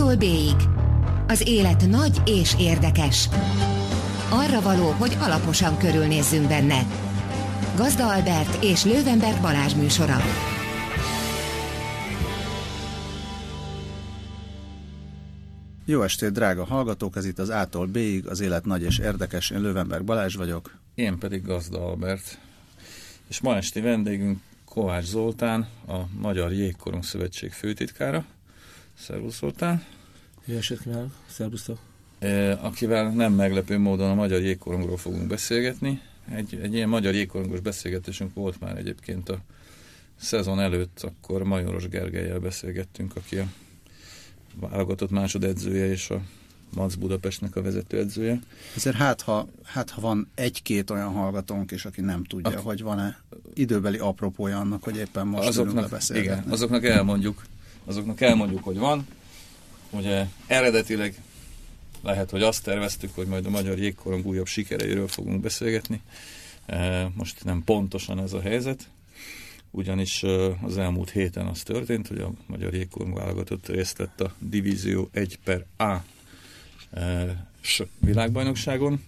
A-tól 0.00 0.16
B-ig. 0.16 0.56
Az 1.26 1.48
élet 1.48 1.86
nagy 1.88 2.22
és 2.26 2.54
érdekes. 2.58 3.28
Arra 4.30 4.60
való, 4.60 4.90
hogy 4.90 5.16
alaposan 5.20 5.78
körülnézzünk 5.78 6.48
benne. 6.48 6.86
Gazda 7.76 8.12
Albert 8.12 8.64
és 8.64 8.84
Lővenberg 8.84 9.40
Balázs 9.40 9.74
műsora. 9.74 10.16
Jó 15.84 16.02
estét, 16.02 16.32
drága 16.32 16.64
hallgatók! 16.64 17.16
Ez 17.16 17.24
itt 17.24 17.38
az 17.38 17.48
A-tól 17.48 17.86
B-ig, 17.86 18.26
az 18.26 18.40
élet 18.40 18.64
nagy 18.64 18.82
és 18.82 18.98
érdekes. 18.98 19.50
Én 19.50 19.60
Lővenberg 19.60 20.04
Balázs 20.04 20.36
vagyok. 20.36 20.74
Én 20.94 21.18
pedig 21.18 21.44
Gazda 21.44 21.86
Albert. 21.86 22.38
És 23.28 23.40
ma 23.40 23.56
esti 23.56 23.80
vendégünk 23.80 24.38
Kovács 24.64 25.04
Zoltán, 25.04 25.68
a 25.88 25.98
Magyar 26.20 26.52
Jégkorong 26.52 27.04
Szövetség 27.04 27.52
főtitkára. 27.52 28.24
Szervusz 29.00 29.38
Zoltán! 29.38 29.84
Jó 30.44 30.56
estét 30.56 30.80
kívánok! 30.80 31.12
Szervusztok! 31.30 31.78
E, 32.18 32.64
akivel 32.64 33.10
nem 33.10 33.32
meglepő 33.32 33.78
módon 33.78 34.10
a 34.10 34.14
Magyar 34.14 34.40
Jégkorongról 34.40 34.96
fogunk 34.96 35.26
beszélgetni. 35.26 36.00
Egy, 36.34 36.58
egy 36.62 36.74
ilyen 36.74 36.88
Magyar 36.88 37.14
Jégkorongos 37.14 37.60
beszélgetésünk 37.60 38.34
volt 38.34 38.60
már 38.60 38.76
egyébként 38.76 39.28
a 39.28 39.38
szezon 40.16 40.60
előtt, 40.60 41.00
akkor 41.02 41.42
Majoros 41.42 41.88
Gergelyel 41.88 42.38
beszélgettünk, 42.38 43.16
aki 43.16 43.36
a 43.38 43.46
válogatott 44.54 45.10
másodedzője 45.10 45.90
és 45.90 46.10
a 46.10 46.20
Mac 46.74 46.94
Budapestnek 46.94 47.56
a 47.56 47.62
vezetőedzője. 47.62 48.38
Ezért 48.76 48.96
hát 48.96 49.20
ha, 49.20 49.48
hát, 49.64 49.90
ha 49.90 50.00
van 50.00 50.30
egy-két 50.34 50.90
olyan 50.90 51.12
hallgatónk 51.12 51.70
is, 51.70 51.84
aki 51.84 52.00
nem 52.00 52.24
tudja, 52.24 52.50
Ak- 52.50 52.62
hogy 52.62 52.82
van-e 52.82 53.20
időbeli 53.54 53.98
apropója 53.98 54.58
annak, 54.58 54.82
hogy 54.82 54.96
éppen 54.96 55.26
most 55.26 55.48
azoknak, 55.48 56.00
Igen, 56.08 56.44
azoknak 56.48 56.84
elmondjuk, 56.84 57.42
azoknak 57.90 58.20
elmondjuk, 58.20 58.64
hogy 58.64 58.78
van. 58.78 59.06
Ugye 59.90 60.26
eredetileg 60.46 61.22
lehet, 62.02 62.30
hogy 62.30 62.42
azt 62.42 62.64
terveztük, 62.64 63.14
hogy 63.14 63.26
majd 63.26 63.46
a 63.46 63.50
Magyar 63.50 63.78
Jégkorong 63.78 64.26
újabb 64.26 64.46
sikereiről 64.46 65.08
fogunk 65.08 65.40
beszélgetni. 65.40 66.00
E, 66.66 67.10
most 67.14 67.44
nem 67.44 67.64
pontosan 67.64 68.20
ez 68.20 68.32
a 68.32 68.40
helyzet, 68.40 68.88
ugyanis 69.70 70.22
e, 70.22 70.28
az 70.62 70.78
elmúlt 70.78 71.10
héten 71.10 71.46
az 71.46 71.62
történt, 71.62 72.08
hogy 72.08 72.18
a 72.18 72.32
Magyar 72.46 72.74
Jégkorong 72.74 73.14
válogatott 73.14 73.68
részt 73.68 73.96
vett 73.96 74.20
a 74.20 74.34
Divízió 74.38 75.08
1 75.12 75.38
per 75.44 75.66
A 75.76 75.96
e, 76.98 77.48
világbajnokságon, 78.00 79.04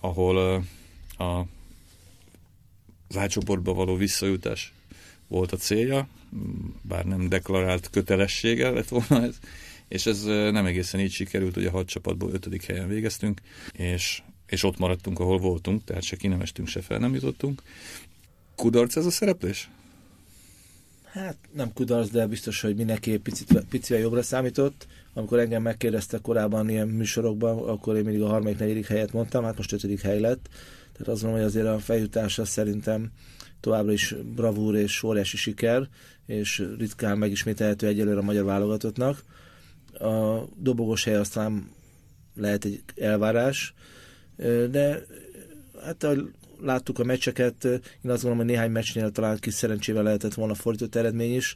ahol 0.00 0.64
a 1.16 1.44
az 3.10 3.16
átcsoportba 3.16 3.74
való 3.74 3.96
visszajutás 3.96 4.72
volt 5.28 5.52
a 5.52 5.56
célja, 5.56 6.08
bár 6.82 7.04
nem 7.04 7.28
deklarált 7.28 7.90
kötelessége 7.90 8.70
lett 8.70 8.88
volna 8.88 9.24
ez, 9.24 9.38
és 9.88 10.06
ez 10.06 10.24
nem 10.24 10.66
egészen 10.66 11.00
így 11.00 11.12
sikerült, 11.12 11.54
hogy 11.54 11.66
a 11.66 11.70
hat 11.70 11.86
csapatból 11.86 12.32
ötödik 12.32 12.64
helyen 12.64 12.88
végeztünk, 12.88 13.40
és, 13.72 14.22
és 14.46 14.62
ott 14.62 14.78
maradtunk, 14.78 15.18
ahol 15.18 15.38
voltunk, 15.38 15.84
tehát 15.84 16.02
se 16.02 16.16
ki 16.16 16.28
nem 16.28 16.40
estünk, 16.40 16.68
se 16.68 16.80
fel 16.80 16.98
nem 16.98 17.14
jutottunk. 17.14 17.62
Kudarc 18.54 18.96
ez 18.96 19.06
a 19.06 19.10
szereplés? 19.10 19.70
Hát 21.12 21.36
nem 21.52 21.72
kudarc, 21.72 22.10
de 22.10 22.26
biztos, 22.26 22.60
hogy 22.60 22.76
mindenki 22.76 23.18
picit, 23.18 23.64
picivel 23.68 24.02
jobbra 24.02 24.22
számított. 24.22 24.86
Amikor 25.14 25.38
engem 25.38 25.62
megkérdezte 25.62 26.18
korábban 26.18 26.68
ilyen 26.68 26.88
műsorokban, 26.88 27.68
akkor 27.68 27.96
én 27.96 28.04
mindig 28.04 28.22
a 28.22 28.28
harmadik, 28.28 28.58
negyedik 28.58 28.86
helyet 28.86 29.12
mondtam, 29.12 29.44
hát 29.44 29.56
most 29.56 29.72
ötödik 29.72 30.00
hely 30.00 30.20
lett. 30.20 30.48
Tehát 30.92 31.08
azt 31.08 31.22
mondom, 31.22 31.40
hogy 31.40 31.48
azért 31.48 31.66
a 31.66 31.78
feljutása 31.78 32.44
szerintem 32.44 33.10
továbbra 33.60 33.92
is 33.92 34.14
bravúr 34.34 34.74
és 34.74 35.02
óriási 35.02 35.36
siker, 35.36 35.88
és 36.26 36.66
ritkán 36.78 37.18
megismételhető 37.18 37.86
egyelőre 37.86 38.18
a 38.18 38.22
magyar 38.22 38.44
válogatottnak. 38.44 39.24
A 39.92 40.44
dobogos 40.56 41.04
hely 41.04 41.16
aztán 41.16 41.70
lehet 42.34 42.64
egy 42.64 42.82
elvárás, 42.96 43.74
de 44.70 45.06
hát 45.82 46.04
ahogy 46.04 46.32
láttuk 46.62 46.98
a 46.98 47.04
meccseket, 47.04 47.64
én 47.64 48.10
azt 48.10 48.22
gondolom, 48.22 48.36
hogy 48.36 48.46
néhány 48.46 48.70
meccsnél 48.70 49.10
talán 49.10 49.38
kis 49.38 49.54
szerencsével 49.54 50.02
lehetett 50.02 50.34
volna 50.34 50.54
fordított 50.54 50.94
eredmény 50.94 51.34
is. 51.34 51.54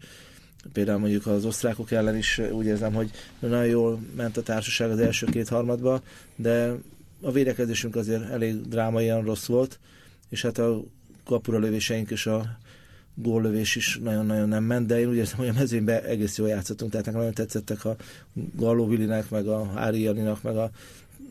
Például 0.72 0.98
mondjuk 0.98 1.26
az 1.26 1.44
osztrákok 1.44 1.91
ellen 1.91 2.16
is 2.16 2.41
úgy 2.53 2.66
érzem, 2.66 2.93
hogy 2.93 3.10
nagyon 3.38 3.66
jól 3.66 4.00
ment 4.16 4.37
a 4.37 4.43
társaság 4.43 4.91
az 4.91 4.98
első 4.98 5.26
két 5.26 5.48
harmadba, 5.48 6.03
de 6.37 6.75
a 7.20 7.31
védekezésünk 7.32 7.97
azért 7.97 8.31
elég 8.31 8.69
drámaian 8.69 9.25
rossz 9.25 9.47
volt, 9.47 9.78
és 10.28 10.43
hát 10.43 10.59
a 10.59 10.84
kapura 11.25 11.59
lövéseink 11.59 12.11
és 12.11 12.27
a 12.27 12.59
góllövés 13.15 13.77
is 13.77 13.99
nagyon-nagyon 14.03 14.49
nem 14.49 14.65
ment, 14.65 14.87
de 14.87 15.01
én 15.01 15.09
úgy 15.09 15.17
érzem, 15.17 15.39
hogy 15.39 15.49
a 15.49 15.53
mezőnyben 15.53 16.03
egész 16.03 16.39
jól 16.39 16.49
játszottunk, 16.49 16.91
tehát 16.91 17.07
nekem 17.07 17.21
nagyon 17.21 17.35
tetszettek 17.35 17.85
a 17.85 17.97
Galló 18.57 18.87
Vilinek, 18.87 19.31
meg 19.31 19.47
a 19.47 19.71
Ári 19.75 20.01
Janinak, 20.01 20.43
meg 20.43 20.57
a 20.57 20.71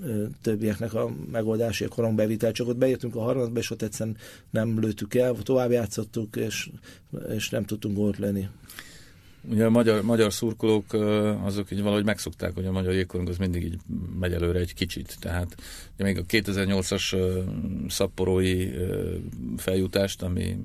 ö, 0.03 0.23
többieknek 0.41 0.93
a 0.93 1.11
megoldási, 1.31 1.83
a 1.83 1.87
korongbevitel, 1.87 2.51
csak 2.51 2.67
ott 2.67 2.77
bejöttünk 2.77 3.15
a 3.15 3.21
harmadba, 3.21 3.59
és 3.59 3.71
ott 3.71 3.81
egyszerűen 3.81 4.17
nem 4.49 4.79
lőttük 4.79 5.15
el, 5.15 5.35
tovább 5.43 5.71
játszottuk, 5.71 6.35
és, 6.35 6.69
és 7.29 7.49
nem 7.49 7.65
tudtunk 7.65 7.95
gólt 7.95 8.17
lenni. 8.17 8.47
Ugye 9.49 9.65
a 9.65 9.69
magyar, 9.69 10.01
magyar 10.01 10.33
szurkolók 10.33 10.93
azok 11.43 11.71
így 11.71 11.81
valahogy 11.81 12.03
megszokták, 12.03 12.53
hogy 12.53 12.65
a 12.65 12.71
magyar 12.71 12.93
jégkorong 12.93 13.29
az 13.29 13.37
mindig 13.37 13.63
így 13.63 13.77
megy 14.19 14.33
előre 14.33 14.59
egy 14.59 14.73
kicsit. 14.73 15.17
Tehát 15.19 15.55
ugye 15.95 16.03
még 16.03 16.17
a 16.17 16.23
2008-as 16.23 17.17
szapporói 17.87 18.69
feljutást, 19.57 20.21
ami, 20.21 20.57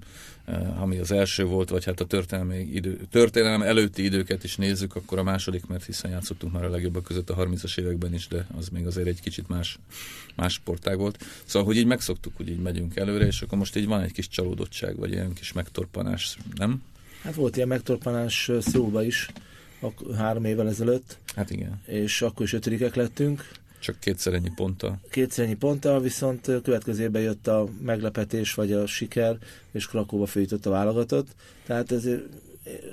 ami 0.80 0.98
az 0.98 1.12
első 1.12 1.44
volt, 1.44 1.68
vagy 1.68 1.84
hát 1.84 2.00
a 2.00 2.06
történelmi 2.06 2.68
idő, 2.72 3.00
történelem 3.10 3.62
előtti 3.62 4.04
időket 4.04 4.44
is 4.44 4.56
nézzük, 4.56 4.96
akkor 4.96 5.18
a 5.18 5.22
második, 5.22 5.66
mert 5.66 5.84
hiszen 5.84 6.10
játszottunk 6.10 6.52
már 6.52 6.64
a 6.64 6.70
legjobbak 6.70 7.02
között 7.02 7.30
a 7.30 7.36
30-as 7.36 7.78
években 7.78 8.14
is, 8.14 8.26
de 8.28 8.46
az 8.58 8.68
még 8.68 8.86
azért 8.86 9.08
egy 9.08 9.20
kicsit 9.20 9.48
más, 9.48 9.78
más 10.36 10.52
sportág 10.52 10.98
volt. 10.98 11.24
Szóval, 11.44 11.68
hogy 11.68 11.76
így 11.76 11.86
megszoktuk, 11.86 12.36
hogy 12.36 12.48
így 12.48 12.60
megyünk 12.60 12.96
előre, 12.96 13.26
és 13.26 13.42
akkor 13.42 13.58
most 13.58 13.76
így 13.76 13.86
van 13.86 14.00
egy 14.00 14.12
kis 14.12 14.28
csalódottság, 14.28 14.96
vagy 14.96 15.12
ilyen 15.12 15.32
kis 15.32 15.52
megtorpanás, 15.52 16.38
nem? 16.56 16.82
Hát 17.22 17.34
volt 17.34 17.56
ilyen 17.56 17.68
megtorpanás 17.68 18.50
Szólba 18.60 19.02
is, 19.02 19.28
három 20.16 20.44
évvel 20.44 20.68
ezelőtt. 20.68 21.18
Hát 21.34 21.50
igen. 21.50 21.82
És 21.86 22.22
akkor 22.22 22.46
is 22.46 22.52
ötödikek 22.52 22.94
lettünk. 22.94 23.48
Csak 23.78 24.00
kétszer 24.00 24.34
ennyi 24.34 24.50
ponttal. 24.54 25.00
Kétszer 25.10 25.44
ennyi 25.44 25.56
ponttal, 25.56 26.00
viszont 26.00 26.50
következő 26.62 27.02
évben 27.02 27.22
jött 27.22 27.46
a 27.46 27.68
meglepetés, 27.82 28.54
vagy 28.54 28.72
a 28.72 28.86
siker, 28.86 29.36
és 29.72 29.86
Krakóba 29.86 30.26
főjutott 30.26 30.66
a 30.66 30.70
válogatott. 30.70 31.28
Tehát 31.66 31.92
ez 31.92 32.08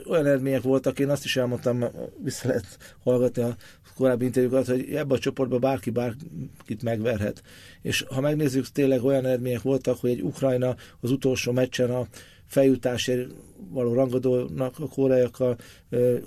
olyan 0.07 0.25
eredmények 0.25 0.61
voltak, 0.61 0.99
én 0.99 1.09
azt 1.09 1.25
is 1.25 1.35
elmondtam, 1.35 1.85
vissza 2.23 2.47
lehet 2.47 2.95
hallgatni 3.03 3.41
a 3.41 3.55
korábbi 3.95 4.25
interjúkat, 4.25 4.67
hogy 4.67 4.93
ebbe 4.93 5.13
a 5.13 5.19
csoportban 5.19 5.59
bárki 5.59 5.89
bárkit 5.89 6.83
megverhet. 6.83 7.43
És 7.81 8.05
ha 8.09 8.21
megnézzük, 8.21 8.67
tényleg 8.67 9.03
olyan 9.03 9.25
eredmények 9.25 9.61
voltak, 9.61 9.99
hogy 9.99 10.09
egy 10.09 10.21
Ukrajna 10.21 10.75
az 10.99 11.11
utolsó 11.11 11.51
meccsen 11.51 11.89
a 11.89 12.07
feljutásért 12.47 13.29
való 13.69 13.93
rangadónak 13.93 14.79
a 14.79 14.87
koreaiakkal 14.87 15.57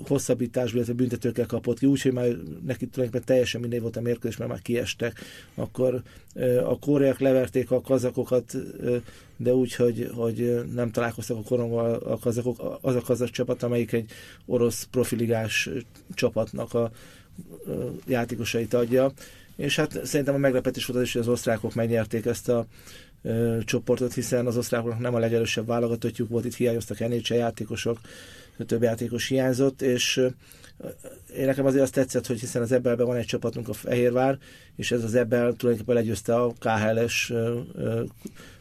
hosszabbításból, 0.07 0.77
illetve 0.77 0.95
büntetőkkel 0.95 1.47
kapott 1.47 1.79
ki, 1.79 1.87
úgyhogy 1.87 2.13
már 2.13 2.27
neki 2.67 2.87
tulajdonképpen 2.87 3.25
teljesen 3.25 3.61
mindegy 3.61 3.81
volt 3.81 3.97
a 3.97 4.01
mérkőzés, 4.01 4.37
mert 4.37 4.51
már 4.51 4.63
kiestek. 4.63 5.21
Akkor 5.55 6.03
a 6.65 6.79
koreaiak 6.79 7.19
leverték 7.19 7.71
a 7.71 7.81
kazakokat, 7.81 8.57
de 9.37 9.55
úgy, 9.55 9.75
hogy, 9.75 10.11
hogy 10.15 10.65
nem 10.75 10.91
találkoztak 10.91 11.37
a 11.37 11.43
koronggal 11.43 11.95
a 11.95 12.19
kazakok. 12.19 12.79
Az 12.81 12.95
a 12.95 13.01
kazak 13.01 13.31
csapat, 13.31 13.63
amelyik 13.63 13.93
egy 13.93 14.11
orosz 14.47 14.89
profiligás 14.91 15.69
csapatnak 16.15 16.75
a 16.75 16.91
játékosait 18.07 18.75
adja. 18.75 19.13
És 19.57 19.77
hát 19.77 20.07
szerintem 20.07 20.35
a 20.35 20.39
meglepetés 20.39 20.87
volt 20.87 20.99
az 20.99 21.05
is, 21.07 21.13
hogy 21.13 21.23
az 21.23 21.29
osztrákok 21.29 21.75
megnyerték 21.75 22.27
ezt 22.27 22.49
a 22.49 22.67
csoportot, 23.65 24.15
hiszen 24.15 24.47
az 24.47 24.57
osztrákoknak 24.57 24.99
nem 24.99 25.15
a 25.15 25.19
legerősebb 25.19 25.67
válogatottjuk 25.67 26.29
volt, 26.29 26.45
itt 26.45 26.55
hiányoztak 26.55 26.99
NHL 26.99 27.35
játékosok, 27.35 28.01
több 28.67 28.83
játékos 28.83 29.29
hiányzott, 29.29 29.83
és 29.83 30.17
én 31.37 31.47
nekem 31.47 31.67
azért 31.67 31.83
azt 31.83 31.93
tetszett, 31.93 32.27
hogy 32.27 32.41
hiszen 32.41 32.63
az 32.63 32.73
Ebelben 32.73 33.07
van 33.07 33.17
egy 33.17 33.27
csapatunk, 33.27 33.69
a 33.69 33.73
Fehérvár, 33.73 34.39
és 34.77 34.91
ez 34.91 35.05
az 35.05 35.15
Ebel 35.15 35.53
tulajdonképpen 35.53 35.95
legyőzte 35.95 36.35
a 36.35 36.53
KHL-es 36.59 37.33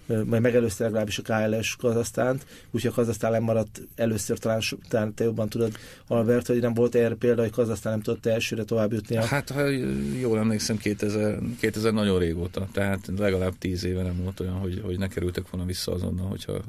majd 0.08 0.42
megelőzte 0.42 0.84
legalábbis 0.84 1.20
a 1.20 1.22
KLS 1.22 1.76
Kazasztánt, 1.76 2.46
úgyhogy 2.72 2.92
a 2.92 2.94
Kazasztán 2.94 3.32
nem 3.32 3.44
maradt 3.44 3.82
először, 3.96 4.38
talán, 4.38 4.62
talán 4.90 5.14
te 5.14 5.24
jobban 5.24 5.50
tudod, 5.50 5.78
Albert, 6.08 6.48
hogy 6.48 6.60
nem 6.60 6.74
volt 6.74 6.96
erre 6.96 7.16
példa, 7.16 7.42
hogy 7.42 7.52
Kazasztán 7.52 7.92
nem 7.92 8.02
tudott 8.02 8.26
elsőre 8.26 8.64
tovább 8.64 8.94
jutni. 8.94 9.18
A... 9.18 9.26
Hát, 9.26 9.50
ha 9.50 9.68
jól 10.20 10.38
emlékszem, 10.38 10.78
2000, 10.78 11.40
2000 11.60 11.94
nagyon 11.94 12.20
régóta, 12.20 12.68
tehát 12.72 13.12
legalább 13.18 13.58
10 13.58 13.84
éve 13.84 14.02
nem 14.02 14.24
volt 14.24 14.40
olyan, 14.40 14.54
hogy, 14.54 14.82
hogy 14.86 14.98
ne 14.98 15.08
kerültek 15.08 15.50
volna 15.50 15.66
vissza 15.66 15.92
azonnal, 15.92 16.28
hogyha, 16.28 16.62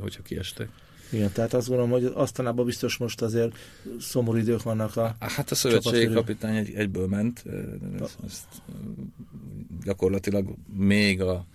hogyha 0.00 0.22
kiestek. 0.22 0.68
Igen, 1.10 1.32
tehát 1.32 1.54
azt 1.54 1.68
gondolom, 1.68 1.90
hogy 1.90 2.12
aztánában 2.14 2.64
biztos 2.64 2.96
most 2.96 3.22
azért 3.22 3.52
szomorú 4.00 4.38
idők 4.38 4.62
vannak 4.62 4.96
a 4.96 5.16
Hát 5.18 5.50
a 5.50 5.54
szövetségi 5.54 6.12
kapitány 6.12 6.56
egy, 6.56 6.74
egyből 6.74 7.06
ment, 7.06 7.44
ezt, 8.02 8.18
ezt 8.26 8.46
gyakorlatilag 9.84 10.54
még 10.76 11.20
a 11.20 11.46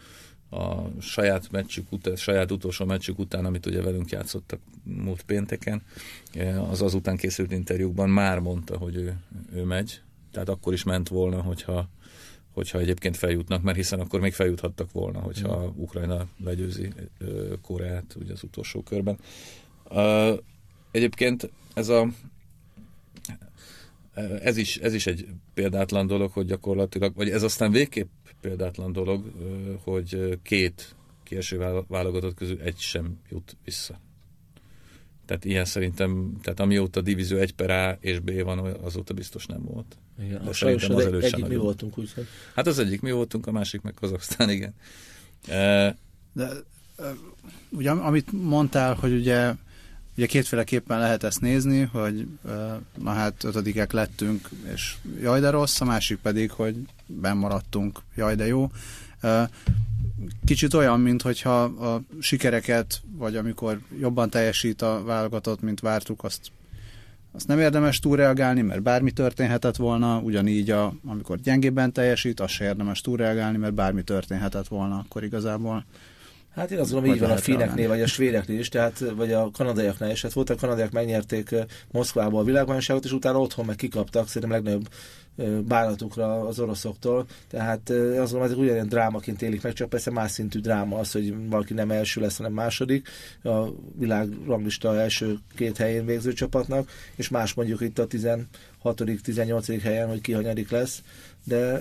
a 0.49 0.99
saját 1.01 1.51
meccsük 1.51 1.91
után, 1.91 2.15
saját 2.15 2.51
utolsó 2.51 2.85
meccsük 2.85 3.19
után, 3.19 3.45
amit 3.45 3.65
ugye 3.65 3.81
velünk 3.81 4.09
játszottak 4.09 4.59
múlt 4.83 5.21
pénteken, 5.21 5.81
az 6.69 6.81
azután 6.81 7.17
készült 7.17 7.51
interjúkban 7.51 8.09
már 8.09 8.39
mondta, 8.39 8.77
hogy 8.77 8.95
ő, 8.95 9.17
ő 9.53 9.63
megy, 9.63 10.01
Tehát 10.31 10.49
akkor 10.49 10.73
is 10.73 10.83
ment 10.83 11.07
volna, 11.07 11.41
hogyha, 11.41 11.89
hogyha 12.53 12.79
egyébként 12.79 13.17
feljutnak, 13.17 13.61
mert 13.61 13.77
hiszen 13.77 13.99
akkor 13.99 14.19
még 14.19 14.33
feljuthattak 14.33 14.91
volna, 14.91 15.19
hogyha 15.19 15.65
mm. 15.65 15.81
Ukrajna 15.81 16.27
legyőzi 16.43 16.93
Koreát 17.61 18.15
ugye 18.19 18.33
az 18.33 18.43
utolsó 18.43 18.81
körben. 18.81 19.17
Egyébként 20.91 21.49
ez 21.73 21.89
a 21.89 22.07
ez 24.41 24.57
is, 24.57 24.77
ez 24.77 24.93
is 24.93 25.07
egy 25.07 25.27
példátlan 25.53 26.07
dolog, 26.07 26.31
hogy 26.31 26.45
gyakorlatilag, 26.45 27.15
vagy 27.15 27.29
ez 27.29 27.43
aztán 27.43 27.71
végképp 27.71 28.09
példátlan 28.41 28.91
dolog, 28.91 29.31
hogy 29.83 30.39
két 30.43 30.95
kieső 31.23 31.83
válogatott 31.87 32.35
közül 32.35 32.61
egy 32.61 32.77
sem 32.77 33.19
jut 33.29 33.57
vissza. 33.63 33.99
Tehát 35.25 35.45
ilyen 35.45 35.65
szerintem, 35.65 36.37
tehát 36.41 36.59
amióta 36.59 37.01
divízió 37.01 37.37
1 37.37 37.53
per 37.53 37.69
A 37.69 37.97
és 38.01 38.19
B 38.19 38.43
van, 38.43 38.59
azóta 38.59 39.13
biztos 39.13 39.45
nem 39.45 39.63
volt. 39.63 39.97
Igen, 40.23 40.43
De 40.45 40.53
szerintem 40.53 40.95
az 40.95 41.05
előtt 41.05 41.23
egyik 41.23 41.45
mi 41.45 41.55
voltunk, 41.55 41.97
úgy 41.97 42.13
Hát 42.55 42.67
az 42.67 42.79
egyik 42.79 43.01
mi 43.01 43.11
voltunk, 43.11 43.47
a 43.47 43.51
másik 43.51 43.81
meg 43.81 43.93
Kazaksztán, 43.93 44.49
igen. 44.49 44.73
De 46.33 46.51
ugye, 47.69 47.91
amit 47.91 48.31
mondtál, 48.31 48.93
hogy 48.93 49.13
ugye 49.13 49.53
Ugye 50.19 50.27
kétféleképpen 50.27 50.99
lehet 50.99 51.23
ezt 51.23 51.41
nézni, 51.41 51.81
hogy 51.81 52.27
na 53.03 53.11
hát 53.11 53.43
ötödikek 53.43 53.91
lettünk, 53.91 54.49
és 54.73 54.95
jaj 55.21 55.39
de 55.39 55.49
rossz, 55.49 55.81
a 55.81 55.85
másik 55.85 56.17
pedig, 56.17 56.51
hogy 56.51 56.75
maradtunk, 57.33 57.99
jaj 58.15 58.35
de 58.35 58.47
jó. 58.47 58.71
Kicsit 60.45 60.73
olyan, 60.73 60.99
mint 60.99 61.21
hogyha 61.21 61.61
a 61.63 62.01
sikereket, 62.19 63.01
vagy 63.17 63.35
amikor 63.35 63.79
jobban 63.99 64.29
teljesít 64.29 64.81
a 64.81 65.03
válogatott, 65.03 65.61
mint 65.61 65.79
vártuk, 65.79 66.23
azt, 66.23 66.51
azt 67.31 67.47
nem 67.47 67.59
érdemes 67.59 67.99
túlreagálni, 67.99 68.61
mert 68.61 68.81
bármi 68.81 69.11
történhetett 69.11 69.75
volna, 69.75 70.17
ugyanígy 70.17 70.71
a, 70.71 70.93
amikor 71.05 71.39
gyengébben 71.39 71.91
teljesít, 71.91 72.39
azt 72.39 72.53
se 72.53 72.65
érdemes 72.65 73.01
túlreagálni, 73.01 73.57
mert 73.57 73.73
bármi 73.73 74.03
történhetett 74.03 74.67
volna, 74.67 74.97
akkor 74.97 75.23
igazából 75.23 75.85
Hát 76.55 76.71
én 76.71 76.79
azt 76.79 76.91
gondolom, 76.91 77.15
így 77.15 77.21
van 77.21 77.31
a 77.31 77.37
finneknél, 77.37 77.87
vagy 77.87 78.01
a 78.01 78.07
svédeknél 78.07 78.59
is, 78.59 78.69
tehát, 78.69 79.03
vagy 79.15 79.31
a 79.33 79.51
kanadaiaknál 79.51 80.11
is. 80.11 80.21
Hát 80.21 80.33
volt 80.33 80.49
a 80.49 80.55
kanadaiak 80.55 80.91
megnyerték 80.91 81.55
Moszkvába 81.91 82.39
a 82.39 82.43
világbajnokságot, 82.43 83.05
és 83.05 83.11
utána 83.11 83.39
otthon 83.39 83.65
meg 83.65 83.75
kikaptak, 83.75 84.27
szerintem 84.27 84.51
legnagyobb 84.51 84.87
bánatukra 85.67 86.39
az 86.39 86.59
oroszoktól. 86.59 87.25
Tehát 87.47 87.89
azt 87.89 88.15
gondolom, 88.15 88.43
ezek 88.43 88.57
ugyanilyen 88.57 88.87
drámaként 88.87 89.41
élik 89.41 89.61
meg, 89.61 89.73
csak 89.73 89.89
persze 89.89 90.11
más 90.11 90.31
szintű 90.31 90.59
dráma 90.59 90.97
az, 90.97 91.11
hogy 91.11 91.49
valaki 91.49 91.73
nem 91.73 91.91
első 91.91 92.21
lesz, 92.21 92.37
hanem 92.37 92.53
második 92.53 93.07
a 93.43 93.65
világ 93.97 94.29
ranglista 94.45 94.99
első 94.99 95.37
két 95.55 95.77
helyén 95.77 96.05
végző 96.05 96.33
csapatnak, 96.33 96.89
és 97.15 97.29
más 97.29 97.53
mondjuk 97.53 97.81
itt 97.81 97.99
a 97.99 98.07
16 98.07 98.47
18 99.23 99.81
helyen, 99.81 100.07
hogy 100.07 100.21
ki 100.21 100.31
hanyadik 100.31 100.69
lesz. 100.69 101.01
De 101.43 101.79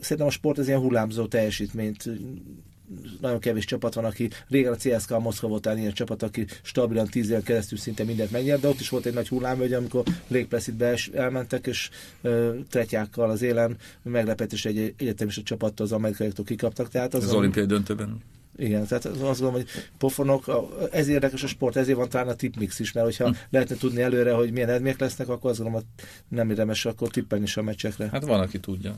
szerintem 0.00 0.26
a 0.26 0.30
sport 0.30 0.58
ez 0.58 0.68
ilyen 0.68 0.80
hullámzó 0.80 1.26
teljesítményt 1.26 2.10
nagyon 3.20 3.38
kevés 3.38 3.64
csapat 3.64 3.94
van, 3.94 4.04
aki 4.04 4.30
régen 4.48 4.72
a 4.72 4.76
CSKA 4.76 5.18
Moszkva 5.18 5.48
volt 5.48 5.68
ilyen 5.76 5.92
csapat, 5.92 6.22
aki 6.22 6.46
stabilan 6.62 7.06
tíz 7.06 7.28
éven 7.28 7.42
keresztül 7.42 7.78
szinte 7.78 8.04
mindent 8.04 8.30
megnyert, 8.30 8.60
de 8.60 8.68
ott 8.68 8.80
is 8.80 8.88
volt 8.88 9.06
egy 9.06 9.14
nagy 9.14 9.28
hullámvölgy, 9.28 9.72
amikor 9.72 10.02
Lake 10.28 10.46
Placid-be 10.46 10.98
elmentek, 11.14 11.66
és 11.66 11.90
uh, 12.22 12.56
tretyákkal 12.70 13.30
az 13.30 13.42
élen 13.42 13.76
meglepetés 14.02 14.64
egy 14.64 14.94
egyetemista 14.98 15.42
csapattól 15.42 15.86
az 15.86 15.92
amerikaiaktól 15.92 16.44
kikaptak. 16.44 16.88
Tehát 16.88 17.14
az, 17.14 17.24
az 17.24 17.32
olimpiai 17.32 17.66
döntőben. 17.66 18.22
Igen, 18.56 18.86
tehát 18.86 19.04
azt 19.04 19.18
gondolom, 19.18 19.52
hogy 19.52 19.66
pofonok, 19.98 20.44
ez 20.92 21.08
érdekes 21.08 21.42
a 21.42 21.46
sport, 21.46 21.76
ezért 21.76 21.96
van 21.96 22.08
talán 22.08 22.28
a 22.28 22.34
tipmix 22.34 22.78
is, 22.78 22.92
mert 22.92 23.06
hogyha 23.06 23.28
hm. 23.28 23.34
lehetne 23.50 23.76
tudni 23.76 24.02
előre, 24.02 24.32
hogy 24.32 24.52
milyen 24.52 24.68
eredmények 24.68 25.00
lesznek, 25.00 25.28
akkor 25.28 25.50
azt 25.50 25.60
gondolom, 25.60 25.84
hogy 25.84 26.06
nem 26.28 26.50
érdemes 26.50 26.84
akkor 26.84 27.08
tippelni 27.08 27.44
is 27.44 27.56
a 27.56 27.62
meccsekre. 27.62 28.08
Hát 28.12 28.24
van, 28.24 28.40
aki 28.40 28.60
tudja. 28.60 28.94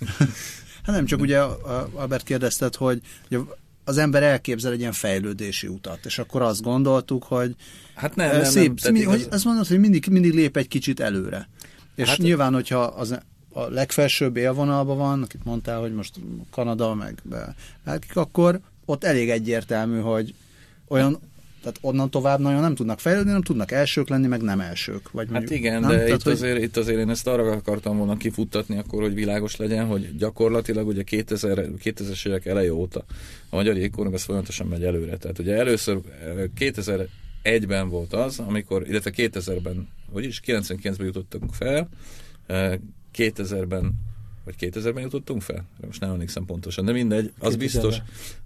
Hát 0.82 0.94
nem, 0.94 1.04
csak 1.04 1.20
ugye 1.20 1.38
Albert 1.94 2.24
kérdezted, 2.24 2.74
hogy 2.74 3.00
az 3.84 3.98
ember 3.98 4.22
elképzel 4.22 4.72
egy 4.72 4.80
ilyen 4.80 4.92
fejlődési 4.92 5.66
utat, 5.66 6.04
és 6.04 6.18
akkor 6.18 6.42
azt 6.42 6.62
gondoltuk, 6.62 7.24
hogy 7.24 7.54
hát 7.94 8.16
nem, 8.16 8.30
nem, 8.30 8.44
szép, 8.44 8.80
nem, 8.80 8.92
mi, 8.92 9.02
hogy 9.02 9.26
azt 9.30 9.44
mondod, 9.44 9.66
hogy 9.66 9.78
mindig, 9.78 10.06
mindig 10.10 10.32
lép 10.32 10.56
egy 10.56 10.68
kicsit 10.68 11.00
előre. 11.00 11.48
És 11.94 12.08
hát, 12.08 12.18
nyilván, 12.18 12.52
hogyha 12.52 12.80
az 12.80 13.18
a 13.52 13.68
legfelsőbb 13.68 14.36
élvonalban 14.36 14.96
van, 14.96 15.22
akit 15.22 15.44
mondtál, 15.44 15.80
hogy 15.80 15.94
most 15.94 16.20
Kanada, 16.50 16.94
meg 16.94 17.18
be, 17.22 17.54
akkor 18.14 18.60
ott 18.84 19.04
elég 19.04 19.30
egyértelmű, 19.30 20.00
hogy 20.00 20.34
olyan 20.88 21.18
tehát 21.62 21.78
onnan 21.80 22.10
tovább 22.10 22.40
nagyon 22.40 22.60
nem 22.60 22.74
tudnak 22.74 23.00
fejlődni, 23.00 23.30
nem 23.30 23.42
tudnak 23.42 23.70
elsők 23.70 24.08
lenni, 24.08 24.26
meg 24.26 24.40
nem 24.40 24.60
elsők. 24.60 25.10
Vagy 25.10 25.24
hát 25.24 25.34
mondjuk, 25.34 25.58
igen, 25.58 25.80
nem? 25.80 25.90
de 25.90 25.96
Tehát, 25.96 26.08
itt, 26.08 26.22
hogy... 26.22 26.32
azért, 26.32 26.62
itt 26.62 26.76
azért 26.76 26.98
én 26.98 27.10
ezt 27.10 27.26
arra 27.26 27.50
akartam 27.50 27.96
volna 27.96 28.16
kifuttatni 28.16 28.78
akkor, 28.78 29.02
hogy 29.02 29.14
világos 29.14 29.56
legyen, 29.56 29.86
hogy 29.86 30.16
gyakorlatilag 30.16 30.86
ugye 30.86 31.02
2000, 31.02 31.66
2000-es 31.84 32.26
évek 32.26 32.46
eleje 32.46 32.72
óta 32.72 33.04
a 33.50 33.56
magyar 33.56 33.76
jégkorong 33.76 34.14
az 34.14 34.22
folyamatosan 34.22 34.66
megy 34.66 34.84
előre. 34.84 35.16
Tehát 35.16 35.38
ugye 35.38 35.54
először 35.54 36.00
2001-ben 36.58 37.88
volt 37.88 38.12
az, 38.12 38.38
amikor, 38.38 38.88
illetve 38.88 39.10
2000-ben, 39.16 39.88
vagyis 40.10 40.40
99-ben 40.46 41.06
jutottunk 41.06 41.54
fel, 41.54 41.88
2000-ben 43.14 43.92
vagy 44.44 44.54
2000-ben 44.60 45.02
jutottunk 45.02 45.42
fel? 45.42 45.64
Most 45.86 46.00
nem 46.00 46.10
emlékszem 46.10 46.44
pontosan, 46.44 46.84
de 46.84 46.92
mindegy. 46.92 47.32
Az 47.38 47.56
biztos, 47.56 47.96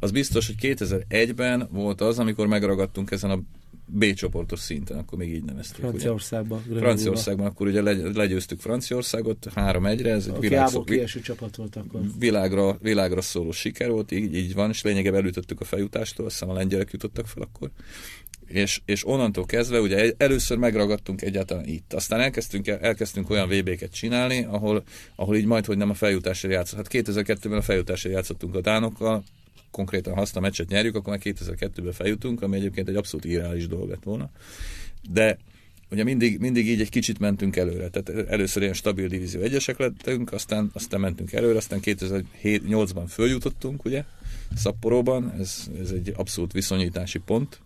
az 0.00 0.10
biztos, 0.10 0.46
hogy 0.46 0.56
2001-ben 0.60 1.68
volt 1.70 2.00
az, 2.00 2.18
amikor 2.18 2.46
megragadtunk 2.46 3.10
ezen 3.10 3.30
a 3.30 3.40
B 3.88 4.14
csoportos 4.14 4.58
szinten, 4.58 4.98
akkor 4.98 5.18
még 5.18 5.34
így 5.34 5.44
neveztük. 5.44 5.76
Franciaországban. 5.76 6.62
Ugye? 6.68 6.78
Franciaországban, 6.78 7.46
akkor 7.46 7.66
ugye 7.66 7.82
legyőztük 8.12 8.60
Franciaországot 8.60 9.46
3-1-re, 9.54 10.10
ez 10.10 10.26
egy 10.26 10.38
világ, 10.38 10.68
szó, 10.68 10.84
csapat 11.22 11.56
volt 11.56 11.76
akkor. 11.76 12.00
Világra, 12.18 12.78
világra 12.80 13.20
szóló 13.20 13.50
siker 13.52 13.90
volt, 13.90 14.12
így, 14.12 14.34
így 14.34 14.54
van, 14.54 14.70
és 14.70 14.82
lényegében 14.82 15.20
elütöttük 15.20 15.60
a 15.60 15.64
feljutástól, 15.64 16.26
azt 16.26 16.34
hiszem 16.34 16.50
a 16.54 16.56
lengyelek 16.56 16.90
jutottak 16.92 17.26
fel 17.26 17.42
akkor 17.42 17.70
és, 18.46 18.80
és 18.84 19.06
onnantól 19.06 19.46
kezdve 19.46 19.80
ugye 19.80 20.12
először 20.16 20.56
megragadtunk 20.56 21.22
egyáltalán 21.22 21.66
itt. 21.66 21.92
Aztán 21.92 22.20
elkezdtünk, 22.20 22.66
elkezdtünk 22.66 23.30
olyan 23.30 23.48
VB-ket 23.48 23.92
csinálni, 23.92 24.44
ahol, 24.44 24.82
ahol 25.16 25.36
így 25.36 25.46
majd, 25.46 25.66
hogy 25.66 25.76
nem 25.76 25.90
a 25.90 25.94
feljutásra 25.94 26.50
játszott. 26.50 26.76
Hát 26.76 26.88
2002-ben 26.90 27.58
a 27.58 27.62
feljutásra 27.62 28.10
játszottunk 28.10 28.54
a 28.54 28.60
Dánokkal, 28.60 29.24
konkrétan 29.70 30.14
ha 30.14 30.20
azt 30.20 30.36
a 30.36 30.40
meccset 30.40 30.68
nyerjük, 30.68 30.94
akkor 30.94 31.10
már 31.10 31.20
2002-ben 31.24 31.92
feljutunk, 31.92 32.42
ami 32.42 32.56
egyébként 32.56 32.88
egy 32.88 32.96
abszolút 32.96 33.24
irreális 33.24 33.66
dolog 33.68 33.88
lett 33.88 34.02
volna. 34.02 34.30
De 35.10 35.38
ugye 35.90 36.04
mindig, 36.04 36.38
mindig 36.38 36.68
így 36.68 36.80
egy 36.80 36.88
kicsit 36.88 37.18
mentünk 37.18 37.56
előre. 37.56 37.88
Tehát 37.88 38.28
először 38.28 38.62
ilyen 38.62 38.74
stabil 38.74 39.08
divízió 39.08 39.40
egyesek 39.40 39.78
lettünk, 39.78 40.32
aztán, 40.32 40.70
aztán 40.72 41.00
mentünk 41.00 41.32
előre, 41.32 41.56
aztán 41.56 41.80
2008-ban 41.82 43.04
följutottunk, 43.08 43.84
ugye, 43.84 44.04
Szapporóban, 44.54 45.32
ez, 45.38 45.70
ez 45.80 45.90
egy 45.90 46.12
abszolút 46.16 46.52
viszonyítási 46.52 47.18
pont, 47.18 47.60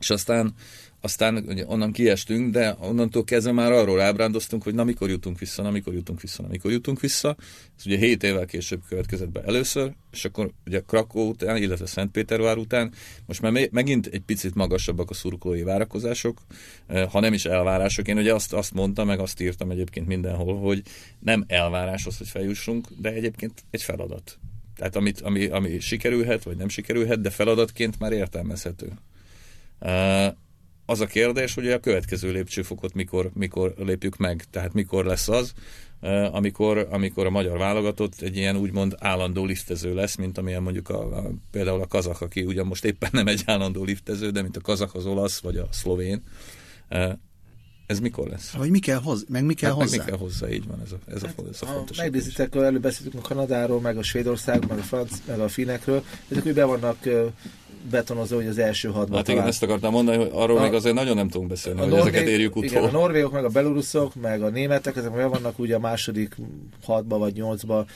és 0.00 0.10
aztán, 0.10 0.54
aztán 1.00 1.44
ugye 1.48 1.64
onnan 1.66 1.92
kiestünk, 1.92 2.52
de 2.52 2.76
onnantól 2.80 3.24
kezdve 3.24 3.52
már 3.52 3.72
arról 3.72 4.00
ábrándoztunk, 4.00 4.62
hogy 4.62 4.74
na 4.74 4.84
mikor 4.84 5.10
jutunk 5.10 5.38
vissza, 5.38 5.62
na 5.62 5.70
mikor 5.70 5.94
jutunk 5.94 6.20
vissza, 6.20 6.42
na 6.42 6.48
mikor 6.48 6.70
jutunk 6.70 7.00
vissza. 7.00 7.36
Ez 7.78 7.86
ugye 7.86 7.96
7 7.96 8.22
évvel 8.22 8.46
később 8.46 8.80
következett 8.88 9.30
be 9.30 9.42
először, 9.42 9.92
és 10.12 10.24
akkor 10.24 10.50
ugye 10.66 10.80
Krakó 10.86 11.28
után, 11.28 11.56
illetve 11.56 11.86
Szentpétervár 11.86 12.56
után, 12.56 12.92
most 13.26 13.40
már 13.40 13.68
megint 13.70 14.06
egy 14.06 14.20
picit 14.20 14.54
magasabbak 14.54 15.10
a 15.10 15.14
szurkolói 15.14 15.62
várakozások, 15.62 16.40
eh, 16.86 17.08
ha 17.10 17.20
nem 17.20 17.32
is 17.32 17.44
elvárások. 17.44 18.08
Én 18.08 18.18
ugye 18.18 18.34
azt, 18.34 18.52
azt 18.52 18.74
mondtam, 18.74 19.06
meg 19.06 19.18
azt 19.18 19.40
írtam 19.40 19.70
egyébként 19.70 20.06
mindenhol, 20.06 20.58
hogy 20.58 20.82
nem 21.18 21.44
elvárás 21.46 22.06
az, 22.06 22.18
hogy 22.18 22.28
feljussunk, 22.28 22.86
de 23.00 23.12
egyébként 23.12 23.64
egy 23.70 23.82
feladat. 23.82 24.38
Tehát 24.76 24.96
amit, 24.96 25.20
ami, 25.20 25.46
ami 25.46 25.80
sikerülhet, 25.80 26.42
vagy 26.42 26.56
nem 26.56 26.68
sikerülhet, 26.68 27.20
de 27.20 27.30
feladatként 27.30 27.98
már 27.98 28.12
értelmezhető. 28.12 28.92
Az 30.86 31.00
a 31.00 31.06
kérdés, 31.06 31.54
hogy 31.54 31.70
a 31.70 31.80
következő 31.80 32.32
lépcsőfokot 32.32 32.94
mikor, 32.94 33.30
mikor 33.34 33.74
lépjük 33.76 34.16
meg, 34.16 34.44
tehát 34.50 34.72
mikor 34.72 35.04
lesz 35.04 35.28
az, 35.28 35.52
amikor, 36.30 36.86
amikor 36.90 37.26
a 37.26 37.30
magyar 37.30 37.58
válogatott 37.58 38.20
egy 38.20 38.36
ilyen 38.36 38.56
úgymond 38.56 38.96
állandó 38.98 39.44
liftező 39.44 39.94
lesz, 39.94 40.16
mint 40.16 40.38
amilyen 40.38 40.62
mondjuk 40.62 40.88
a, 40.88 41.16
a, 41.16 41.30
például 41.50 41.80
a 41.80 41.86
kazak, 41.86 42.20
aki 42.20 42.42
ugyan 42.42 42.66
most 42.66 42.84
éppen 42.84 43.10
nem 43.12 43.26
egy 43.26 43.42
állandó 43.46 43.84
liftező, 43.84 44.30
de 44.30 44.42
mint 44.42 44.56
a 44.56 44.60
kazak, 44.60 44.94
az 44.94 45.06
olasz, 45.06 45.40
vagy 45.40 45.56
a 45.56 45.68
szlovén. 45.70 46.22
Ez 47.88 48.00
mikor 48.00 48.28
lesz? 48.28 48.50
Vagy 48.50 48.70
mi 48.70 48.78
kell 48.78 48.98
hozzá, 48.98 49.24
meg 49.28 49.44
mi 49.44 49.54
kell 49.54 49.70
hát 49.70 49.78
hozzá? 49.78 49.96
Meg 49.96 50.04
mi 50.04 50.10
kell 50.10 50.20
hozzá, 50.20 50.48
így 50.48 50.66
van, 50.66 50.80
ez 50.84 50.92
a, 50.92 50.96
ez 51.14 51.22
hát, 51.22 51.34
a, 51.38 51.42
ez 51.50 51.62
a 51.62 51.66
fontos. 51.66 51.96
Megnézitek, 51.96 52.54
előbb 52.54 52.82
beszéltünk 52.82 53.24
a 53.24 53.28
Kanadáról, 53.28 53.80
meg 53.80 53.96
a 53.96 54.02
Svédország, 54.02 54.68
meg 54.68 54.78
a 54.78 54.82
Franc, 54.82 55.10
meg 55.26 55.40
a 55.40 55.48
Finekről, 55.48 56.04
ezek 56.28 56.46
úgy 56.46 56.54
be 56.54 56.64
vannak 56.64 56.96
betonozó, 57.90 58.36
hogy 58.36 58.46
az 58.46 58.58
első 58.58 58.88
hatban 58.88 59.16
Hát 59.16 59.28
igen, 59.28 59.46
ezt 59.46 59.62
akartam 59.62 59.92
mondani, 59.92 60.16
hogy 60.16 60.30
arról 60.32 60.58
a, 60.58 60.62
még 60.62 60.72
azért 60.72 60.94
nagyon 60.94 61.16
nem 61.16 61.28
tudunk 61.28 61.50
beszélni, 61.50 61.78
hogy 61.78 61.88
norvég, 61.88 62.14
ezeket 62.14 62.28
érjük 62.28 62.56
utól. 62.56 62.70
Igen, 62.70 62.84
a 62.84 62.90
norvégok, 62.90 63.32
meg 63.32 63.44
a 63.44 63.48
beloruszok, 63.48 64.14
meg 64.14 64.42
a 64.42 64.48
németek, 64.48 64.96
ezek 64.96 65.14
meg 65.14 65.28
vannak 65.28 65.58
ugye 65.58 65.74
a 65.74 65.78
második 65.78 66.36
hatba 66.82 67.18
vagy 67.18 67.34
nyolcba 67.34 67.86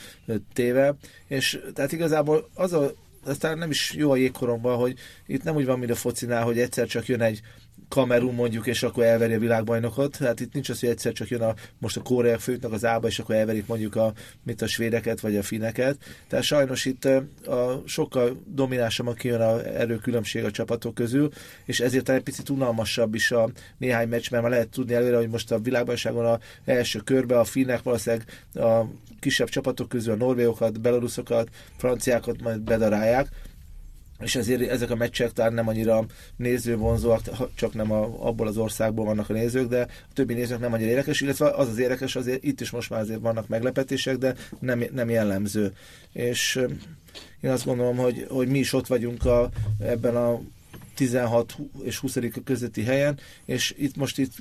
téve, 0.53 0.95
és 1.27 1.59
tehát 1.73 1.91
igazából 1.91 2.49
az 2.53 2.73
a 2.73 2.91
aztán 3.25 3.57
nem 3.57 3.69
is 3.69 3.93
jó 3.97 4.11
a 4.11 4.15
jégkoromban, 4.15 4.77
hogy 4.77 4.97
itt 5.27 5.43
nem 5.43 5.55
úgy 5.55 5.65
van, 5.65 5.79
mint 5.79 5.91
a 5.91 5.95
focinál, 5.95 6.43
hogy 6.43 6.59
egyszer 6.59 6.87
csak 6.87 7.05
jön 7.05 7.21
egy 7.21 7.41
Kamerun 7.89 8.33
mondjuk, 8.33 8.67
és 8.67 8.83
akkor 8.83 9.03
elveri 9.03 9.33
a 9.33 9.39
világbajnokot. 9.39 10.17
Hát 10.17 10.39
itt 10.39 10.53
nincs 10.53 10.69
az, 10.69 10.79
hogy 10.79 10.89
egyszer 10.89 11.11
csak 11.13 11.27
jön 11.27 11.41
a, 11.41 11.53
most 11.77 11.97
a 11.97 12.01
koreák 12.01 12.39
főtnek 12.39 12.71
az 12.71 12.85
ába, 12.85 13.07
és 13.07 13.19
akkor 13.19 13.35
elverik 13.35 13.67
mondjuk 13.67 13.95
a, 13.95 14.13
mint 14.43 14.61
a 14.61 14.67
svédeket, 14.67 15.19
vagy 15.19 15.35
a 15.35 15.43
fineket. 15.43 15.97
Tehát 16.27 16.45
sajnos 16.45 16.85
itt 16.85 17.05
a, 17.05 17.81
sokkal 17.85 18.41
dominánsabb 18.45 19.15
kijön 19.15 19.41
a 19.41 19.63
erőkülönbség 19.63 20.43
a 20.43 20.51
csapatok 20.51 20.93
közül, 20.93 21.29
és 21.65 21.79
ezért 21.79 22.09
egy 22.09 22.23
picit 22.23 22.49
unalmasabb 22.49 23.15
is 23.15 23.31
a 23.31 23.49
néhány 23.77 24.07
meccs, 24.07 24.31
mert 24.31 24.43
már 24.43 24.51
lehet 24.51 24.69
tudni 24.69 24.93
előre, 24.93 25.17
hogy 25.17 25.29
most 25.29 25.51
a 25.51 25.59
világbajnokságon 25.59 26.25
a 26.25 26.39
első 26.65 26.99
körbe 26.99 27.39
a 27.39 27.43
finnek 27.43 27.83
valószínűleg 27.83 28.25
a 28.53 28.81
kisebb 29.19 29.49
csapatok 29.49 29.89
közül 29.89 30.13
a 30.13 30.17
norvégokat, 30.17 30.81
belaruszokat, 30.81 31.49
franciákat 31.77 32.41
majd 32.41 32.61
bedarálják, 32.61 33.27
és 34.23 34.35
ezért 34.35 34.61
ezek 34.61 34.89
a 34.89 34.95
meccsek 34.95 35.31
talán 35.31 35.53
nem 35.53 35.67
annyira 35.67 36.05
nézővonzóak, 36.35 37.21
csak 37.55 37.73
nem 37.73 37.91
a, 37.91 38.27
abból 38.27 38.47
az 38.47 38.57
országból 38.57 39.05
vannak 39.05 39.29
a 39.29 39.33
nézők, 39.33 39.67
de 39.67 39.81
a 39.81 40.13
többi 40.13 40.33
nézők 40.33 40.59
nem 40.59 40.73
annyira 40.73 40.89
érdekes, 40.89 41.21
illetve 41.21 41.49
az 41.49 41.67
az 41.67 41.77
érdekes, 41.77 42.15
azért 42.15 42.43
itt 42.43 42.61
is 42.61 42.69
most 42.69 42.89
már 42.89 42.99
azért 42.99 43.19
vannak 43.19 43.47
meglepetések, 43.47 44.17
de 44.17 44.35
nem, 44.59 44.83
nem 44.93 45.09
jellemző. 45.09 45.73
És 46.13 46.59
én 47.41 47.49
azt 47.49 47.65
gondolom, 47.65 47.97
hogy, 47.97 48.25
hogy 48.29 48.47
mi 48.47 48.59
is 48.59 48.73
ott 48.73 48.87
vagyunk 48.87 49.25
a, 49.25 49.49
ebben 49.79 50.15
a 50.15 50.41
16 50.95 51.55
és 51.83 51.97
20 51.97 52.17
közötti 52.43 52.83
helyen, 52.83 53.19
és 53.45 53.73
itt 53.77 53.95
most 53.95 54.17
itt 54.17 54.33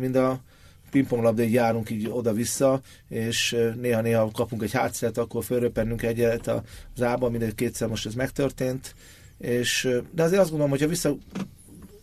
mind 0.00 0.16
a 0.16 0.40
pingponglabdai 0.94 1.52
járunk 1.52 1.90
így 1.90 2.08
oda-vissza, 2.10 2.80
és 3.08 3.56
néha-néha 3.80 4.30
kapunk 4.30 4.62
egy 4.62 4.72
hátszert, 4.72 5.18
akkor 5.18 5.44
fölröpennünk 5.44 6.02
egyet 6.02 6.46
az 6.94 7.02
ába, 7.02 7.30
mindegy 7.30 7.54
kétszer 7.54 7.88
most 7.88 8.06
ez 8.06 8.14
megtörtént, 8.14 8.94
és, 9.38 9.88
de 10.12 10.22
azért 10.22 10.40
azt 10.40 10.48
gondolom, 10.48 10.70
hogyha 10.70 10.88
vissza 10.88 11.16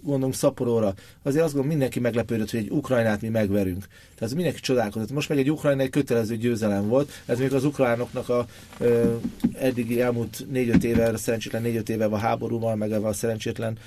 gondolunk 0.04 0.36
Szaporóra, 0.36 0.94
azért 1.24 1.44
azt 1.44 1.54
gondolom 1.54 1.68
mindenki 1.68 2.00
meglepődött, 2.00 2.52
hogy 2.52 2.60
egy 2.60 2.70
Ukrajnát 2.70 3.22
mi 3.22 3.28
megverünk. 3.28 3.88
Tehát 4.16 4.36
mindenki 4.36 4.60
csodálkozott. 4.60 5.12
Most 5.12 5.30
meg 5.30 5.38
egy 5.38 5.52
Ukrajna 5.52 5.82
egy 5.82 5.90
kötelező 5.90 6.38
győzelem 6.38 6.88
volt, 6.88 7.12
ez 7.26 7.40
még 7.40 7.54
az 7.54 7.66
ukránoknak 7.66 8.30
a 8.30 8.46
ö, 8.80 9.16
eddigi 9.54 10.02
elmúlt 10.02 10.46
négy-öt 10.50 10.84
éve, 10.84 11.18
szerencsétlen 11.18 11.62
négy-öt 11.62 11.90
éve 11.90 12.06
a 12.06 12.18
háborúval, 12.18 12.76
meg 12.76 12.92
a 12.92 13.14
szerencsétlen 13.14 13.78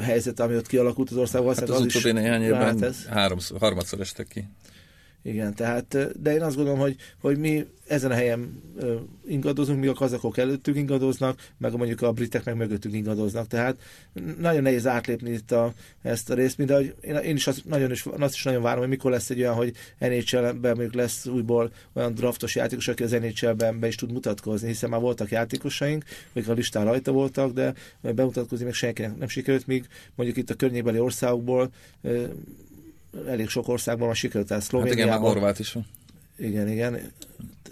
helyzet, 0.00 0.40
ami 0.40 0.56
ott 0.56 0.66
kialakult 0.66 1.10
az 1.10 1.16
országban. 1.16 1.54
Hát 1.54 1.68
az, 1.68 1.80
az 1.80 1.84
utóbbi 1.84 2.12
néhány 2.12 2.42
évben 2.42 2.94
háromszor, 3.08 3.58
harmadszor 3.58 4.00
estek 4.00 4.28
ki. 4.28 4.44
Igen, 5.22 5.54
tehát, 5.54 6.20
de 6.22 6.32
én 6.32 6.42
azt 6.42 6.56
gondolom, 6.56 6.80
hogy, 6.80 6.96
hogy 7.20 7.38
mi 7.38 7.66
ezen 7.86 8.10
a 8.10 8.14
helyen 8.14 8.62
ingadozunk, 9.26 9.80
míg 9.80 9.88
a 9.88 9.92
kazakok 9.92 10.38
előttünk 10.38 10.76
ingadoznak, 10.76 11.50
meg 11.58 11.76
mondjuk 11.76 12.02
a 12.02 12.12
britek 12.12 12.44
meg 12.44 12.56
mögöttünk 12.56 12.94
ingadoznak. 12.94 13.46
Tehát 13.46 13.76
nagyon 14.38 14.62
nehéz 14.62 14.86
átlépni 14.86 15.30
itt 15.30 15.52
a, 15.52 15.72
ezt 16.02 16.30
a 16.30 16.34
részt, 16.34 16.58
mint 16.58 16.70
én, 17.22 17.36
is 17.36 17.46
azt, 17.46 17.64
nagyon 17.64 17.90
is, 17.90 18.06
azt 18.06 18.34
is 18.34 18.42
nagyon 18.42 18.62
várom, 18.62 18.80
hogy 18.80 18.88
mikor 18.88 19.10
lesz 19.10 19.30
egy 19.30 19.40
olyan, 19.40 19.54
hogy 19.54 19.72
NHL-ben 19.98 20.76
még 20.76 20.92
lesz 20.92 21.26
újból 21.26 21.72
olyan 21.92 22.14
draftos 22.14 22.54
játékos, 22.54 22.88
aki 22.88 23.02
az 23.02 23.10
NHL-ben 23.10 23.80
be 23.80 23.86
is 23.86 23.94
tud 23.94 24.12
mutatkozni, 24.12 24.68
hiszen 24.68 24.90
már 24.90 25.00
voltak 25.00 25.30
játékosaink, 25.30 26.04
akik 26.30 26.48
a 26.48 26.52
listán 26.52 26.84
rajta 26.84 27.12
voltak, 27.12 27.52
de 27.52 27.74
bemutatkozni 28.00 28.64
még 28.64 28.74
senkinek 28.74 29.18
nem 29.18 29.28
sikerült, 29.28 29.66
míg 29.66 29.86
mondjuk 30.14 30.38
itt 30.38 30.50
a 30.50 30.54
környékbeli 30.54 30.98
országokból 30.98 31.70
elég 33.26 33.48
sok 33.48 33.68
országban 33.68 34.06
van 34.06 34.16
sikerült, 34.16 34.48
tehát 34.48 34.62
Szlovéniában. 34.62 35.08
Hát 35.08 35.08
igen, 35.08 35.22
meg 35.22 35.32
Horvát 35.32 35.58
is 35.58 35.72
van. 35.72 35.86
Igen, 36.36 36.68
igen. 36.68 37.12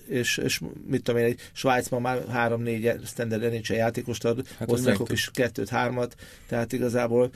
És, 0.06 0.37
és 0.37 0.61
mit 0.87 1.02
tudom 1.02 1.20
én, 1.20 1.26
egy 1.26 1.40
Svájcban 1.52 2.00
már 2.00 2.26
három-négy 2.28 2.92
standard 3.04 3.42
NHL 3.42 3.73
játékost 3.73 4.25
ad, 4.25 4.47
hát 4.59 4.73
osztrákok 4.73 5.12
is 5.12 5.30
kettőt, 5.32 5.68
hármat, 5.68 6.14
tehát 6.49 6.73
igazából... 6.73 7.30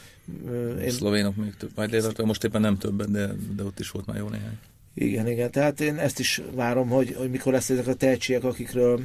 Én... 0.83 0.91
Szlovénok 0.91 1.37
még 1.37 1.57
több, 1.57 1.71
majd 1.75 2.23
most 2.25 2.45
éppen 2.45 2.61
nem 2.61 2.79
többen, 2.79 3.13
de, 3.13 3.31
de 3.57 3.63
ott 3.63 3.81
is 3.81 3.91
volt 3.91 4.07
már 4.07 4.17
jó 4.17 4.29
néhány. 4.29 4.59
Igen, 4.95 5.29
igen, 5.29 5.51
tehát 5.51 5.81
én 5.81 5.97
ezt 5.97 6.19
is 6.19 6.41
várom, 6.55 6.89
hogy, 6.89 7.15
hogy 7.15 7.31
mikor 7.31 7.53
lesz 7.53 7.71
ezek 7.71 7.87
a 7.87 7.95
tehetségek, 7.95 8.45
akikről 8.45 9.01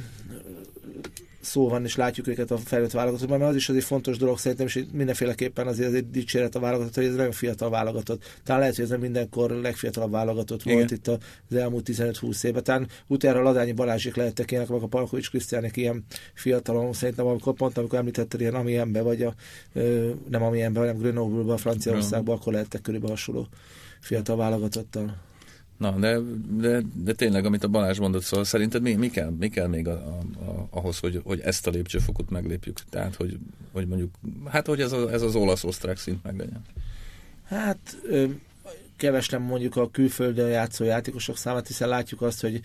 szó 1.40 1.68
van, 1.68 1.84
és 1.84 1.96
látjuk 1.96 2.26
őket 2.26 2.50
a 2.50 2.56
felnőtt 2.56 2.90
válogatottban, 2.90 3.38
mert 3.38 3.50
az 3.50 3.56
is 3.56 3.68
azért 3.68 3.84
fontos 3.84 4.16
dolog 4.16 4.38
szerintem, 4.38 4.66
és 4.66 4.84
mindenféleképpen 4.92 5.66
azért, 5.66 5.88
azért 5.88 6.10
dicséret 6.10 6.54
a 6.54 6.60
válogatott, 6.60 6.94
hogy 6.94 7.04
ez 7.04 7.14
nagyon 7.14 7.32
fiatal 7.32 7.70
válogatott. 7.70 8.40
Talán 8.44 8.60
lehet, 8.60 8.74
hogy 8.74 8.84
ez 8.84 8.90
nem 8.90 9.00
mindenkor 9.00 9.50
legfiatalabb 9.50 10.10
válogatott 10.10 10.64
Igen. 10.64 10.76
volt 10.76 10.90
itt 10.90 11.08
az 11.08 11.56
elmúlt 11.56 11.88
15-20 11.92 12.44
évben. 12.44 12.62
Talán 12.62 12.88
utána 13.06 13.42
Ladányi 13.42 13.72
Balázsik 13.72 14.16
lehettek 14.16 14.50
ilyenek, 14.50 14.68
meg 14.68 14.82
a 14.82 14.86
Palkovics 14.86 15.30
Krisztiánik 15.30 15.76
ilyen 15.76 16.04
fiatalon, 16.34 16.92
szerintem 16.92 17.26
amikor 17.26 17.54
pont, 17.54 17.78
amikor 17.78 17.98
említetted 17.98 18.40
ilyen 18.40 18.54
Amienbe, 18.54 19.02
vagy 19.02 19.22
a, 19.22 19.34
nem 20.28 20.42
Amienbe, 20.42 20.78
hanem 20.78 20.96
Grenoble-ba, 20.96 21.56
Franciaországban, 21.56 22.36
akkor 22.36 22.52
lehettek 22.52 22.80
körülbelül 22.80 23.16
hasonló 23.16 23.48
fiatal 24.00 24.36
válogatottal. 24.36 25.28
Na, 25.80 25.90
de, 25.90 26.18
de, 26.60 26.82
de 26.94 27.12
tényleg, 27.12 27.44
amit 27.44 27.64
a 27.64 27.68
Balázs 27.68 27.98
mondott, 27.98 28.22
szóval 28.22 28.44
szerinted 28.44 28.82
mi, 28.82 28.94
mi, 28.94 29.10
kell, 29.10 29.30
mi 29.38 29.48
kell 29.48 29.66
még 29.66 29.88
a, 29.88 29.92
a, 29.92 30.44
a, 30.44 30.66
ahhoz, 30.70 30.98
hogy, 30.98 31.20
hogy 31.24 31.40
ezt 31.40 31.66
a 31.66 31.70
lépcsőfokot 31.70 32.30
meglépjük? 32.30 32.78
Tehát, 32.90 33.14
hogy, 33.14 33.38
hogy 33.72 33.86
mondjuk, 33.86 34.14
hát, 34.46 34.66
hogy 34.66 34.80
ez, 34.80 34.92
a, 34.92 35.12
ez 35.12 35.22
az 35.22 35.34
olasz-osztrák 35.34 35.96
szint 35.96 36.22
meglegyen? 36.22 36.62
Hát, 37.44 37.78
ö, 38.08 38.24
keveslem 38.96 39.42
mondjuk 39.42 39.76
a 39.76 39.90
külföldön 39.90 40.48
játszó 40.48 40.84
játékosok 40.84 41.36
számát, 41.36 41.66
hiszen 41.66 41.88
látjuk 41.88 42.22
azt, 42.22 42.40
hogy 42.40 42.60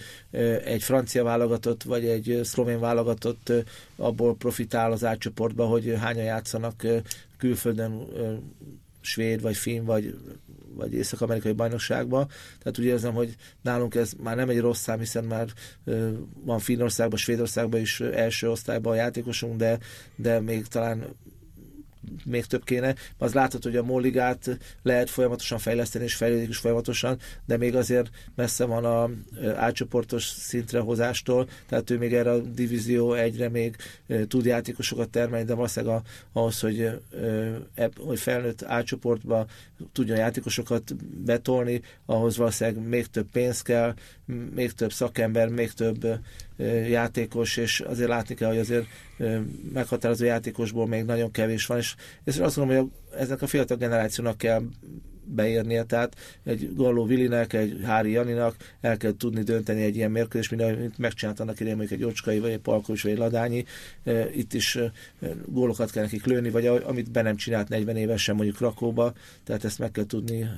egy 0.66 0.84
francia 0.84 1.24
válogatott, 1.24 1.84
vagy 1.84 2.06
egy 2.06 2.40
szlovén 2.44 2.80
válogatott 2.80 3.52
abból 3.96 4.36
profitál 4.36 4.92
az 4.92 5.04
átcsoportba, 5.04 5.66
hogy 5.66 5.96
hányan 6.00 6.24
játszanak 6.24 6.84
külföldön 7.38 8.08
svéd, 9.02 9.42
vagy 9.42 9.56
finn, 9.56 9.86
vagy 9.86 10.18
vagy 10.76 10.94
észak-amerikai 10.94 11.52
bajnokságba. 11.52 12.28
Tehát 12.60 12.80
úgy 12.80 12.86
érzem, 12.86 13.14
hogy 13.14 13.36
nálunk 13.62 13.96
ez 13.96 14.14
már 14.24 14.36
nem 14.36 14.50
egy 14.50 14.60
rossz 14.60 14.82
szám, 14.82 15.00
hiszen 15.00 15.24
már 15.24 15.48
van 16.44 16.60
Finnországban, 16.60 17.18
Svédországban 17.18 17.80
is 17.80 18.00
első 18.00 18.50
osztályban 18.50 18.94
a 18.94 18.96
játékosunk, 18.96 19.58
de, 19.58 19.80
de 20.16 20.40
még 20.40 20.68
talán 20.68 21.06
még 22.26 22.46
több 22.46 22.64
kéne. 22.64 22.96
Az 23.18 23.34
látható, 23.34 23.70
hogy 23.70 23.80
a 23.80 23.84
Molligát 23.84 24.58
lehet 24.82 25.10
folyamatosan 25.10 25.58
fejleszteni, 25.58 26.04
és 26.04 26.16
fejlődik 26.16 26.50
is 26.50 26.58
folyamatosan, 26.58 27.18
de 27.46 27.58
még 27.58 27.76
azért 27.76 28.10
messze 28.36 28.66
van 28.66 28.86
a 28.86 29.10
átcsoportos 29.56 30.24
szintre 30.24 30.80
hozástól, 30.80 31.50
tehát 31.68 31.90
ő 31.90 31.98
még 31.98 32.14
erre 32.14 32.32
a 32.32 32.40
divízió 32.40 33.14
egyre 33.14 33.50
még 33.50 33.76
tud 34.28 34.46
játékosokat 34.46 35.10
termelni, 35.10 35.46
de 35.46 35.54
valószínűleg 35.54 36.02
ahhoz, 36.34 36.60
hogy, 36.60 36.90
hogy 37.98 38.20
felnőtt 38.20 38.64
átcsoportba 38.64 39.46
tudja 39.92 40.16
játékosokat 40.16 40.96
betolni, 41.26 41.82
ahhoz 42.06 42.38
valószínűleg 42.38 42.88
még 42.88 43.06
több 43.06 43.28
pénz 43.32 43.62
kell, 43.62 43.94
még 44.56 44.72
több 44.72 44.92
szakember, 44.92 45.48
még 45.48 45.72
több 45.72 46.08
játékos, 46.88 47.58
és 47.58 47.80
azért 47.80 48.10
látni 48.10 48.36
kell, 48.36 48.50
hogy 48.50 48.58
azért 48.58 48.86
meghatározó 49.74 50.26
játékosból 50.26 50.88
még 50.88 51.04
nagyon 51.04 51.32
kevés 51.32 51.66
van, 51.66 51.78
és, 51.78 51.96
és 52.24 52.38
azt 52.38 52.56
gondolom, 52.56 52.82
hogy 52.82 53.20
ezek 53.20 53.42
a 53.42 53.48
fiatal 53.48 53.78
generációnak 53.78 54.38
kell 54.38 54.62
beérnie, 55.26 55.84
tehát 55.84 56.16
egy 56.44 56.76
Galló 56.76 57.06
Vilinek, 57.06 57.54
egy 57.54 57.80
Hári 57.84 58.12
Janinak 58.12 58.56
el 58.82 58.98
kell 58.98 59.14
tudni 59.18 59.42
dönteni 59.42 59.82
egy 59.82 59.96
ilyen 59.96 60.12
mérkőzést, 60.12 60.52
mint 60.52 60.62
amit 60.62 60.98
megcsinált 60.98 61.40
annak 61.40 61.60
idején 61.60 61.78
mondjuk 61.78 62.00
egy 62.00 62.06
Ocskai, 62.06 62.40
vagy 62.40 62.52
egy 62.52 62.60
Palkovics, 62.60 63.04
vagy 63.04 63.12
egy 63.12 63.18
Ladányi. 63.18 63.66
Itt 64.34 64.54
is 64.54 64.78
gólokat 65.46 65.92
kell 65.92 66.04
nekik 66.04 66.26
lőni, 66.26 66.50
vagy 66.50 66.66
amit 66.66 67.12
be 67.12 67.22
nem 67.22 67.36
csinált 67.36 67.70
40 67.70 67.96
évesen 67.96 68.36
mondjuk 68.36 68.60
Rakóba, 68.60 69.14
tehát 69.44 69.64
ezt 69.64 69.80
meg 69.80 69.92
kell 69.92 70.06
tudni 70.06 70.50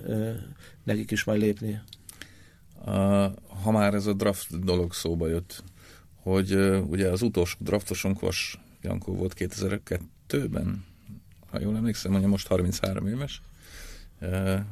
nekik 0.84 1.12
is 1.12 1.24
majd 1.24 1.42
lépni. 1.42 1.82
Ha 3.64 3.72
már 3.72 3.94
ez 3.94 4.06
a 4.06 4.14
draft 4.14 4.64
dolog 4.64 4.94
szóba 4.94 5.28
jött, 5.28 5.64
hogy 6.28 6.54
ugye 6.88 7.10
az 7.10 7.22
utolsó 7.22 7.58
draftosunk 7.60 8.20
Vas 8.20 8.60
Jankó 8.82 9.16
volt 9.16 9.34
2002-ben, 9.38 10.86
ha 11.50 11.60
jól 11.60 11.76
emlékszem, 11.76 12.12
mondja 12.12 12.30
most 12.30 12.48
33 12.48 13.08
éves. 13.08 13.42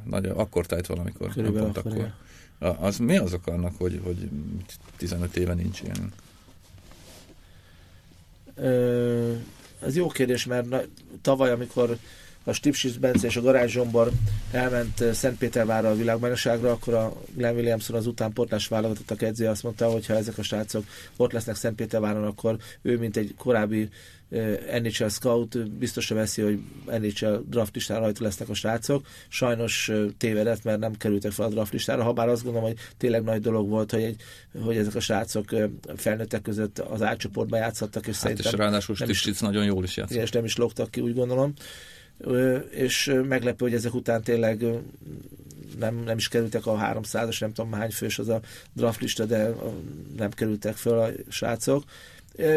Nagy, 0.03 0.25
akkor 0.25 0.65
tájt 0.65 0.88
valamikor, 0.88 1.33
Körülbelül 1.33 1.71
pont 1.71 1.77
akkor. 1.77 2.13
akkor. 2.59 2.85
Az, 2.85 2.97
mi 2.97 3.17
az 3.17 3.33
oka 3.33 3.51
annak, 3.51 3.74
hogy, 3.77 4.01
hogy 4.03 4.29
15 4.97 5.38
éve 5.38 5.53
nincs 5.53 5.81
ilyen? 5.81 6.13
ez 9.81 9.95
jó 9.95 10.07
kérdés, 10.07 10.45
mert 10.45 10.69
na, 10.69 10.81
tavaly, 11.21 11.51
amikor 11.51 11.97
a 12.48 12.54
Stipsis 12.54 12.98
Bence 12.98 13.28
és 13.28 13.36
a 13.36 13.42
Garázs 13.42 13.72
Zsombor 13.72 14.12
elment 14.52 15.04
Szentpétervárra 15.14 15.90
a 15.90 15.96
világbajnokságra, 15.96 16.72
akkor 16.72 16.94
a 16.94 17.14
Glenn 17.34 17.56
Williamson 17.56 17.96
az 17.96 18.08
utánpótlás 18.08 18.68
válogatottak 18.68 19.22
edzője 19.22 19.50
azt 19.50 19.64
mondta, 19.64 19.90
hogy 19.90 20.06
ha 20.06 20.14
ezek 20.14 20.38
a 20.38 20.44
srácok 20.44 20.84
ott 21.18 21.32
lesznek 21.32 21.56
Szentpéterváron, 21.56 22.24
akkor 22.24 22.58
ő, 22.82 22.98
mint 22.98 23.18
egy 23.18 23.34
korábbi 23.38 23.90
NHL 24.82 25.08
scout 25.08 25.72
biztosra 25.72 26.16
veszi, 26.16 26.42
hogy 26.42 26.60
NHL 27.00 27.36
draft 27.50 27.75
listára 27.75 28.00
rajta 28.00 28.24
lesznek 28.24 28.50
a 28.50 28.54
srácok. 28.54 29.08
Sajnos 29.28 29.92
tévedett, 30.18 30.64
mert 30.64 30.80
nem 30.80 30.98
kerültek 30.98 31.32
fel 31.32 31.46
a 31.46 31.50
draft 31.50 31.72
listára, 31.72 32.04
ha 32.04 32.14
bár 32.14 32.28
azt 32.28 32.44
gondolom, 32.44 32.68
hogy 32.68 32.78
tényleg 32.98 33.24
nagy 33.24 33.42
dolog 33.42 33.70
volt, 33.70 33.92
hogy, 33.92 34.04
egy, 34.04 34.22
hogy 34.64 34.78
ezek 34.78 34.96
a 34.96 35.00
srácok 35.00 35.46
felnőttek 35.96 36.42
között 36.42 36.80
az 36.80 37.02
átcsoportban 37.02 37.60
játszhattak, 37.60 38.08
és 38.08 38.14
hát 38.14 38.22
szerintem... 38.22 38.52
és 38.52 38.58
ráadásul 38.58 38.96
Stistic 38.96 39.42
nagyon 39.42 39.66
jól 39.66 39.84
is 39.84 39.98
játszott. 39.98 40.18
És 40.18 40.32
nem 40.32 40.46
is 40.46 40.56
logtak 40.56 40.92
ki, 40.92 41.02
úgy 41.02 41.14
gondolom 41.14 41.54
és 42.69 43.13
meglepő, 43.27 43.65
hogy 43.65 43.74
ezek 43.74 43.93
után 43.93 44.24
tényleg 44.24 44.65
nem, 45.79 46.03
nem 46.05 46.17
is 46.17 46.27
kerültek 46.27 46.65
a 46.65 46.77
300-as, 46.77 47.39
nem 47.39 47.53
tudom 47.53 47.72
hány 47.72 47.91
fős 47.91 48.19
az 48.19 48.29
a 48.29 48.41
draftlista, 48.74 49.25
de 49.25 49.50
nem 50.17 50.29
kerültek 50.29 50.75
föl 50.75 51.00
a 51.00 51.10
srácok. 51.29 51.84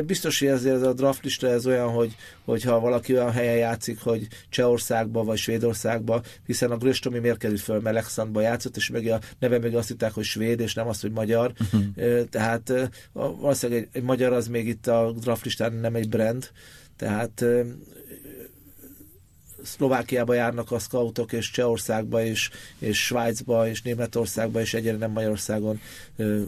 Biztos, 0.06 0.38
hogy 0.38 0.48
ezért 0.48 0.82
a 0.82 0.92
draftlista 0.92 1.48
ez 1.48 1.66
olyan, 1.66 1.88
hogy, 1.88 2.16
hogyha 2.44 2.80
valaki 2.80 3.12
olyan 3.12 3.32
helyen 3.32 3.56
játszik, 3.56 4.00
hogy 4.00 4.26
Csehországba 4.48 5.24
vagy 5.24 5.38
Svédországba, 5.38 6.22
hiszen 6.46 6.70
a 6.70 6.76
Gröstomi 6.76 7.18
miért 7.18 7.38
került 7.38 7.60
föl, 7.60 7.80
mert 7.80 7.96
Alexandba 7.96 8.40
játszott, 8.40 8.76
és 8.76 8.90
meg 8.90 9.06
a 9.06 9.20
neve 9.38 9.58
meg 9.58 9.74
azt 9.74 9.88
hitták, 9.88 10.12
hogy 10.12 10.24
svéd, 10.24 10.60
és 10.60 10.74
nem 10.74 10.88
azt, 10.88 11.00
hogy 11.00 11.12
magyar. 11.12 11.52
Uh-huh. 11.60 12.24
Tehát 12.30 12.90
valószínűleg 13.12 13.82
egy, 13.82 13.88
egy 13.92 14.02
magyar 14.02 14.32
az 14.32 14.48
még 14.48 14.68
itt 14.68 14.86
a 14.86 15.12
draftlistán 15.20 15.72
nem 15.72 15.94
egy 15.94 16.08
brand, 16.08 16.50
tehát 16.96 17.44
Szlovákiába 19.68 20.34
járnak 20.34 20.72
a 20.72 20.78
scoutok, 20.78 21.32
és 21.32 21.50
Csehországba, 21.50 22.25
és, 22.25 22.50
és 22.78 23.04
Svájcba, 23.04 23.68
és 23.68 23.82
Németországba, 23.82 24.60
és 24.60 24.75
egyre 24.75 24.96
nem 24.96 25.10
Magyarországon 25.10 25.80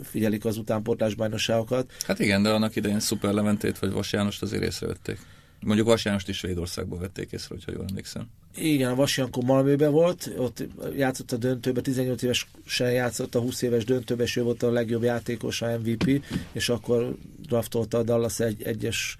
figyelik 0.02 0.44
az 0.44 0.56
utánportás 0.56 1.14
bajnokságokat. 1.14 1.92
Hát 2.06 2.18
igen, 2.18 2.42
de 2.42 2.50
annak 2.50 2.76
idején 2.76 3.00
Szuper 3.00 3.32
Leventét 3.32 3.78
vagy 3.78 3.92
Vas 3.92 4.12
Jánost 4.12 4.42
azért 4.42 4.62
észrevették. 4.62 5.18
Mondjuk 5.60 5.86
Vas 5.86 6.04
Jánost 6.04 6.28
is 6.28 6.36
Svédországból 6.36 6.98
vették 6.98 7.32
észre, 7.32 7.54
hogyha 7.54 7.72
jól 7.72 7.84
emlékszem. 7.88 8.28
Igen, 8.54 8.90
a 8.90 8.94
Vas 8.94 9.16
Jankó 9.16 9.42
Malmőben 9.42 9.90
volt, 9.90 10.32
ott 10.36 10.66
játszott 10.96 11.32
a 11.32 11.36
döntőbe, 11.36 11.80
18 11.80 12.22
évesen 12.22 12.92
játszott 12.92 13.34
a 13.34 13.40
20 13.40 13.62
éves 13.62 13.84
döntőbe, 13.84 14.22
és 14.22 14.36
ő 14.36 14.42
volt 14.42 14.62
a 14.62 14.70
legjobb 14.70 15.02
játékos, 15.02 15.62
a 15.62 15.78
MVP, 15.78 16.24
és 16.52 16.68
akkor 16.68 17.16
draftolta 17.46 17.98
a 17.98 18.02
Dallas 18.02 18.40
egy, 18.40 18.62
egyes 18.62 19.16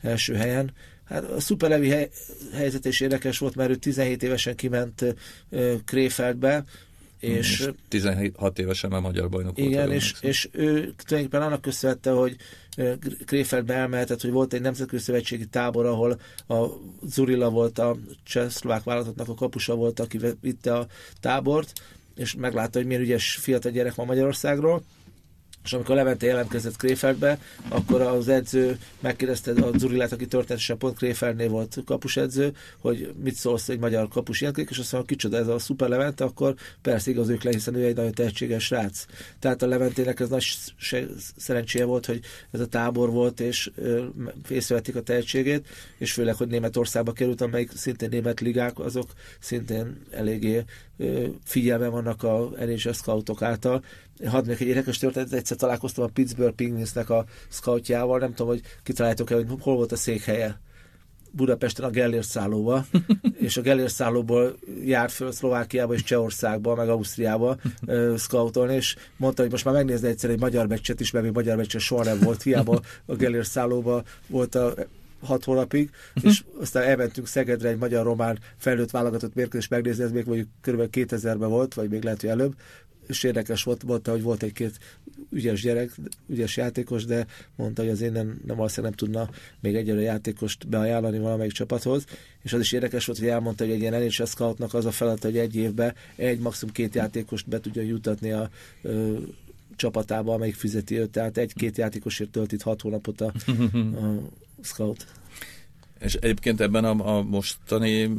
első 0.00 0.34
helyen. 0.34 0.72
Hát 1.04 1.30
a 1.30 1.40
szuperlevi 1.40 1.88
hely, 1.88 2.10
helyzet 2.52 2.84
is 2.84 3.00
érdekes 3.00 3.38
volt, 3.38 3.54
mert 3.54 3.70
ő 3.70 3.76
17 3.76 4.22
évesen 4.22 4.56
kiment 4.56 5.14
Kréfeldbe, 5.84 6.64
és, 7.24 7.60
és 7.60 7.70
16 7.88 8.58
évesen 8.58 8.90
már 8.90 9.00
magyar 9.00 9.28
bajnok 9.28 9.58
igen, 9.58 9.70
volt. 9.70 9.84
Igen, 9.84 9.96
és, 9.96 10.14
és 10.20 10.48
ő 10.52 10.94
tulajdonképpen 11.04 11.42
annak 11.42 11.60
köszönhette, 11.60 12.10
hogy 12.10 12.36
Kréfeldbe 13.24 13.74
elmehetett, 13.74 14.20
hogy 14.20 14.30
volt 14.30 14.52
egy 14.52 14.60
nemzetközi 14.60 15.02
szövetségi 15.02 15.46
tábor, 15.46 15.86
ahol 15.86 16.20
a 16.48 16.66
Zurilla 17.02 17.50
volt 17.50 17.78
a 17.78 17.96
csehszlovák 18.24 18.82
válogatottnak 18.82 19.28
a 19.28 19.34
kapusa 19.34 19.74
volt, 19.74 20.00
aki 20.00 20.18
vitte 20.40 20.74
a 20.74 20.86
tábort, 21.20 21.72
és 22.16 22.34
meglátta, 22.34 22.78
hogy 22.78 22.86
milyen 22.86 23.02
ügyes 23.02 23.36
fiatal 23.40 23.72
gyerek 23.72 23.94
van 23.94 24.06
Magyarországról, 24.06 24.82
és 25.64 25.72
amikor 25.72 25.94
Levente 25.94 26.26
jelentkezett 26.26 26.76
Kréfeldbe, 26.76 27.38
akkor 27.68 28.00
az 28.00 28.28
edző 28.28 28.78
megkérdezte 29.00 29.50
a 29.50 29.70
Zurilát, 29.78 30.12
aki 30.12 30.26
történetesen 30.26 30.78
pont 30.78 30.96
Kréfeldnél 30.96 31.48
volt 31.48 31.78
kapusedző, 31.84 32.52
hogy 32.78 33.14
mit 33.22 33.34
szólsz 33.34 33.68
egy 33.68 33.78
magyar 33.78 34.08
kapus 34.08 34.40
jelentkezik, 34.40 34.70
és 34.70 34.78
azt 34.78 34.92
mondja, 34.92 35.14
kicsoda 35.14 35.36
ez 35.36 35.48
a 35.48 35.58
szuper 35.58 35.88
Levente, 35.88 36.24
akkor 36.24 36.54
persze 36.82 37.10
igaz 37.10 37.28
ők 37.28 37.42
le, 37.42 37.50
hiszen 37.50 37.74
ő 37.74 37.84
egy 37.84 37.96
nagyon 37.96 38.12
tehetséges 38.12 38.64
srác. 38.64 39.04
Tehát 39.38 39.62
a 39.62 39.66
Leventének 39.66 40.20
ez 40.20 40.28
nagy 40.28 40.46
szerencséje 41.36 41.84
volt, 41.84 42.06
hogy 42.06 42.20
ez 42.50 42.60
a 42.60 42.66
tábor 42.66 43.10
volt, 43.10 43.40
és 43.40 43.70
észrevették 44.48 44.96
a 44.96 45.02
tehetségét, 45.02 45.66
és 45.98 46.12
főleg, 46.12 46.34
hogy 46.34 46.48
Németországba 46.48 47.12
került, 47.12 47.40
amelyik 47.40 47.70
szintén 47.74 48.08
német 48.08 48.40
ligák, 48.40 48.78
azok 48.78 49.12
szintén 49.40 50.02
eléggé 50.10 50.64
figyelme 51.44 51.88
vannak 51.88 52.22
a 52.22 52.50
NHL 52.58 52.90
scoutok 52.90 53.42
által. 53.42 53.84
Hadd 54.26 54.46
még 54.46 54.56
egy 54.60 54.66
érdekes 54.66 54.98
történet, 54.98 55.32
egyszer 55.32 55.56
találkoztam 55.56 56.04
a 56.04 56.10
Pittsburgh 56.12 56.54
Penguinsnek 56.54 57.10
a 57.10 57.24
scoutjával, 57.48 58.18
nem 58.18 58.34
tudom, 58.34 58.46
hogy 58.52 58.62
kitaláljátok 58.82 59.30
el, 59.30 59.36
hogy 59.36 59.46
hol 59.60 59.76
volt 59.76 59.92
a 59.92 59.96
székhelye. 59.96 60.60
Budapesten 61.30 61.84
a 61.84 61.90
Gellért 61.90 62.26
szállóba, 62.26 62.86
és 63.46 63.56
a 63.56 63.60
Gellért 63.60 63.92
szállóból 63.92 64.56
járt 64.84 65.12
föl 65.12 65.32
Szlovákiába 65.32 65.94
és 65.94 66.02
Csehországba, 66.02 66.74
meg 66.74 66.88
Ausztriába 66.88 67.56
uh, 67.86 68.16
scoutolni, 68.16 68.74
és 68.74 68.96
mondta, 69.16 69.42
hogy 69.42 69.50
most 69.50 69.64
már 69.64 69.74
megnézni 69.74 70.08
egyszer 70.08 70.30
egy 70.30 70.40
magyar 70.40 70.66
meccset 70.66 71.00
is, 71.00 71.10
mert 71.10 71.24
még 71.24 71.34
magyar 71.34 71.56
meccset 71.56 71.80
soha 71.80 72.04
nem 72.04 72.18
volt, 72.20 72.42
hiába 72.42 72.80
a 73.06 73.14
Gellért 73.14 73.48
szállóba 73.48 74.02
volt 74.26 74.54
a 74.54 74.74
hat 75.22 75.44
hónapig, 75.44 75.90
és 76.22 76.44
aztán 76.60 76.82
elmentünk 76.82 77.26
Szegedre 77.26 77.68
egy 77.68 77.78
magyar-román 77.78 78.38
felnőtt 78.56 78.90
válogatott 78.90 79.34
mérkőzést 79.34 79.70
megnézni, 79.70 80.04
ez 80.04 80.12
még 80.12 80.26
mondjuk 80.26 80.48
kb. 80.60 80.88
2000-ben 80.92 81.48
volt, 81.48 81.74
vagy 81.74 81.90
még 81.90 82.02
lehet, 82.02 82.20
hogy 82.20 82.30
előbb, 82.30 82.54
és 83.06 83.22
érdekes 83.22 83.62
volt, 83.62 83.84
mondta, 83.84 84.10
hogy 84.10 84.22
volt 84.22 84.42
egy-két 84.42 84.78
ügyes 85.30 85.60
gyerek, 85.60 85.90
ügyes 86.28 86.56
játékos, 86.56 87.04
de 87.04 87.26
mondta, 87.56 87.84
hogy 87.84 88.00
én 88.00 88.12
nem, 88.12 88.40
nem 88.46 88.56
valószínűleg 88.56 88.94
nem 88.98 89.08
tudna 89.08 89.30
még 89.60 89.74
egyre 89.74 90.00
játékost 90.00 90.68
beajánlani 90.68 91.18
valamelyik 91.18 91.52
csapathoz, 91.52 92.04
és 92.42 92.52
az 92.52 92.60
is 92.60 92.72
érdekes 92.72 93.06
volt, 93.06 93.18
hogy 93.18 93.28
elmondta, 93.28 93.64
hogy 93.64 93.72
egy 93.72 93.80
ilyen 93.80 94.02
NHL 94.02 94.24
scoutnak 94.24 94.74
az 94.74 94.84
a 94.84 94.90
feladat, 94.90 95.22
hogy 95.22 95.38
egy 95.38 95.56
évben 95.56 95.94
egy, 96.16 96.38
maximum 96.38 96.74
két 96.74 96.94
játékost 96.94 97.48
be 97.48 97.60
tudja 97.60 97.82
jutatni 97.82 98.32
a 98.32 98.50
ö, 98.82 99.18
csapatába, 99.76 100.34
amelyik 100.34 100.54
fizeti 100.54 100.98
őt, 100.98 101.10
tehát 101.10 101.36
egy-két 101.36 101.76
játékosért 101.76 102.30
tölt 102.30 102.52
itt 102.52 102.62
hat 102.62 102.80
hónapot 102.80 103.20
a, 103.20 103.32
a 104.00 104.20
scout. 104.62 105.06
És 106.04 106.14
egyébként 106.14 106.60
ebben 106.60 106.84
a, 106.84 107.16
a 107.16 107.22
mostani 107.22 108.10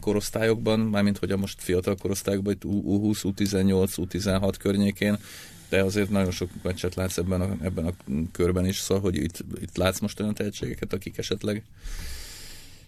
korosztályokban, 0.00 0.80
mármint 0.80 1.18
hogy 1.18 1.30
a 1.30 1.36
most 1.36 1.62
fiatal 1.62 1.96
korosztályokban, 1.96 2.56
U20, 2.62 3.20
U18, 3.22 3.90
U16 3.96 4.54
környékén, 4.58 5.18
de 5.68 5.82
azért 5.82 6.10
nagyon 6.10 6.30
sok 6.30 6.50
meccset 6.62 6.94
látsz 6.94 7.16
ebben 7.16 7.40
a, 7.40 7.56
ebben 7.62 7.86
a 7.86 7.92
körben 8.32 8.66
is, 8.66 8.78
szóval, 8.78 9.02
hogy 9.02 9.16
itt, 9.16 9.44
itt 9.60 9.76
látsz 9.76 9.98
most 9.98 10.20
olyan 10.20 10.34
tehetségeket, 10.34 10.92
akik 10.92 11.18
esetleg 11.18 11.62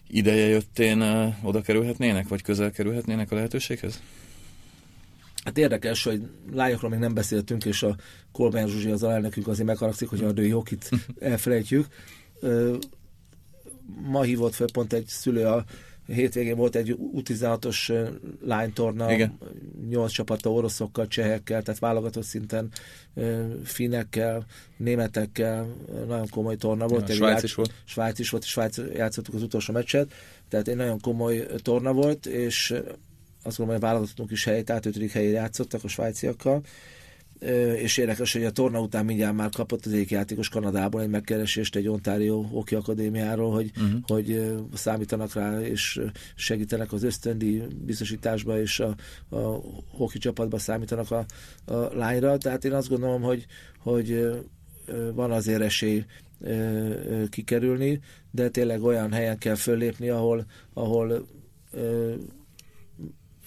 ideje 0.07 0.47
jöttén 0.47 1.01
oda 1.41 1.61
kerülhetnének, 1.61 2.27
vagy 2.27 2.41
közel 2.41 2.71
kerülhetnének 2.71 3.31
a 3.31 3.35
lehetőséghez? 3.35 4.01
Hát 5.43 5.57
érdekes, 5.57 6.03
hogy 6.03 6.21
lányokról 6.53 6.89
még 6.89 6.99
nem 6.99 7.13
beszéltünk, 7.13 7.65
és 7.65 7.83
a 7.83 7.95
Kolbán 8.31 8.67
Zsuzsi 8.67 8.89
az 8.89 9.03
alelnökünk 9.03 9.47
azért 9.47 9.67
megharagszik, 9.67 10.09
hogy 10.09 10.23
a 10.23 10.31
női 10.31 10.49
hokit 10.49 10.89
elfelejtjük 11.19 11.87
ma 14.01 14.21
hívott 14.21 14.53
fel 14.53 14.67
pont 14.73 14.93
egy 14.93 15.05
szülő 15.07 15.45
a 15.45 15.65
hétvégén 16.13 16.55
volt 16.55 16.75
egy 16.75 16.97
U16-os 17.15 18.09
lánytorna, 18.45 19.11
Igen. 19.11 19.37
nyolc 19.89 20.11
csapata 20.11 20.51
oroszokkal, 20.51 21.07
csehekkel, 21.07 21.63
tehát 21.63 21.79
válogatott 21.79 22.23
szinten 22.23 22.71
finnekkel, 23.63 24.45
németekkel, 24.77 25.67
nagyon 26.07 26.27
komoly 26.29 26.55
torna 26.55 26.87
volt. 26.87 27.07
Ja, 27.07 27.15
Svájc 27.15 27.43
is 27.43 27.53
volt. 27.53 27.73
Svájc 27.83 28.19
is 28.19 28.29
volt, 28.29 28.43
és 28.43 28.49
Svájc 28.49 28.77
játszottuk 28.93 29.33
az 29.33 29.43
utolsó 29.43 29.73
meccset, 29.73 30.11
tehát 30.47 30.67
egy 30.67 30.75
nagyon 30.75 30.99
komoly 30.99 31.45
torna 31.61 31.93
volt, 31.93 32.25
és 32.25 32.71
azt 33.43 33.57
gondolom, 33.57 33.81
hogy 33.81 33.89
válogatottunk 33.89 34.31
is 34.31 34.43
helyét, 34.43 34.65
tehát 34.65 34.85
ötödik 34.85 35.11
helyére 35.11 35.37
játszottak 35.37 35.83
a 35.83 35.87
svájciakkal, 35.87 36.61
és 37.75 37.97
érdekes, 37.97 38.33
hogy 38.33 38.43
a 38.43 38.51
torna 38.51 38.79
után 38.79 39.05
mindjárt 39.05 39.35
már 39.35 39.49
kapott 39.49 39.85
az 39.85 39.93
egyik 39.93 40.09
játékos 40.09 40.49
Kanadából 40.49 41.01
egy 41.01 41.09
megkeresést 41.09 41.75
egy 41.75 41.87
Ontario 41.87 42.41
Hockey 42.41 42.77
Akadémiáról, 42.77 43.51
hogy, 43.51 43.71
uh-huh. 43.77 43.99
hogy 44.07 44.55
számítanak 44.73 45.33
rá, 45.33 45.61
és 45.61 46.01
segítenek 46.35 46.93
az 46.93 47.03
ösztöndi 47.03 47.63
biztosításba, 47.85 48.61
és 48.61 48.79
a, 48.79 48.95
a 49.29 49.61
hockey 49.87 50.19
csapatba 50.19 50.57
számítanak 50.57 51.11
a, 51.11 51.25
a 51.73 51.95
lányra. 51.95 52.37
Tehát 52.37 52.65
én 52.65 52.73
azt 52.73 52.89
gondolom, 52.89 53.21
hogy, 53.21 53.45
hogy 53.79 54.29
van 55.13 55.31
azért 55.31 55.61
esély 55.61 56.05
kikerülni, 57.29 57.99
de 58.31 58.49
tényleg 58.49 58.83
olyan 58.83 59.11
helyen 59.11 59.37
kell 59.37 59.55
föllépni, 59.55 60.09
ahol, 60.09 60.45
ahol 60.73 61.27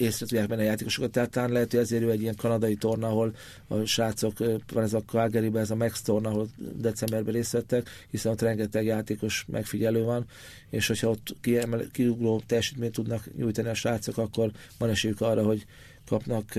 észre 0.03 0.27
tudják 0.27 0.49
menni 0.49 0.63
a 0.63 0.65
játékosokat, 0.65 1.11
tehát 1.11 1.31
talán 1.31 1.51
lehet, 1.51 1.71
hogy 1.71 1.81
ezért 1.81 2.03
ő 2.03 2.11
egy 2.11 2.21
ilyen 2.21 2.37
kanadai 2.37 2.75
torna, 2.75 3.07
ahol 3.07 3.35
a 3.69 3.85
srácok, 3.85 4.39
van 4.73 4.83
ez 4.83 4.93
a 4.93 5.03
calgary 5.03 5.51
ez 5.55 5.71
a 5.71 5.75
Max 5.75 6.03
torna, 6.03 6.29
ahol 6.29 6.49
decemberben 6.75 7.35
részt 7.35 7.53
vettek, 7.53 7.89
hiszen 8.11 8.33
ott 8.33 8.41
rengeteg 8.41 8.85
játékos 8.85 9.45
megfigyelő 9.49 10.05
van, 10.05 10.27
és 10.71 10.87
hogyha 10.87 11.09
ott 11.09 11.37
kiemel, 11.41 11.87
kiugró 11.93 12.43
teljesítményt 12.47 12.93
tudnak 12.93 13.37
nyújtani 13.37 13.69
a 13.69 13.75
srácok, 13.75 14.19
akkor 14.19 14.51
van 14.79 14.91
esélyük 14.91 15.21
arra, 15.21 15.45
hogy 15.45 15.67
kapnak 16.07 16.59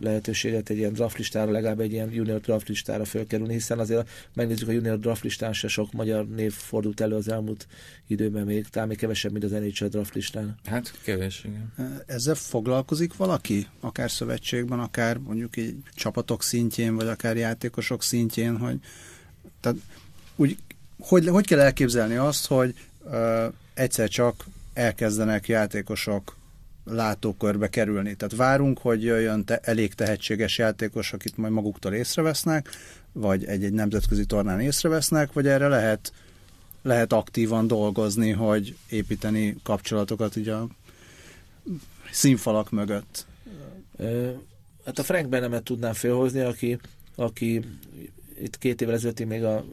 lehetőséget 0.00 0.70
egy 0.70 0.76
ilyen 0.76 0.92
draftlistára, 0.92 1.50
legalább 1.50 1.80
egy 1.80 1.92
ilyen 1.92 2.12
junior 2.12 2.40
draftlistára 2.40 3.04
fölkerülni, 3.04 3.52
hiszen 3.52 3.78
azért 3.78 4.08
megnézzük 4.34 4.68
a 4.68 4.72
junior 4.72 4.98
draftlistán 4.98 5.52
se 5.52 5.68
sok 5.68 5.92
magyar 5.92 6.28
név 6.28 6.52
fordult 6.52 7.00
elő 7.00 7.14
az 7.14 7.28
elmúlt 7.28 7.66
időben 8.06 8.44
még, 8.44 8.68
talán 8.68 8.88
még 8.88 8.96
kevesebb, 8.96 9.32
mint 9.32 9.44
az 9.44 9.50
NHL 9.50 9.86
draftlistán. 9.86 10.58
Hát 10.64 10.92
kevés, 11.02 11.44
igen. 11.44 11.72
Ezzel 12.06 12.34
foglalkozik 12.34 13.16
valaki? 13.16 13.66
Akár 13.80 14.10
szövetségben, 14.10 14.78
akár 14.78 15.16
mondjuk 15.18 15.56
egy 15.56 15.76
csapatok 15.94 16.42
szintjén, 16.42 16.94
vagy 16.94 17.08
akár 17.08 17.36
játékosok 17.36 18.02
szintjén, 18.02 18.56
hogy 18.56 18.78
tehát 19.60 19.78
úgy, 20.36 20.56
hogy, 20.98 21.28
hogy 21.28 21.46
kell 21.46 21.60
elképzelni 21.60 22.14
azt, 22.14 22.46
hogy 22.46 22.74
uh, 23.04 23.44
egyszer 23.74 24.08
csak 24.08 24.44
elkezdenek 24.72 25.48
játékosok 25.48 26.36
látókörbe 26.84 27.68
kerülni. 27.68 28.14
Tehát 28.14 28.36
várunk, 28.36 28.78
hogy 28.78 29.02
jöjjön 29.02 29.44
te, 29.44 29.58
elég 29.62 29.94
tehetséges 29.94 30.58
játékos, 30.58 31.12
akit 31.12 31.36
majd 31.36 31.52
maguktól 31.52 31.92
észrevesznek, 31.92 32.68
vagy 33.12 33.44
egy-egy 33.44 33.72
nemzetközi 33.72 34.24
tornán 34.24 34.60
észrevesznek, 34.60 35.32
vagy 35.32 35.46
erre 35.46 35.68
lehet 35.68 36.12
lehet 36.82 37.12
aktívan 37.12 37.66
dolgozni, 37.66 38.30
hogy 38.30 38.76
építeni 38.90 39.56
kapcsolatokat 39.62 40.36
ugye 40.36 40.52
a 40.52 40.68
színfalak 42.10 42.70
mögött. 42.70 43.26
Hát 44.84 44.98
a 44.98 45.02
Frank 45.02 45.28
Benemet 45.28 45.62
tudnám 45.62 45.92
felhozni, 45.92 46.40
aki, 46.40 46.78
aki 47.14 47.64
itt 48.40 48.58
két 48.58 48.80
évvel 48.80 48.94
ezelőtt 48.94 49.26
még 49.26 49.44
a, 49.44 49.64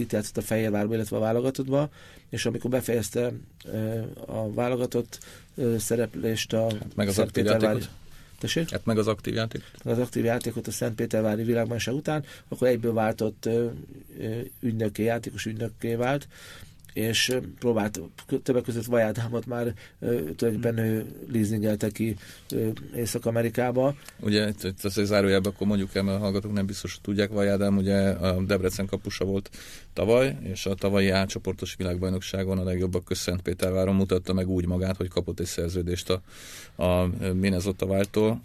itt 0.00 0.12
játszott 0.12 0.36
a 0.36 0.42
Fehérvárba, 0.42 0.94
illetve 0.94 1.16
a 1.16 1.20
válogatottba, 1.20 1.88
és 2.28 2.46
amikor 2.46 2.70
befejezte 2.70 3.32
a 4.26 4.52
válogatott 4.52 5.18
szereplést 5.78 6.52
a 6.52 6.62
hát 6.62 6.96
meg 6.96 7.08
az 7.08 7.18
aktív 7.18 7.44
játékot. 7.44 7.88
Tessék? 8.38 8.70
Hát 8.70 8.84
meg 8.84 8.98
az 8.98 9.06
aktív 9.06 9.34
játékot. 9.34 9.70
Az 9.84 9.98
aktív 9.98 10.24
játékot 10.24 10.66
a 10.66 10.70
Szentpétervári 10.70 11.42
világbajnokság 11.42 11.94
után, 11.94 12.24
akkor 12.48 12.68
egyből 12.68 12.92
váltott 12.92 13.48
ügynökké, 14.60 15.04
játékos 15.04 15.46
ügynökké 15.46 15.94
vált, 15.94 16.28
és 16.92 17.36
próbált 17.58 18.00
többek 18.42 18.62
között 18.62 18.84
Vajádámot 18.84 19.46
már 19.46 19.74
tulajdonképpen 20.36 20.78
ő 20.78 21.06
leasingelte 21.32 21.90
ki 21.90 22.16
Észak-Amerikába. 22.96 23.94
Ugye 24.20 24.48
itt 24.48 24.84
az 24.84 25.00
zárójelben 25.04 25.52
akkor 25.52 25.66
mondjuk 25.66 25.94
el, 25.94 26.02
mert 26.02 26.16
a 26.16 26.20
hallgatók 26.20 26.52
nem 26.52 26.66
biztos, 26.66 26.92
hogy 26.92 27.00
tudják, 27.00 27.30
Vajádám 27.30 27.76
ugye 27.76 28.08
a 28.08 28.42
Debrecen 28.42 28.86
kapusa 28.86 29.24
volt 29.24 29.50
tavaly, 29.92 30.36
és 30.42 30.66
a 30.66 30.74
tavalyi 30.74 31.08
átcsoportos 31.08 31.74
világbajnokságon 31.74 32.58
a 32.58 32.64
legjobbak 32.64 33.04
köszönt 33.04 33.42
Péterváron 33.42 33.94
mutatta 33.94 34.32
meg 34.32 34.48
úgy 34.48 34.66
magát, 34.66 34.96
hogy 34.96 35.08
kapott 35.08 35.40
egy 35.40 35.46
szerződést 35.46 36.10
a, 36.10 36.22
a 36.82 37.10
Minnesota 37.32 37.86
váltól. 37.86 38.42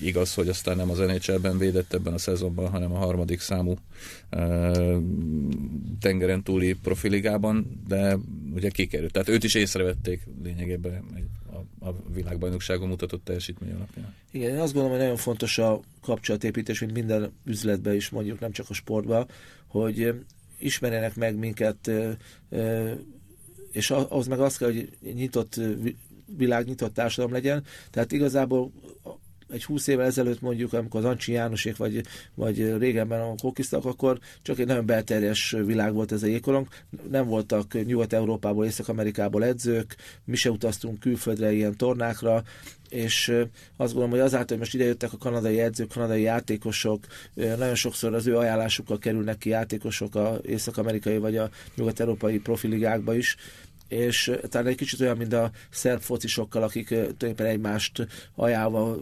Igaz, 0.00 0.34
hogy 0.34 0.48
aztán 0.48 0.76
nem 0.76 0.90
az 0.90 0.98
NHL-ben 0.98 1.58
védett 1.58 1.94
ebben 1.94 2.12
a 2.12 2.18
szezonban, 2.18 2.68
hanem 2.70 2.92
a 2.92 2.98
harmadik 2.98 3.40
számú 3.40 3.74
tengeren 6.00 6.42
túli 6.42 6.72
profiligában, 6.72 7.82
de 7.88 8.18
ugye 8.54 8.68
kikerült. 8.68 9.12
Tehát 9.12 9.28
őt 9.28 9.44
is 9.44 9.54
észrevették 9.54 10.26
lényegében 10.42 11.04
a, 11.80 11.88
a 11.88 11.94
világbajnokságon 12.14 12.88
mutatott 12.88 13.24
teljesítmény 13.24 13.72
alapján. 13.72 14.14
Igen, 14.30 14.50
én 14.50 14.60
azt 14.60 14.72
gondolom, 14.72 14.90
hogy 14.90 15.06
nagyon 15.06 15.16
fontos 15.16 15.58
a 15.58 15.80
kapcsolatépítés, 16.00 16.80
mint 16.80 16.92
minden 16.92 17.32
üzletben 17.44 17.94
is 17.94 18.08
mondjuk, 18.08 18.40
nem 18.40 18.52
csak 18.52 18.66
a 18.68 18.74
sportban, 18.74 19.26
hogy 19.66 20.14
ismerjenek 20.58 21.16
meg 21.16 21.36
minket, 21.36 21.90
és 23.72 23.90
ahhoz 23.90 24.26
meg 24.26 24.40
azt 24.40 24.58
kell, 24.58 24.72
hogy 24.72 24.90
nyitott 25.14 25.60
világ, 26.36 26.66
nyitott 26.66 26.94
társadalom 26.94 27.32
legyen. 27.32 27.64
Tehát 27.90 28.12
igazából 28.12 28.72
egy 29.50 29.64
húsz 29.64 29.86
évvel 29.86 30.06
ezelőtt 30.06 30.40
mondjuk, 30.40 30.72
amikor 30.72 31.00
az 31.00 31.06
Ancsi 31.06 31.32
Jánosék, 31.32 31.76
vagy, 31.76 32.00
vagy 32.34 32.76
régenben 32.78 33.20
a 33.20 33.34
kokisztak, 33.42 33.84
akkor 33.84 34.18
csak 34.42 34.58
egy 34.58 34.66
nagyon 34.66 34.86
belterjes 34.86 35.56
világ 35.64 35.92
volt 35.92 36.12
ez 36.12 36.22
a 36.22 36.26
jégkorong. 36.26 36.66
Nem 37.10 37.26
voltak 37.26 37.84
Nyugat-Európából, 37.84 38.64
Észak-Amerikából 38.64 39.44
edzők, 39.44 39.96
mi 40.24 40.36
se 40.36 40.50
utaztunk 40.50 41.00
külföldre 41.00 41.52
ilyen 41.52 41.76
tornákra, 41.76 42.42
és 42.88 43.28
azt 43.76 43.92
gondolom, 43.92 44.10
hogy 44.10 44.18
azáltal, 44.18 44.48
hogy 44.48 44.58
most 44.58 44.74
idejöttek 44.74 45.12
a 45.12 45.16
kanadai 45.16 45.60
edzők, 45.60 45.88
kanadai 45.88 46.22
játékosok, 46.22 47.06
nagyon 47.34 47.74
sokszor 47.74 48.14
az 48.14 48.26
ő 48.26 48.36
ajánlásukkal 48.36 48.98
kerülnek 48.98 49.38
ki 49.38 49.48
játékosok 49.48 50.14
a 50.14 50.38
észak-amerikai 50.42 51.18
vagy 51.18 51.36
a 51.36 51.50
nyugat-európai 51.76 52.38
profiligákba 52.38 53.14
is, 53.14 53.36
és 53.88 54.32
talán 54.48 54.66
egy 54.66 54.76
kicsit 54.76 55.00
olyan, 55.00 55.16
mint 55.16 55.32
a 55.32 55.50
szerb 55.70 56.00
focisokkal, 56.00 56.62
akik 56.62 56.88
tulajdonképpen 56.88 57.46
egymást 57.46 58.06
ajánlva 58.34 58.98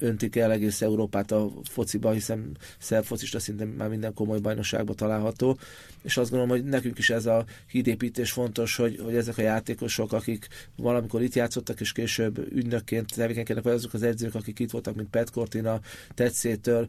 öntik 0.00 0.36
el 0.36 0.52
egész 0.52 0.82
Európát 0.82 1.32
a 1.32 1.50
fociba, 1.70 2.10
hiszen 2.10 2.56
szerb 2.78 3.04
focista 3.04 3.38
szinte 3.38 3.64
már 3.64 3.88
minden 3.88 4.14
komoly 4.14 4.38
bajnokságban 4.38 4.96
található, 4.96 5.58
és 6.02 6.16
azt 6.16 6.30
gondolom, 6.30 6.56
hogy 6.56 6.64
nekünk 6.68 6.98
is 6.98 7.10
ez 7.10 7.26
a 7.26 7.44
hídépítés 7.70 8.32
fontos, 8.32 8.76
hogy, 8.76 9.00
hogy 9.04 9.14
ezek 9.16 9.38
a 9.38 9.42
játékosok, 9.42 10.12
akik 10.12 10.46
valamikor 10.76 11.22
itt 11.22 11.34
játszottak, 11.34 11.80
és 11.80 11.92
később 11.92 12.52
ügynökként 12.52 13.14
tevékenykednek, 13.14 13.64
vagy 13.64 13.72
azok 13.72 13.94
az 13.94 14.02
edzők, 14.02 14.34
akik 14.34 14.58
itt 14.58 14.70
voltak, 14.70 14.94
mint 14.94 15.10
Pet 15.10 15.30
Cortina, 15.30 15.80
Tetszétől, 16.14 16.88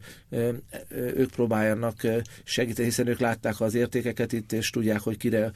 ők 0.90 1.30
próbáljanak 1.30 2.06
segíteni, 2.44 2.88
hiszen 2.88 3.06
ők 3.06 3.18
látták 3.18 3.60
az 3.60 3.74
értékeket 3.74 4.32
itt, 4.32 4.52
és 4.52 4.70
tudják, 4.70 5.00
hogy 5.00 5.16
kire 5.16 5.52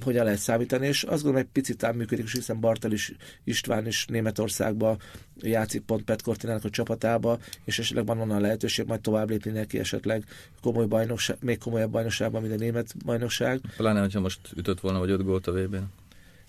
hogyan 0.00 0.24
lehet 0.24 0.38
számítani, 0.38 0.86
és 0.86 1.02
azt 1.02 1.22
gondolom, 1.22 1.46
egy 1.46 1.52
picit 1.52 1.84
ám 1.84 1.96
működik, 1.96 2.24
és 2.24 2.32
hiszen 2.32 2.60
Bartel 2.60 2.92
is, 2.92 3.12
István 3.44 3.86
is 3.86 4.06
Németországba 4.06 4.96
játszik 5.40 5.82
pont 5.82 6.02
Pet 6.02 6.22
Cortinának 6.22 6.64
a 6.64 6.70
csapatába, 6.70 7.38
és 7.64 7.78
esetleg 7.78 8.06
van 8.06 8.20
onnan 8.20 8.40
lehetőség 8.40 8.86
majd 8.86 9.00
tovább 9.00 9.30
lépni 9.30 9.50
neki 9.50 9.78
esetleg 9.78 10.24
komoly 10.60 10.86
bajnokság, 10.86 11.36
még 11.40 11.58
komolyabb 11.58 11.90
bajnokságban, 11.90 12.42
mint 12.42 12.54
a 12.54 12.56
német 12.56 12.94
bajnokság. 13.04 13.60
Pláne, 13.76 14.00
hogyha 14.00 14.20
most 14.20 14.40
ütött 14.56 14.80
volna, 14.80 14.98
vagy 14.98 15.10
öt 15.10 15.24
gólt 15.24 15.46
a 15.46 15.52
vb 15.52 15.74
n 15.74 15.84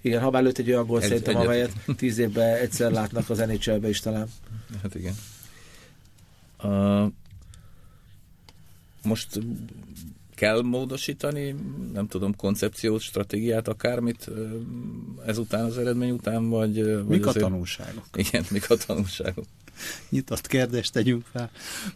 Igen, 0.02 0.22
ha 0.22 0.30
belőtt 0.30 0.58
egy 0.58 0.70
olyan 0.70 0.86
gólt 0.86 1.04
egy, 1.04 1.08
szerintem, 1.08 1.36
egyet. 1.36 1.46
amelyet 1.46 1.72
tíz 1.98 2.18
évben 2.18 2.56
egyszer 2.56 2.92
látnak 2.92 3.30
az 3.30 3.38
nhl 3.38 3.88
is 3.88 4.00
talán. 4.00 4.28
Hát 4.82 4.96
igen. 4.96 5.14
Uh, 6.64 7.12
most 9.04 9.40
kell 10.44 10.62
módosítani, 10.62 11.56
nem 11.94 12.08
tudom, 12.08 12.36
koncepciót, 12.36 13.02
stratégiát, 13.02 13.68
akármit 13.68 14.30
ezután 15.26 15.66
az 15.66 15.78
eredmény 15.78 16.12
után, 16.12 16.50
vagy... 16.50 16.76
Mik 16.76 17.04
vagy 17.06 17.22
a 17.22 17.28
azért... 17.28 17.46
tanulságok? 17.46 18.06
Igen, 18.16 18.46
mik 18.50 18.70
a 18.70 18.76
tanulságok? 18.76 19.46
Nyitott 20.10 20.48
kérdést 20.48 20.94
tegyünk 20.94 21.26
fel. 21.32 21.52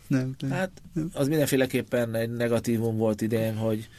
Nem, 0.07 0.36
nem. 0.39 0.51
Hát 0.51 0.71
az 1.13 1.27
mindenféleképpen 1.27 2.15
egy 2.15 2.31
negatívum 2.31 2.97
volt 2.97 3.21
idén, 3.21 3.55
hogy 3.55 3.89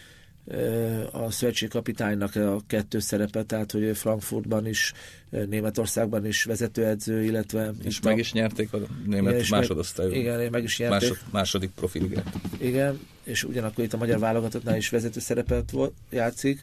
a 1.12 1.30
szövetségkapitánynak 1.30 2.36
a 2.36 2.60
kettő 2.66 2.98
szerepe, 2.98 3.42
tehát 3.42 3.72
hogy 3.72 3.96
Frankfurtban 3.96 4.66
is, 4.66 4.92
Németországban 5.30 6.26
is 6.26 6.44
vezetőedző, 6.44 7.22
illetve... 7.22 7.72
És 7.84 8.00
meg 8.00 8.14
a... 8.14 8.18
is 8.18 8.32
nyerték 8.32 8.72
a 8.72 8.78
német 9.06 9.34
igen, 9.34 9.46
másodosztályú. 9.50 10.12
Igen, 10.12 10.50
meg 10.50 10.62
is 10.62 10.78
nyerték. 10.78 11.08
Másod, 11.08 11.18
második 11.30 11.70
profiligát. 11.70 12.40
Igen, 12.58 13.00
és 13.24 13.44
ugyanakkor 13.44 13.84
itt 13.84 13.92
a 13.92 13.96
magyar 13.96 14.18
válogatottnál 14.18 14.76
is 14.76 14.88
vezető 14.88 15.20
szerepet 15.20 15.70
volt, 15.70 15.92
játszik, 16.10 16.62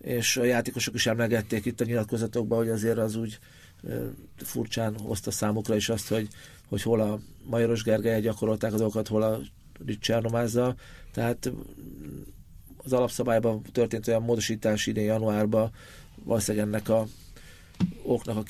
és 0.00 0.36
a 0.36 0.44
játékosok 0.44 0.94
is 0.94 1.06
emlegették 1.06 1.64
itt 1.64 1.80
a 1.80 1.84
nyilatkozatokban, 1.84 2.58
hogy 2.58 2.68
azért 2.68 2.98
az 2.98 3.16
úgy 3.16 3.38
furcsán 4.36 4.98
hozta 4.98 5.30
számukra 5.30 5.76
is 5.76 5.88
azt, 5.88 6.08
hogy, 6.08 6.28
hogy 6.68 6.82
hol 6.82 7.00
a 7.00 7.20
Majoros 7.44 7.82
Gergely 7.82 8.20
gyakorolták 8.20 8.72
a 8.72 8.76
dolgokat, 8.76 9.08
hol 9.08 9.22
a 9.22 9.40
Ricsernomázza, 9.86 10.74
tehát 11.12 11.52
az 12.86 12.92
alapszabályban 12.92 13.62
történt 13.72 14.08
olyan 14.08 14.22
módosítás 14.22 14.86
idén 14.86 15.04
januárban, 15.04 15.70
valószínűleg 16.24 16.66
ennek 16.66 16.88
a 16.88 17.06
oknak 18.02 18.36
a 18.36 18.42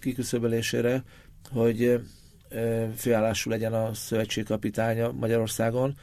kiküszöbölésére, 0.00 1.04
hogy 1.50 2.00
főállású 2.96 3.50
legyen 3.50 3.72
a 3.72 3.94
szövetségkapitánya 3.94 5.12
Magyarországon. 5.12 5.96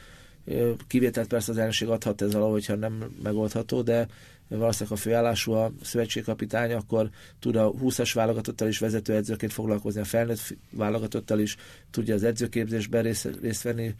Kivételt 0.87 1.27
persze 1.27 1.51
az 1.51 1.57
elnökség 1.57 1.87
adhat 1.87 2.21
ez 2.21 2.35
alól, 2.35 2.51
hogyha 2.51 2.75
nem 2.75 3.15
megoldható, 3.23 3.81
de 3.81 4.07
valószínűleg 4.47 4.97
a 4.97 5.01
főállású 5.01 5.51
a 5.51 5.71
szövetségkapitány, 5.81 6.73
akkor 6.73 7.09
tud 7.39 7.55
a 7.55 7.71
20-as 7.71 8.11
válogatottal 8.13 8.67
is 8.67 8.79
vezetőedzőként 8.79 9.53
foglalkozni, 9.53 10.01
a 10.01 10.03
felnőtt 10.03 10.55
válogatottal 10.71 11.39
is 11.39 11.55
tudja 11.91 12.13
az 12.13 12.23
edzőképzésben 12.23 13.03
részt, 13.03 13.29
részt 13.41 13.61
venni, 13.61 13.95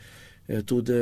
tud 0.65 0.93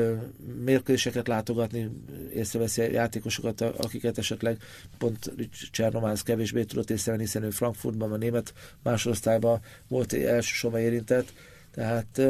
mérkőzéseket 0.63 1.27
látogatni, 1.27 1.89
észreveszi 2.33 2.81
a 2.81 2.91
játékosokat, 2.91 3.61
akiket 3.61 4.17
esetleg 4.17 4.57
pont 4.97 5.33
Csernomász 5.71 6.21
kevésbé 6.21 6.63
tudott 6.63 6.89
észrevenni, 6.89 7.23
hiszen 7.23 7.43
ő 7.43 7.49
Frankfurtban, 7.49 8.11
a 8.11 8.17
német 8.17 8.53
másodosztályban 8.83 9.59
volt 9.87 10.13
elsősorban 10.13 10.79
érintett. 10.79 11.33
Tehát 11.71 12.21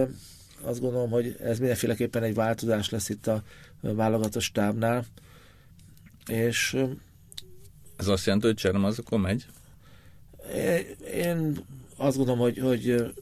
azt 0.62 0.80
gondolom, 0.80 1.10
hogy 1.10 1.36
ez 1.44 1.60
mindenféleképpen 1.60 2.24
egy 2.24 2.34
változás 2.34 2.90
lesz 2.90 3.10
itt 3.10 3.28
a 3.28 3.44
válogatott 3.82 4.42
stábnál. 4.42 5.06
És 6.28 6.78
ez 7.98 8.08
azt 8.08 8.26
jelenti, 8.26 8.48
hogy 8.48 8.56
Csernomász 8.56 8.98
akkor 8.98 9.20
megy? 9.20 9.46
Én 11.14 11.58
azt 11.98 12.18
gondolom, 12.18 12.40
hogy, 12.40 12.58
hogy 12.58 13.14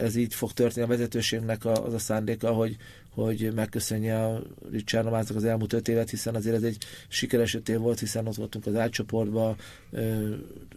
ez 0.00 0.16
így 0.16 0.34
fog 0.34 0.52
történni 0.52 0.86
a 0.86 0.88
vezetőségnek 0.88 1.64
az 1.64 1.94
a 1.94 1.98
szándéka, 1.98 2.52
hogy, 2.52 2.76
hogy 3.14 3.52
megköszönje 3.54 4.24
a 4.24 4.42
Richard 4.70 5.04
Nomáznak 5.04 5.36
az 5.36 5.44
elmúlt 5.44 5.72
öt 5.72 5.88
évet, 5.88 6.10
hiszen 6.10 6.34
azért 6.34 6.56
ez 6.56 6.62
egy 6.62 6.84
sikeres 7.08 7.54
öt 7.54 7.68
év 7.68 7.78
volt, 7.78 7.98
hiszen 7.98 8.26
ott 8.26 8.34
voltunk 8.34 8.66
az 8.66 8.74
átcsoportban, 8.74 9.56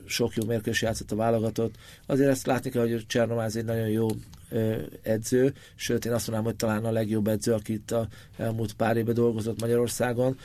sok 0.05 0.35
jó 0.35 0.45
mérkőzés 0.45 0.81
játszott 0.81 1.11
a 1.11 1.15
válogatott. 1.15 1.75
Azért 2.05 2.29
ezt 2.29 2.45
látni 2.45 2.69
kell, 2.69 2.81
hogy 2.81 3.05
Csernomáz 3.07 3.55
egy 3.55 3.65
nagyon 3.65 3.89
jó 3.89 4.07
edző, 5.01 5.53
sőt 5.75 6.05
én 6.05 6.11
azt 6.11 6.27
mondanám, 6.27 6.51
hogy 6.51 6.55
talán 6.55 6.85
a 6.85 6.91
legjobb 6.91 7.27
edző, 7.27 7.53
aki 7.53 7.73
itt 7.73 7.91
a 7.91 8.07
elmúlt 8.37 8.73
pár 8.73 8.97
évben 8.97 9.13
dolgozott 9.13 9.59
Magyarországon, 9.59 10.37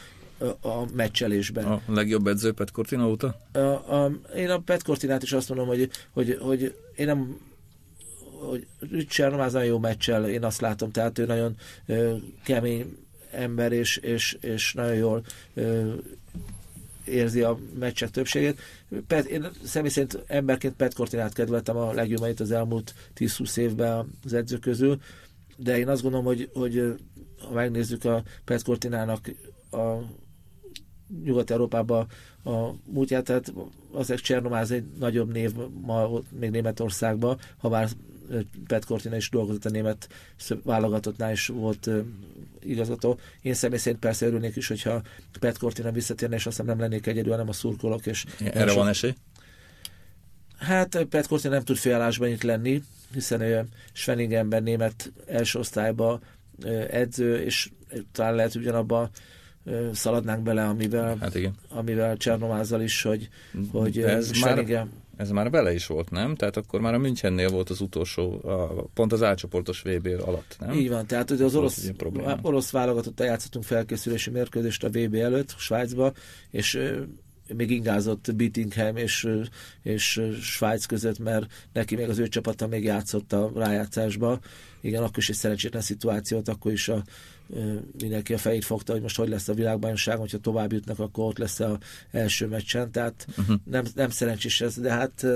a 0.60 0.94
meccselésben. 0.94 1.64
A 1.64 1.82
legjobb 1.86 2.26
edző 2.26 2.52
Pet 2.52 2.70
Cortina 2.70 3.08
óta? 3.08 3.40
A, 3.52 3.58
a, 3.58 4.12
én 4.36 4.50
a 4.50 4.58
Pet 4.58 4.82
Cortinát 4.82 5.22
is 5.22 5.32
azt 5.32 5.48
mondom, 5.48 5.66
hogy, 5.66 5.90
hogy, 6.12 6.38
hogy 6.40 6.74
én 6.96 7.06
nem 7.06 7.36
hogy 8.40 8.66
Richard 8.90 9.40
az 9.40 9.52
nagyon 9.52 9.68
jó 9.68 9.78
meccsel, 9.78 10.28
én 10.28 10.44
azt 10.44 10.60
látom, 10.60 10.90
tehát 10.90 11.18
ő 11.18 11.26
nagyon 11.26 11.56
ö, 11.86 12.16
kemény 12.44 12.96
ember, 13.30 13.72
és, 13.72 13.96
és, 13.96 14.36
és 14.40 14.72
nagyon 14.72 14.94
jól 14.94 15.22
ö, 15.54 15.92
érzi 17.04 17.42
a 17.42 17.58
meccsek 17.78 18.10
többségét. 18.10 18.60
Pet, 19.06 19.24
én 19.24 19.48
személy 19.64 19.90
szerint 19.90 20.24
emberként 20.26 20.74
Pet 20.74 20.94
Cortinát 20.94 21.32
kedveltem 21.32 21.76
a 21.76 21.92
legjobban 21.92 22.32
az 22.38 22.50
elmúlt 22.50 22.94
10-20 23.16 23.56
évben 23.56 24.10
az 24.24 24.32
edző 24.32 24.58
közül, 24.58 25.00
de 25.56 25.78
én 25.78 25.88
azt 25.88 26.02
gondolom, 26.02 26.26
hogy, 26.26 26.50
hogy 26.52 26.94
ha 27.38 27.52
megnézzük 27.52 28.04
a 28.04 28.22
Pet 28.44 28.62
Cortinának 28.62 29.30
a 29.70 29.96
Nyugat-Európában 31.24 32.06
a 32.44 32.70
múltját, 32.84 33.24
tehát 33.24 33.52
azért 33.92 34.22
Csernomáz 34.22 34.70
egy 34.70 34.84
nagyobb 34.98 35.32
név 35.32 35.52
ma 35.80 36.10
még 36.38 36.50
Németországban, 36.50 37.38
ha 37.56 37.68
bár 37.68 37.88
Pet 38.66 38.84
Cortina 38.84 39.16
is 39.16 39.30
dolgozott 39.30 39.64
a 39.64 39.70
német 39.70 40.08
válogatottnál, 40.62 41.32
is 41.32 41.46
volt 41.46 41.90
igazgató. 42.60 43.18
Én 43.42 43.54
személy 43.54 43.78
szerint 43.78 44.00
persze 44.00 44.26
örülnék 44.26 44.56
is, 44.56 44.68
hogyha 44.68 45.02
Pet 45.40 45.58
Cortina 45.58 45.90
visszatérne, 45.90 46.36
és 46.36 46.46
aztán 46.46 46.66
nem 46.66 46.80
lennék 46.80 47.06
egyedül, 47.06 47.30
hanem 47.30 47.48
a 47.48 47.52
szurkolok. 47.52 48.06
És 48.06 48.24
Erre 48.52 48.72
van 48.72 48.88
esély? 48.88 49.14
Hát 50.58 51.04
Pet 51.04 51.26
Cortina 51.26 51.54
nem 51.54 51.64
tud 51.64 51.76
félállásban 51.76 52.28
itt 52.28 52.42
lenni, 52.42 52.82
hiszen 53.12 53.40
ő 53.40 53.64
Schwenningenben 53.92 54.62
német 54.62 55.12
első 55.26 55.58
osztályba 55.58 56.20
edző, 56.90 57.36
és 57.36 57.70
talán 58.12 58.34
lehet 58.34 58.54
ugyanabban 58.54 59.10
szaladnánk 59.92 60.42
bele, 60.42 60.64
amivel, 60.64 61.16
hát 61.20 61.34
igen. 61.34 61.54
amivel 61.68 62.16
Csernomázzal 62.16 62.82
is, 62.82 63.02
hogy, 63.02 63.28
hogy 63.72 63.98
ez 63.98 64.32
Schwenningen... 64.32 64.86
Már 64.86 64.96
ez 65.18 65.30
már 65.30 65.50
vele 65.50 65.74
is 65.74 65.86
volt, 65.86 66.10
nem? 66.10 66.34
Tehát 66.34 66.56
akkor 66.56 66.80
már 66.80 66.94
a 66.94 66.98
Münchennél 66.98 67.48
volt 67.50 67.70
az 67.70 67.80
utolsó, 67.80 68.48
a, 68.48 68.86
pont 68.94 69.12
az 69.12 69.22
átcsoportos 69.22 69.82
VB 69.82 70.06
alatt, 70.26 70.56
nem? 70.60 70.72
Így 70.72 70.88
van, 70.88 71.06
tehát 71.06 71.30
ugye 71.30 71.44
az 71.44 71.54
orosz, 71.54 71.90
orosz 72.42 72.70
válogatottal 72.70 73.26
játszottunk 73.26 73.64
felkészülési 73.64 74.30
mérkőzést 74.30 74.84
a 74.84 74.88
VB 74.88 75.14
előtt 75.14 75.54
Svájcba, 75.58 76.12
és 76.50 76.80
még 77.56 77.70
ingázott 77.70 78.34
Bittingham 78.34 78.96
és, 78.96 79.28
és 79.82 80.22
Svájc 80.40 80.84
között, 80.84 81.18
mert 81.18 81.68
neki 81.72 81.96
még 81.96 82.08
az 82.08 82.18
ő 82.18 82.28
csapata 82.28 82.66
még 82.66 82.84
játszott 82.84 83.32
a 83.32 83.50
rájátszásba. 83.54 84.38
Igen, 84.80 85.02
akkor 85.02 85.18
is 85.18 85.28
egy 85.28 85.36
szerencsétlen 85.36 85.82
szituációt, 85.82 86.48
akkor 86.48 86.72
is 86.72 86.88
a, 86.88 87.02
mindenki 88.00 88.34
a 88.34 88.38
fejét 88.38 88.64
fogta, 88.64 88.92
hogy 88.92 89.02
most 89.02 89.16
hogy 89.16 89.28
lesz 89.28 89.48
a 89.48 89.54
világbajnokság, 89.54 90.18
hogyha 90.18 90.38
tovább 90.38 90.72
jutnak, 90.72 90.98
akkor 90.98 91.24
ott 91.24 91.38
lesz 91.38 91.60
az 91.60 91.76
első 92.10 92.46
meccsen, 92.46 92.90
tehát 92.90 93.26
uh-huh. 93.38 93.56
nem, 93.64 93.84
nem 93.94 94.10
szerencsés 94.10 94.60
ez, 94.60 94.74
de 94.74 94.92
hát 94.92 95.26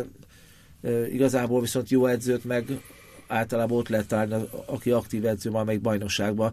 igazából 1.11 1.61
viszont 1.61 1.91
jó 1.91 2.07
edzőt 2.07 2.45
meg 2.45 2.81
általában 3.27 3.79
ott 3.79 3.89
lehet 3.89 4.09
találni, 4.09 4.49
aki 4.67 4.91
aktív 4.91 5.27
edző 5.27 5.51
valamelyik 5.51 5.81
bajnokságban 5.81 6.51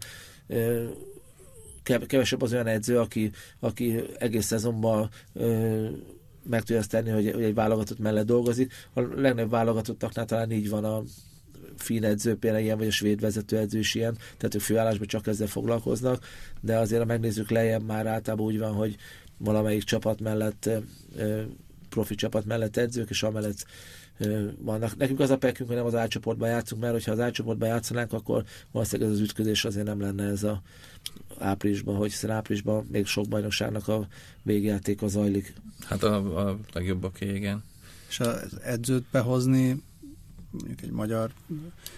kevesebb 2.07 2.41
az 2.41 2.53
olyan 2.53 2.67
edző, 2.67 2.99
aki, 2.99 3.31
aki 3.59 4.03
egész 4.17 4.45
szezonban 4.45 5.09
meg 6.43 6.59
tudja 6.59 6.77
azt 6.77 6.89
tenni, 6.89 7.09
hogy, 7.09 7.31
hogy 7.31 7.43
egy 7.43 7.53
válogatott 7.53 7.99
mellett 7.99 8.25
dolgozik. 8.25 8.73
A 8.93 9.01
legnagyobb 9.01 9.49
válogatottaknál 9.49 10.25
talán 10.25 10.51
így 10.51 10.69
van 10.69 10.83
a 10.83 11.03
finn 11.81 12.03
edző 12.03 12.35
például 12.35 12.63
ilyen, 12.63 12.77
vagy 12.77 12.87
a 12.87 12.91
svéd 12.91 13.19
vezetőedző 13.19 13.79
is 13.79 13.95
ilyen, 13.95 14.17
tehát 14.37 14.55
ők 14.55 14.61
főállásban 14.61 15.07
csak 15.07 15.27
ezzel 15.27 15.47
foglalkoznak, 15.47 16.25
de 16.61 16.77
azért 16.77 17.01
ha 17.01 17.07
megnézzük 17.07 17.49
lejjebb 17.49 17.85
már 17.85 18.07
általában 18.07 18.45
úgy 18.45 18.59
van, 18.59 18.73
hogy 18.73 18.95
valamelyik 19.37 19.83
csapat 19.83 20.19
mellett 20.19 20.69
profi 21.89 22.15
csapat 22.15 22.45
mellett 22.45 22.77
edzők, 22.77 23.09
és 23.09 23.23
amellett 23.23 23.65
vannak. 24.57 24.97
Nekünk 24.97 25.19
az 25.19 25.29
a 25.29 25.37
pekünk, 25.37 25.67
hogy 25.67 25.77
nem 25.77 25.85
az 25.85 25.95
átcsoportban 25.95 26.49
játszunk, 26.49 26.81
mert 26.81 26.93
hogyha 26.93 27.11
az 27.11 27.19
átcsoportban 27.19 27.67
játszanánk, 27.67 28.13
akkor 28.13 28.43
valószínűleg 28.71 29.11
ez 29.11 29.17
az 29.17 29.23
ütközés 29.23 29.65
azért 29.65 29.85
nem 29.85 30.01
lenne 30.01 30.23
ez 30.23 30.43
a 30.43 30.61
áprilisban, 31.37 31.95
hogy 31.95 32.11
hiszen 32.11 32.29
áprilisban 32.29 32.87
még 32.91 33.05
sok 33.05 33.27
bajnokságnak 33.27 33.87
a 33.87 34.07
végjátéka 34.43 35.07
zajlik. 35.07 35.53
Hát 35.85 36.03
a, 36.03 36.47
a 36.47 36.59
legjobbak, 36.73 37.21
igen. 37.21 37.63
És 38.09 38.19
az 38.19 38.59
edzőt 38.63 39.05
behozni 39.11 39.81
mondjuk 40.51 40.81
egy 40.81 40.91
magyar 40.91 41.31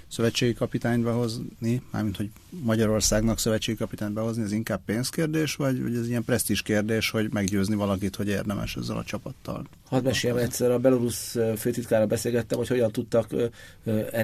szövetségi 0.07 0.53
kapitányt 0.53 1.03
behozni, 1.03 1.81
mármint 1.91 2.17
hogy 2.17 2.29
Magyarországnak 2.49 3.39
szövetségi 3.39 3.77
kapitányt 3.77 4.13
behozni, 4.13 4.43
ez 4.43 4.51
inkább 4.51 4.81
pénzkérdés, 4.85 5.55
vagy, 5.55 5.81
vagy 5.81 5.95
ez 5.95 6.07
ilyen 6.07 6.23
presztis 6.23 6.61
kérdés, 6.61 7.09
hogy 7.09 7.33
meggyőzni 7.33 7.75
valakit, 7.75 8.15
hogy 8.15 8.27
érdemes 8.27 8.75
ezzel 8.75 8.97
a 8.97 9.03
csapattal? 9.03 9.67
Hadd 9.85 10.03
meséljem 10.03 10.37
egyszer, 10.37 10.71
a 10.71 10.79
Belarus 10.79 11.37
főtitkára 11.57 12.05
beszélgettem, 12.05 12.57
hogy 12.57 12.67
hogyan 12.67 12.91
tudtak 12.91 13.35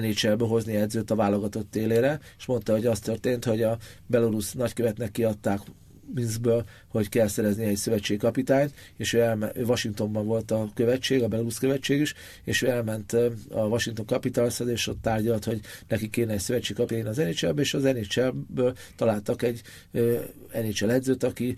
NHL-be 0.00 0.44
hozni 0.44 0.74
edzőt 0.74 1.10
a 1.10 1.14
válogatott 1.14 1.70
télére, 1.70 2.20
és 2.38 2.46
mondta, 2.46 2.72
hogy 2.72 2.86
az 2.86 3.00
történt, 3.00 3.44
hogy 3.44 3.62
a 3.62 3.78
Belarus 4.06 4.52
nagykövetnek 4.52 5.10
kiadták 5.10 5.60
Minskből, 6.14 6.64
hogy 6.88 7.08
kell 7.08 7.26
szerezni 7.26 7.64
egy 7.64 7.76
szövetségi 7.76 8.18
kapitányt, 8.18 8.74
és 8.96 9.12
ő, 9.12 9.20
elme, 9.20 9.52
ő 9.54 9.64
Washingtonban 9.64 10.26
volt 10.26 10.50
a 10.50 10.70
követség, 10.74 11.22
a 11.22 11.28
Belarus 11.28 11.58
követség 11.58 12.00
is, 12.00 12.14
és 12.44 12.62
ő 12.62 12.68
elment 12.68 13.12
a 13.50 13.66
Washington 13.66 14.06
capitals 14.06 14.60
és 14.60 14.86
ott 14.86 15.02
tárgyalt, 15.02 15.44
hogy 15.44 15.60
neki 15.88 16.08
kéne 16.08 16.32
egy 16.32 16.40
szövetségi 16.40 16.78
kapitány 16.78 17.06
az 17.06 17.16
nhl 17.16 17.60
és 17.60 17.74
az 17.74 17.82
NHL-ből 17.82 18.76
találtak 18.96 19.42
egy 19.42 19.62
NHL 20.52 20.90
edzőt, 20.90 21.22
aki 21.22 21.56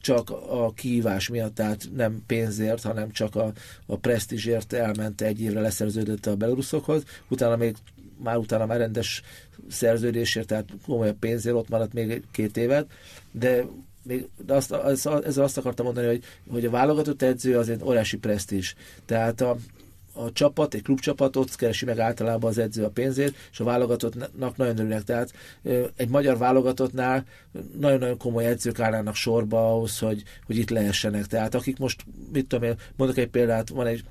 csak 0.00 0.30
a 0.30 0.72
kihívás 0.74 1.28
miatt, 1.28 1.54
tehát 1.54 1.88
nem 1.96 2.22
pénzért, 2.26 2.82
hanem 2.82 3.10
csak 3.10 3.34
a, 3.34 3.52
a 3.86 3.96
presztízsért 3.96 4.72
elment 4.72 5.20
egy 5.20 5.40
évre 5.40 5.60
leszerződött 5.60 6.26
a 6.26 6.36
beloruszokhoz, 6.36 7.02
utána 7.28 7.56
még 7.56 7.76
már 8.22 8.36
utána 8.36 8.66
már 8.66 8.78
rendes 8.78 9.22
szerződésért, 9.68 10.46
tehát 10.46 10.68
komolyabb 10.84 11.18
pénzért 11.18 11.56
ott 11.56 11.68
maradt 11.68 11.92
még 11.92 12.22
két 12.30 12.56
évet, 12.56 12.90
de 13.30 13.64
még, 14.06 14.28
de 14.46 14.54
azt, 14.54 14.72
az, 14.72 15.06
ezzel 15.06 15.44
azt 15.44 15.58
akartam 15.58 15.84
mondani, 15.84 16.06
hogy, 16.06 16.22
hogy 16.50 16.64
a 16.64 16.70
válogatott 16.70 17.22
edző 17.22 17.58
az 17.58 17.68
egy 17.68 17.82
óriási 17.82 18.16
presztízs. 18.16 18.74
Tehát 19.06 19.40
a, 19.40 19.56
a 20.12 20.32
csapat, 20.32 20.74
egy 20.74 20.82
klubcsapat 20.82 21.36
ott 21.36 21.56
keresi 21.56 21.84
meg 21.84 21.98
általában 21.98 22.50
az 22.50 22.58
edző 22.58 22.84
a 22.84 22.90
pénzét, 22.90 23.34
és 23.50 23.60
a 23.60 23.64
válogatottnak 23.64 24.56
nagyon 24.56 24.78
örülnek. 24.78 25.02
Tehát 25.02 25.32
egy 25.96 26.08
magyar 26.08 26.38
válogatottnál 26.38 27.24
nagyon-nagyon 27.78 28.18
komoly 28.18 28.46
edzők 28.46 28.80
állnának 28.80 29.14
sorba 29.14 29.72
ahhoz, 29.72 29.98
hogy, 29.98 30.22
hogy 30.46 30.56
itt 30.56 30.70
lehessenek. 30.70 31.26
Tehát 31.26 31.54
akik 31.54 31.78
most, 31.78 32.04
mit 32.32 32.46
tudom 32.46 32.68
én, 32.68 32.76
mondok 32.96 33.16
egy 33.16 33.28
példát, 33.28 33.68
van 33.68 33.86
egy 33.86 34.04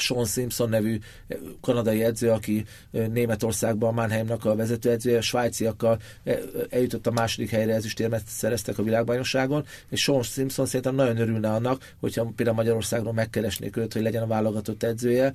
Sean 0.00 0.24
Simpson 0.24 0.68
nevű 0.68 0.98
eh, 1.28 1.38
kanadai 1.60 2.02
edző, 2.04 2.30
aki 2.30 2.64
eh, 2.92 3.06
Németországban 3.06 3.94
Mannheimnak 3.94 4.44
a 4.44 4.54
vezetőedzője, 4.54 5.18
a 5.18 5.20
svájciakkal 5.20 5.98
eh, 6.24 6.38
eljutott 6.70 7.06
a 7.06 7.10
második 7.10 7.50
helyre 7.50 7.74
ezüstérmet 7.74 8.22
szereztek 8.26 8.78
a 8.78 8.82
világbajnokságon, 8.82 9.64
és 9.88 10.02
Sean 10.02 10.22
Simpson 10.22 10.66
szerintem 10.66 10.94
nagyon 10.94 11.16
örülne 11.16 11.50
annak, 11.50 11.94
hogyha 12.00 12.32
például 12.36 12.56
Magyarországról 12.56 13.12
megkeresnék 13.12 13.76
őt, 13.76 13.92
hogy 13.92 14.02
legyen 14.02 14.22
a 14.22 14.26
válogatott 14.26 14.82
edzője, 14.82 15.32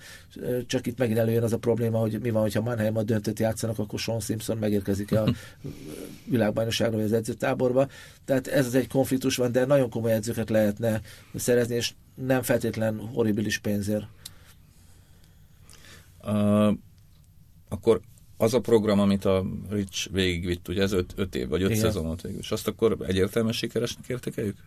csak 0.67 0.87
itt 0.87 0.97
megint 0.97 1.17
előjön 1.17 1.43
az 1.43 1.53
a 1.53 1.57
probléma, 1.57 1.99
hogy 1.99 2.19
mi 2.21 2.29
van, 2.29 2.41
hogyha 2.41 2.61
Mannheim 2.61 2.97
a 2.97 3.03
döntőt 3.03 3.39
játszanak, 3.39 3.79
akkor 3.79 3.99
Sean 3.99 4.19
Simpson 4.19 4.57
megérkezik 4.57 5.11
a 5.11 5.33
világbajnokságra 6.33 6.95
vagy 6.95 7.05
az 7.05 7.13
edzőtáborba. 7.13 7.87
Tehát 8.25 8.47
ez 8.47 8.65
az 8.65 8.75
egy 8.75 8.87
konfliktus 8.87 9.35
van, 9.35 9.51
de 9.51 9.65
nagyon 9.65 9.89
komoly 9.89 10.13
edzőket 10.13 10.49
lehetne 10.49 11.01
szerezni, 11.35 11.75
és 11.75 11.93
nem 12.15 12.41
feltétlen 12.41 12.99
horribilis 13.13 13.57
pénzért 13.57 14.05
akkor 17.69 18.01
az 18.37 18.53
a 18.53 18.59
program, 18.59 18.99
amit 18.99 19.25
a 19.25 19.45
Rich 19.69 20.11
végigvitt, 20.11 20.67
ugye 20.67 20.81
ez 20.81 20.91
öt, 20.91 21.13
öt 21.15 21.35
év, 21.35 21.47
vagy 21.47 21.61
öt 21.61 21.69
Igen. 21.69 21.81
szezonot 21.81 22.21
végül, 22.21 22.39
és 22.39 22.51
azt 22.51 22.67
akkor 22.67 22.97
egyértelműen 23.07 23.53
sikeresnek 23.53 24.07
értékeljük? 24.07 24.57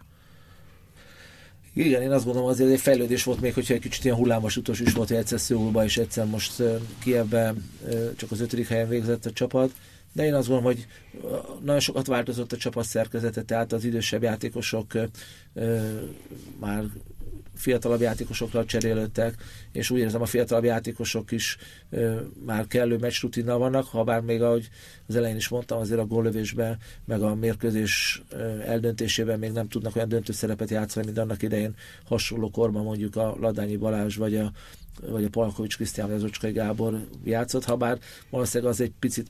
Igen, 1.75 2.03
én 2.03 2.11
azt 2.11 2.25
gondolom 2.25 2.49
azért 2.49 2.71
egy 2.71 2.81
fejlődés 2.81 3.25
volt 3.25 3.41
még, 3.41 3.55
hogyha 3.55 3.75
egy 3.75 3.81
kicsit 3.81 4.05
ilyen 4.05 4.17
hullámos 4.17 4.57
utolsó 4.57 4.85
is 4.85 4.93
volt, 4.93 5.09
hogy 5.09 5.17
egyszer 5.17 5.41
Szőulba 5.41 5.85
és 5.85 5.97
egyszer 5.97 6.27
most 6.27 6.63
Kievben 6.99 7.71
csak 8.17 8.31
az 8.31 8.41
ötödik 8.41 8.69
helyen 8.69 8.89
végzett 8.89 9.27
a 9.27 9.33
csapat, 9.33 9.71
de 10.13 10.25
én 10.25 10.35
azt 10.35 10.49
gondolom, 10.49 10.75
hogy 10.75 10.87
nagyon 11.65 11.81
sokat 11.81 12.07
változott 12.07 12.53
a 12.53 12.57
csapat 12.57 12.85
szerkezete, 12.85 13.43
tehát 13.43 13.73
az 13.73 13.85
idősebb 13.85 14.23
játékosok 14.23 14.93
már 16.61 16.85
fiatalabb 17.59 18.01
játékosokra 18.01 18.65
cserélődtek, 18.65 19.35
és 19.73 19.91
úgy 19.91 19.99
érzem 19.99 20.23
a 20.23 20.27
fiatalabb 20.27 20.65
játékosok 20.65 21.31
is 21.31 21.57
ö, 21.91 22.21
már 22.47 22.67
kellő 22.67 22.97
meccs 22.97 23.21
rutinnal 23.21 23.59
vannak, 23.59 23.87
ha 23.87 24.05
bár 24.05 24.21
még 24.21 24.43
ahogy 24.43 24.69
az 25.07 25.17
elején 25.17 25.37
is 25.37 25.49
mondtam, 25.49 25.79
azért 25.79 26.01
a 26.01 26.07
góllövésben, 26.07 26.79
meg 27.05 27.23
a 27.23 27.35
mérkőzés 27.35 28.23
eldöntésében 28.67 29.39
még 29.39 29.53
nem 29.53 29.69
tudnak 29.69 29.97
olyan 29.97 30.09
döntő 30.09 30.33
szerepet 30.33 30.71
játszani, 30.71 31.07
mint 31.07 31.19
annak 31.19 31.43
idején 31.43 31.75
hasonló 32.05 32.51
korban 32.51 32.83
mondjuk 32.83 33.17
a 33.17 33.37
Ladányi 33.41 33.77
Balázs 33.77 34.17
vagy 34.17 34.37
a 34.37 34.53
vagy 35.07 35.25
a 35.25 35.29
Palkovics 35.29 35.77
Krisztián 35.77 36.07
vagy 36.07 36.17
az 36.17 36.25
Ocskai 36.25 36.53
Gábor 36.53 37.05
játszott, 37.25 37.65
ha 37.65 37.77
bár 37.77 37.99
valószínűleg 38.31 38.73
az 38.73 38.81
egy 38.81 38.93
picit 38.99 39.29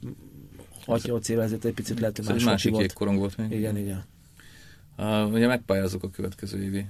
6-8 0.87 1.29
évvel 1.29 1.45
ezelőtt 1.45 1.65
egy 1.65 1.75
picit 1.75 2.01
lehet, 2.01 2.17
hogy 2.17 2.27
más 2.27 2.45
másik 2.45 2.73
volt. 2.73 2.93
korong 2.93 3.19
volt 3.19 3.37
még. 3.37 3.51
Igen, 3.51 3.77
igen. 3.77 4.05
Uh, 4.99 5.33
ugye 5.33 5.47
megpályázok 5.47 6.03
a 6.03 6.11
következő 6.11 6.63
évi 6.63 6.87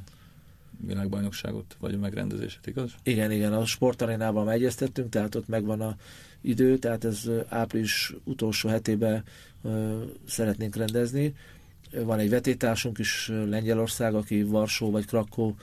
világbajnokságot, 0.86 1.76
vagy 1.80 1.98
megrendezését, 1.98 2.66
igaz? 2.66 2.90
Igen, 3.02 3.30
igen, 3.30 3.52
a 3.52 3.64
sportarénával 3.64 4.44
megegyeztettünk, 4.44 5.08
tehát 5.08 5.34
ott 5.34 5.48
megvan 5.48 5.80
a 5.80 5.96
idő, 6.40 6.78
tehát 6.78 7.04
ez 7.04 7.30
április 7.48 8.14
utolsó 8.24 8.68
hetében 8.68 9.24
uh, 9.62 10.02
szeretnénk 10.26 10.76
rendezni. 10.76 11.34
van 11.90 12.18
egy 12.18 12.30
vetétársunk 12.30 12.98
is 12.98 13.28
Lengyelország, 13.48 14.14
aki 14.14 14.42
Varsó 14.42 14.90
vagy 14.90 15.06
Krakó 15.06 15.56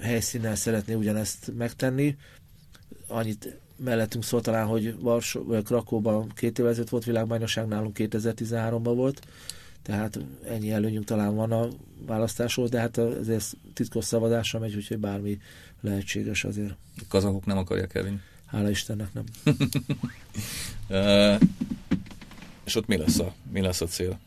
helyszínen 0.00 0.54
szeretné 0.54 0.94
ugyanezt 0.94 1.52
megtenni. 1.56 2.16
Annyit 3.06 3.56
mellettünk 3.76 4.24
szól 4.24 4.40
talán, 4.40 4.66
hogy 4.66 5.00
Varsó, 5.00 5.44
vagy 5.44 5.64
Krakóban 5.64 6.28
két 6.34 6.58
évvel 6.58 6.74
volt 6.90 7.04
világbajnokság, 7.04 7.66
nálunk 7.66 7.96
2013-ban 7.98 8.92
volt, 8.94 9.20
tehát 9.82 10.18
ennyi 10.44 10.70
előnyünk 10.70 11.04
talán 11.04 11.34
van 11.34 11.52
a 11.52 11.68
választásról, 12.06 12.68
de 12.68 12.78
hát 12.78 12.98
ezért 12.98 13.56
titkos 13.74 14.04
szavazásra 14.04 14.58
megy, 14.58 14.74
úgyhogy 14.74 14.98
bármi 14.98 15.40
lehetséges 15.80 16.44
azért. 16.44 16.74
A 16.96 17.02
kazakok 17.08 17.46
nem 17.46 17.58
akarják 17.58 17.94
elvinni? 17.94 18.20
Hála 18.46 18.70
Istennek 18.70 19.12
nem. 19.12 19.24
uh, 20.88 21.40
és 22.64 22.74
ott 22.74 22.86
mi 22.86 22.96
lesz 22.96 23.18
a, 23.18 23.34
mi 23.52 23.60
lesz 23.60 23.80
a 23.80 23.86
cél? 23.86 24.18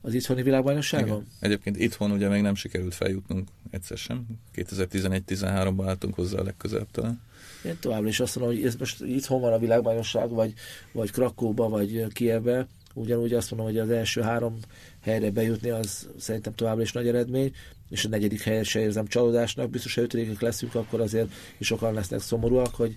Az 0.00 0.14
itthoni 0.14 0.42
világbajnosságon? 0.42 1.06
Igen. 1.08 1.26
Egyébként 1.40 1.76
itthon 1.76 2.10
ugye 2.10 2.28
még 2.28 2.42
nem 2.42 2.54
sikerült 2.54 2.94
feljutnunk 2.94 3.48
egyszer 3.70 3.98
sem. 3.98 4.26
2011-13-ban 4.54 5.84
álltunk 5.86 6.14
hozzá 6.14 6.38
a 6.38 6.42
legközelebb 6.42 6.90
talán. 6.90 7.20
Én 7.64 7.76
továbbra 7.80 8.08
is 8.08 8.20
azt 8.20 8.36
mondom, 8.36 8.56
hogy 8.56 8.64
ez 8.64 8.76
most 8.76 9.00
itthon 9.00 9.40
van 9.40 9.52
a 9.52 9.58
világbajnokság, 9.58 10.30
vagy, 10.30 10.54
vagy 10.92 11.10
Krakóba, 11.10 11.68
vagy 11.68 12.06
Kievbe, 12.12 12.66
ugyanúgy 12.94 13.32
azt 13.32 13.50
mondom, 13.50 13.68
hogy 13.68 13.78
az 13.78 13.90
első 13.90 14.20
három 14.20 14.58
helyre 15.00 15.30
bejutni, 15.30 15.70
az 15.70 16.08
szerintem 16.18 16.54
továbbra 16.54 16.82
is 16.82 16.92
nagy 16.92 17.08
eredmény, 17.08 17.52
és 17.88 18.04
a 18.04 18.08
negyedik 18.08 18.42
helyet 18.42 18.64
se 18.64 18.80
érzem 18.80 19.06
csalódásnak, 19.06 19.70
biztos, 19.70 19.94
ha 19.94 20.00
ötödikek 20.00 20.40
leszünk, 20.40 20.74
akkor 20.74 21.00
azért 21.00 21.32
is 21.58 21.66
sokan 21.66 21.94
lesznek 21.94 22.20
szomorúak, 22.20 22.74
hogy 22.74 22.96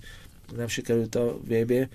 nem 0.55 0.67
sikerült 0.67 1.15
a 1.15 1.37
VB. 1.43 1.87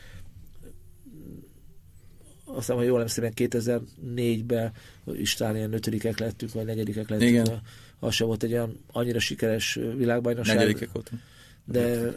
Aztán, 2.45 2.77
ha 2.77 2.83
jól 2.83 2.97
emlékszem, 2.97 3.31
2004-ben 3.35 4.73
is 5.13 5.35
talán 5.35 5.57
ilyen 5.57 5.73
ötödikek 5.73 6.19
lettünk, 6.19 6.53
vagy 6.53 6.65
negyedikek 6.65 7.09
lettünk. 7.09 7.31
Igen. 7.31 7.63
Az 7.99 8.15
sem 8.15 8.27
volt 8.27 8.43
egy 8.43 8.53
olyan 8.53 8.85
annyira 8.93 9.19
sikeres 9.19 9.79
világbajnokság. 9.97 10.57
Negyedikek 10.57 10.93
voltunk. 10.93 11.23
De 11.65 12.13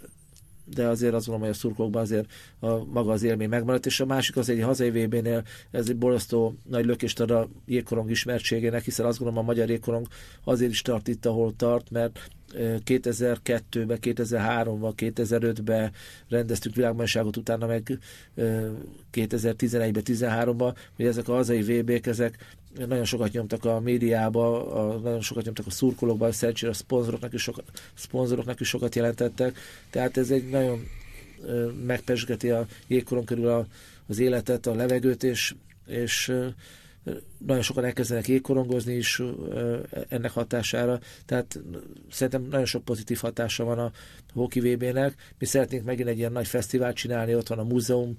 de 0.73 0.88
azért 0.88 1.13
azt 1.13 1.25
gondolom, 1.25 1.49
hogy 1.49 1.58
a 1.58 1.62
szurkolókban 1.62 2.01
azért 2.01 2.32
a, 2.60 2.84
maga 2.86 3.12
az 3.12 3.23
élmény 3.23 3.49
megmaradt, 3.49 3.86
és 3.86 3.99
a 3.99 4.05
másik 4.05 4.38
az 4.38 4.49
egy 4.49 4.62
hazai 4.62 4.89
VB-nél 4.89 5.43
ez 5.71 5.89
egy 5.89 5.97
borzasztó 5.97 6.55
nagy 6.69 6.86
lökést 6.86 7.19
ad 7.19 7.32
a 7.32 7.47
jégkorong 7.65 8.10
ismertségének, 8.10 8.84
hiszen 8.84 9.05
azt 9.05 9.19
gondolom 9.19 9.43
a 9.43 9.47
magyar 9.47 9.69
jégkorong 9.69 10.08
azért 10.43 10.71
is 10.71 10.82
tart 10.82 11.08
itt, 11.08 11.25
ahol 11.25 11.55
tart, 11.55 11.89
mert 11.89 12.19
2002-ben, 12.55 13.97
2003-ban, 14.01 14.93
2005-ben 14.97 15.91
rendeztük 16.29 16.75
világbajnokságot, 16.75 17.38
utána 17.38 17.65
meg 17.67 17.99
2011-ben, 19.13 20.03
13-ban, 20.05 20.75
hogy 20.95 21.05
ezek 21.05 21.27
a 21.27 21.33
hazai 21.33 21.62
VB-k, 21.62 22.05
ezek 22.05 22.57
nagyon 22.88 23.05
sokat 23.05 23.31
nyomtak 23.31 23.65
a 23.65 23.79
médiába, 23.79 24.73
a, 24.73 24.97
nagyon 24.97 25.21
sokat 25.21 25.43
nyomtak 25.45 25.65
a 25.65 25.69
szurkolókba, 25.71 26.31
szerencsére 26.31 26.71
a 26.71 26.75
szponzoroknak 26.75 27.33
is, 27.33 27.41
sokat, 27.41 27.63
szponzoroknak 27.93 28.59
is 28.59 28.67
sokat 28.67 28.95
jelentettek, 28.95 29.57
tehát 29.89 30.17
ez 30.17 30.31
egy 30.31 30.49
nagyon 30.49 30.88
megpesgeti 31.85 32.49
a 32.49 32.65
jégkoron 32.88 33.25
körül 33.25 33.47
a, 33.47 33.67
az 34.07 34.19
életet, 34.19 34.65
a 34.65 34.75
levegőt, 34.75 35.23
és, 35.23 35.55
és 35.88 36.33
nagyon 37.38 37.62
sokan 37.62 37.86
elkezdenek 37.86 38.28
jégkorongozni 38.28 38.93
is 38.93 39.22
ennek 40.10 40.32
hatására, 40.32 41.00
tehát 41.26 41.60
szerintem 42.12 42.48
nagyon 42.50 42.65
sok 42.65 42.84
pozitív 42.84 43.17
hatása 43.17 43.63
van 43.63 43.80
a 43.80 43.91
Hoki 44.34 44.60
VB-nek. 44.60 45.15
Mi 45.39 45.45
szeretnénk 45.45 45.86
megint 45.86 46.10
egy 46.10 46.17
ilyen 46.17 46.32
nagy 46.32 46.48
fesztivált 46.48 46.95
csinálni, 46.95 47.36
ott 47.36 47.48
van 47.48 47.60
a 47.60 47.63
múzeum, 47.63 48.15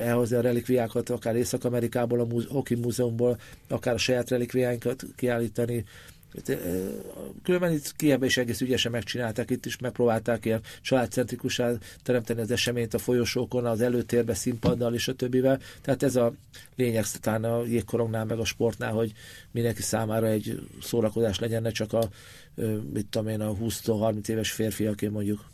elhozni 0.00 0.36
a 0.36 0.40
relikviákat, 0.40 1.10
akár 1.10 1.36
Észak-Amerikából, 1.36 2.20
a 2.20 2.26
Hoki 2.48 2.74
Múzeumból, 2.74 3.38
akár 3.68 3.94
a 3.94 3.98
saját 3.98 4.30
relikviáinkat 4.30 5.04
kiállítani, 5.16 5.84
Különben 7.42 7.72
itt 7.72 7.96
Kievben 7.96 8.28
is 8.28 8.36
egész 8.36 8.60
ügyesen 8.60 8.92
megcsinálták, 8.92 9.50
itt 9.50 9.66
is 9.66 9.78
megpróbálták 9.78 10.44
ilyen 10.44 10.60
családcentrikusá 10.80 11.72
teremteni 12.02 12.40
az 12.40 12.50
eseményt 12.50 12.94
a 12.94 12.98
folyosókon, 12.98 13.66
az 13.66 13.80
előtérbe, 13.80 14.34
színpaddal 14.34 14.94
és 14.94 15.08
a 15.08 15.14
többivel. 15.14 15.60
Tehát 15.80 16.02
ez 16.02 16.16
a 16.16 16.32
lényeg 16.76 17.06
talán 17.06 17.44
a 17.44 17.64
jégkorongnál, 17.64 18.24
meg 18.24 18.38
a 18.38 18.44
sportnál, 18.44 18.92
hogy 18.92 19.12
mindenki 19.50 19.82
számára 19.82 20.26
egy 20.26 20.68
szórakozás 20.80 21.38
legyen, 21.38 21.62
ne 21.62 21.70
csak 21.70 21.92
a, 21.92 22.08
mit 22.92 23.06
tudom 23.06 23.28
én, 23.28 23.40
a 23.40 23.52
20-30 23.54 24.28
éves 24.28 24.50
férfiaké 24.50 25.08
mondjuk. 25.08 25.50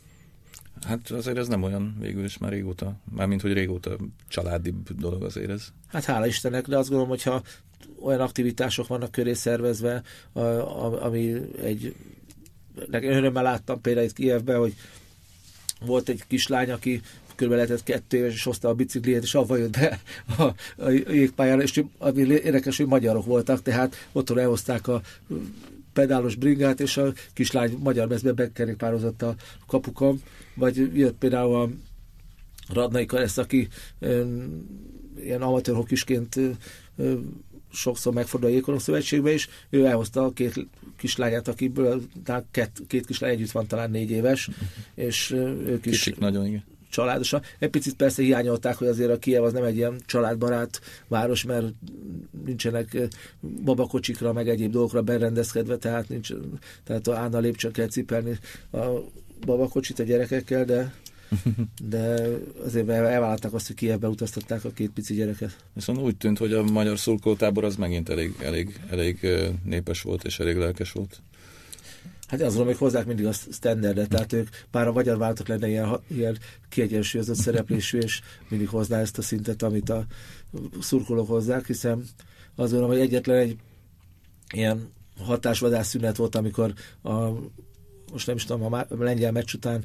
Hát 0.87 1.11
azért 1.11 1.37
ez 1.37 1.49
nem 1.49 1.63
olyan 1.63 1.97
végül 2.01 2.25
is 2.25 2.39
már 2.39 2.51
régóta, 2.51 3.01
mármint 3.11 3.41
hogy 3.41 3.53
régóta 3.53 3.97
családibb 4.29 4.93
dolog 4.93 5.23
azért 5.23 5.51
ez. 5.51 5.69
Hát 5.87 6.05
hála 6.05 6.27
Istennek, 6.27 6.67
de 6.67 6.79
azt 6.79 6.89
gondolom, 6.89 7.11
hogyha 7.11 7.43
olyan 8.01 8.21
aktivitások 8.21 8.87
vannak 8.87 9.11
köré 9.11 9.33
szervezve, 9.33 10.03
ami 11.01 11.35
egy 11.63 11.95
örömmel 12.91 13.43
láttam 13.43 13.81
például 13.81 14.07
itt 14.07 14.13
Kievben, 14.13 14.59
hogy 14.59 14.75
volt 15.81 16.09
egy 16.09 16.23
kislány, 16.27 16.71
aki 16.71 17.01
kb. 17.35 17.51
lehetett 17.51 17.83
kettő 17.83 18.17
éves, 18.17 18.33
és 18.33 18.43
hozta 18.43 18.69
a 18.69 18.75
bicikliét, 18.75 19.23
és 19.23 19.35
avval 19.35 19.59
jött 19.59 19.79
be 19.79 20.01
a, 20.39 20.43
a 20.77 20.89
jégpályára, 20.91 21.63
és 21.63 21.83
ami 21.99 22.21
érdekes, 22.21 22.77
hogy 22.77 22.87
magyarok 22.87 23.25
voltak, 23.25 23.63
tehát 23.63 24.09
otthon 24.13 24.39
elhozták 24.39 24.89
a 24.89 25.03
pedálos 25.93 26.35
bringát, 26.35 26.81
és 26.81 26.97
a 26.97 27.13
kislány 27.33 27.79
magyar 27.83 28.09
mezbe 28.09 28.33
bekerékpározott 28.33 29.23
a 29.23 29.35
kapukon, 29.67 30.23
vagy 30.55 30.97
jött 30.97 31.19
például 31.19 31.55
a 31.55 31.69
Radnai 32.73 33.07
Karesz, 33.07 33.39
aki 33.39 33.69
ilyen 35.21 35.43
amatőr 35.43 35.75
hokisként 35.75 36.41
sokszor 37.73 38.13
megfordul 38.13 38.49
a 38.49 38.53
Jégkorong 38.53 38.83
Szövetségbe 38.83 39.33
is, 39.33 39.49
ő 39.71 39.85
elhozta 39.85 40.25
a 40.25 40.33
két 40.33 40.67
kislányát, 40.97 41.49
akiből 41.49 42.03
két, 42.51 42.71
két 42.87 43.07
kislány 43.07 43.31
együtt 43.31 43.51
van 43.51 43.67
talán 43.67 43.91
négy 43.91 44.11
éves, 44.11 44.51
és 44.95 45.31
ők 45.67 45.87
is 45.87 45.93
Kicsik 45.93 46.19
nagyon, 46.19 46.47
igen. 46.47 46.65
családosan. 46.91 47.43
Egy 47.59 47.71
picit 47.71 47.95
persze 47.95 48.23
hiányolták, 48.23 48.77
hogy 48.77 48.87
azért 48.87 49.11
a 49.11 49.19
Kiev 49.19 49.45
az 49.45 49.53
nem 49.53 49.65
egy 49.65 49.77
ilyen 49.77 50.01
családbarát 50.07 50.81
város, 51.09 51.45
mert 51.45 51.67
nincsenek 52.45 52.97
babakocsikra, 53.65 54.33
meg 54.33 54.49
egyéb 54.49 54.73
dolgokra 54.73 55.03
berendezkedve, 55.03 55.77
tehát, 55.77 56.09
nincs, 56.09 56.33
tehát 56.85 57.07
a 57.07 57.17
Ána 57.17 57.39
lépcsőn 57.39 57.73
kell 57.73 57.89
cipelni 57.89 58.39
a 58.73 58.85
babakocsit 59.47 59.99
a 59.99 60.03
gyerekekkel, 60.03 60.65
de 60.65 60.95
de 61.89 62.29
azért 62.65 62.89
elvállalták 62.89 63.53
azt, 63.53 63.67
hogy 63.67 63.77
Kievbe 63.77 64.09
utaztatták 64.09 64.65
a 64.65 64.71
két 64.71 64.91
pici 64.91 65.15
gyereket. 65.15 65.57
Viszont 65.73 65.99
úgy 65.99 66.17
tűnt, 66.17 66.39
hogy 66.39 66.53
a 66.53 66.63
magyar 66.63 66.99
szurkoltábor 66.99 67.65
az 67.65 67.77
megint 67.77 68.09
elég, 68.09 68.35
elég, 68.43 68.81
elég 68.91 69.27
népes 69.65 70.03
volt 70.03 70.25
és 70.25 70.39
elég 70.39 70.57
lelkes 70.57 70.93
volt. 70.93 71.23
Hát 72.29 72.41
mondom, 72.41 72.67
hogy 72.67 72.77
hozzák 72.77 73.07
mindig 73.07 73.27
a 73.27 73.33
standardet, 73.33 74.09
tehát 74.09 74.33
ők, 74.33 74.49
bár 74.71 74.87
a 74.87 74.93
magyar 74.93 75.19
váltok 75.19 75.49
lenne 75.49 75.69
ilyen, 75.69 76.01
ilyen 76.07 76.39
kiegyensúlyozott 76.69 77.37
szereplésű, 77.37 77.99
és 77.99 78.21
mindig 78.49 78.69
hozná 78.69 79.01
ezt 79.01 79.19
a 79.19 79.23
szintet, 79.23 79.63
amit 79.63 79.91
a 79.91 80.07
szurkolók 80.81 81.29
hozzák, 81.29 81.67
hiszen 81.67 81.99
azt 82.55 82.71
gondolom, 82.71 82.89
hogy 82.89 83.01
egyetlen 83.01 83.37
egy 83.37 83.57
ilyen 84.55 84.91
hatásvadás 85.19 85.87
szünet 85.87 86.17
volt, 86.17 86.35
amikor 86.35 86.75
a 87.03 87.29
most 88.13 88.27
nem 88.27 88.37
is 88.37 88.45
tudom, 88.45 88.73
a 88.73 88.87
lengyel 88.89 89.33
meccs 89.33 89.55
után 89.55 89.85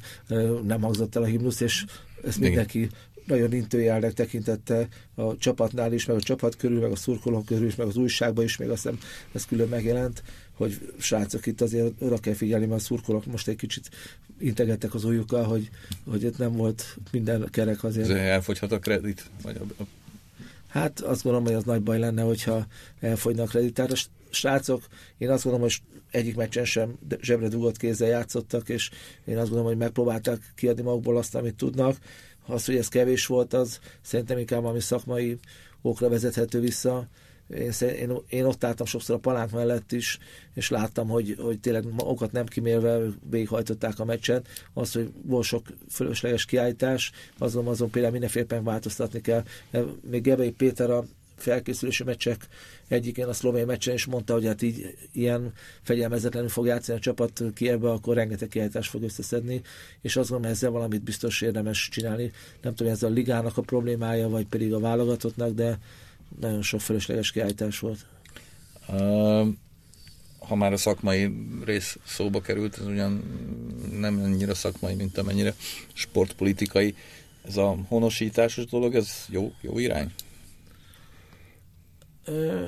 nem 0.63 0.81
hangzott 0.81 1.15
el 1.15 1.21
a 1.21 1.25
himnusz, 1.25 1.59
és 1.59 1.85
ezt 2.23 2.39
mindenki 2.39 2.89
nagyon 3.25 3.53
intőjelnek 3.53 4.13
tekintette 4.13 4.87
a 5.15 5.37
csapatnál 5.37 5.93
is, 5.93 6.05
meg 6.05 6.15
a 6.15 6.21
csapat 6.21 6.55
körül, 6.55 6.79
meg 6.79 6.91
a 6.91 6.95
szurkolók 6.95 7.45
körül 7.45 7.65
is, 7.65 7.75
meg 7.75 7.87
az 7.87 7.95
újságban 7.95 8.43
is, 8.43 8.57
még 8.57 8.69
azt 8.69 8.81
hiszem 8.81 8.99
ez 9.31 9.45
külön 9.45 9.67
megjelent, 9.67 10.23
hogy 10.53 10.93
srácok 10.97 11.45
itt 11.45 11.61
azért 11.61 11.91
oda 11.99 12.17
kell 12.17 12.33
figyelni, 12.33 12.65
mert 12.65 12.81
a 12.81 12.83
szurkolók 12.83 13.25
most 13.25 13.47
egy 13.47 13.55
kicsit 13.55 13.89
integettek 14.39 14.93
az 14.93 15.03
ujjukkal, 15.03 15.43
hogy, 15.43 15.69
hogy 16.09 16.23
itt 16.23 16.37
nem 16.37 16.51
volt 16.51 16.97
minden 17.11 17.47
kerek 17.51 17.83
azért. 17.83 18.09
Ez 18.09 18.15
elfogyhat 18.15 18.71
a 18.71 18.79
kredit? 18.79 19.25
Vagy 19.41 19.59
a... 19.79 19.83
Hát 20.67 20.99
azt 20.99 21.23
gondolom, 21.23 21.47
hogy 21.47 21.55
az 21.55 21.63
nagy 21.63 21.81
baj 21.81 21.99
lenne, 21.99 22.21
hogyha 22.21 22.65
elfogynak 22.99 23.45
a 23.45 23.49
kredit. 23.49 23.73
Tehát 23.73 23.91
srácok, 24.33 24.87
én 25.17 25.29
azt 25.29 25.43
gondolom, 25.43 25.67
hogy 25.67 25.81
egyik 26.11 26.35
meccsen 26.35 26.65
sem 26.65 26.97
zsebre 27.21 27.47
dugott 27.47 27.77
kézzel 27.77 28.07
játszottak, 28.07 28.69
és 28.69 28.89
én 29.25 29.37
azt 29.37 29.47
gondolom, 29.47 29.65
hogy 29.65 29.77
megpróbálták 29.77 30.39
kiadni 30.55 30.81
magukból 30.81 31.17
azt, 31.17 31.35
amit 31.35 31.55
tudnak. 31.55 31.97
Az, 32.45 32.65
hogy 32.65 32.75
ez 32.75 32.87
kevés 32.87 33.25
volt, 33.25 33.53
az 33.53 33.79
szerintem 34.01 34.37
inkább 34.37 34.61
valami 34.61 34.79
szakmai 34.79 35.37
okra 35.81 36.09
vezethető 36.09 36.59
vissza. 36.59 37.07
Én, 37.49 37.71
én, 37.79 38.11
én 38.27 38.45
ott 38.45 38.63
álltam 38.63 38.85
sokszor 38.85 39.15
a 39.15 39.19
palánk 39.19 39.51
mellett 39.51 39.91
is, 39.91 40.19
és 40.53 40.69
láttam, 40.69 41.07
hogy, 41.07 41.35
hogy 41.39 41.59
tényleg 41.59 41.85
okat 41.97 42.31
nem 42.31 42.45
kimérve 42.45 42.99
végighajtották 43.29 43.99
a 43.99 44.05
meccsen. 44.05 44.43
Az, 44.73 44.91
hogy 44.91 45.11
volt 45.21 45.45
sok 45.45 45.65
fölösleges 45.89 46.45
kiállítás, 46.45 47.11
azon, 47.37 47.67
azon 47.67 47.89
például 47.89 48.13
mindenféleképpen 48.13 48.63
változtatni 48.63 49.21
kell. 49.21 49.43
Még 50.09 50.21
Gebei 50.21 50.51
Péter 50.51 50.89
a 50.89 51.05
felkészülési 51.43 52.03
meccsek 52.03 52.47
egyikén 52.87 53.25
a 53.25 53.33
szlovén 53.33 53.65
meccsen 53.65 53.93
is 53.93 54.05
mondta, 54.05 54.33
hogy 54.33 54.45
hát 54.45 54.61
így 54.61 54.97
ilyen 55.11 55.53
fegyelmezetlenül 55.81 56.49
fog 56.49 56.65
játszani 56.65 56.97
a 56.97 57.01
csapat 57.01 57.43
Kievbe, 57.53 57.91
akkor 57.91 58.15
rengeteg 58.15 58.47
kiállítást 58.47 58.89
fog 58.89 59.03
összeszedni, 59.03 59.61
és 60.01 60.15
azt 60.15 60.29
gondolom, 60.29 60.55
ezzel 60.55 60.71
valamit 60.71 61.03
biztos 61.03 61.41
érdemes 61.41 61.89
csinálni. 61.89 62.31
Nem 62.61 62.75
tudom, 62.75 62.93
ez 62.93 63.03
a 63.03 63.09
ligának 63.09 63.57
a 63.57 63.61
problémája, 63.61 64.29
vagy 64.29 64.45
pedig 64.45 64.73
a 64.73 64.79
válogatottnak, 64.79 65.53
de 65.53 65.79
nagyon 66.39 66.61
sok 66.61 66.81
fölösleges 66.81 67.31
kiállítás 67.31 67.79
volt. 67.79 68.05
Uh, 68.87 69.47
ha 70.47 70.55
már 70.55 70.73
a 70.73 70.77
szakmai 70.77 71.47
rész 71.65 71.97
szóba 72.05 72.41
került, 72.41 72.77
ez 72.77 72.85
ugyan 72.85 73.23
nem 73.99 74.19
annyira 74.23 74.53
szakmai, 74.53 74.95
mint 74.95 75.17
amennyire 75.17 75.55
sportpolitikai. 75.93 76.95
Ez 77.47 77.57
a 77.57 77.77
honosításos 77.87 78.65
dolog, 78.65 78.95
ez 78.95 79.25
jó, 79.29 79.53
jó 79.61 79.79
irány? 79.79 80.11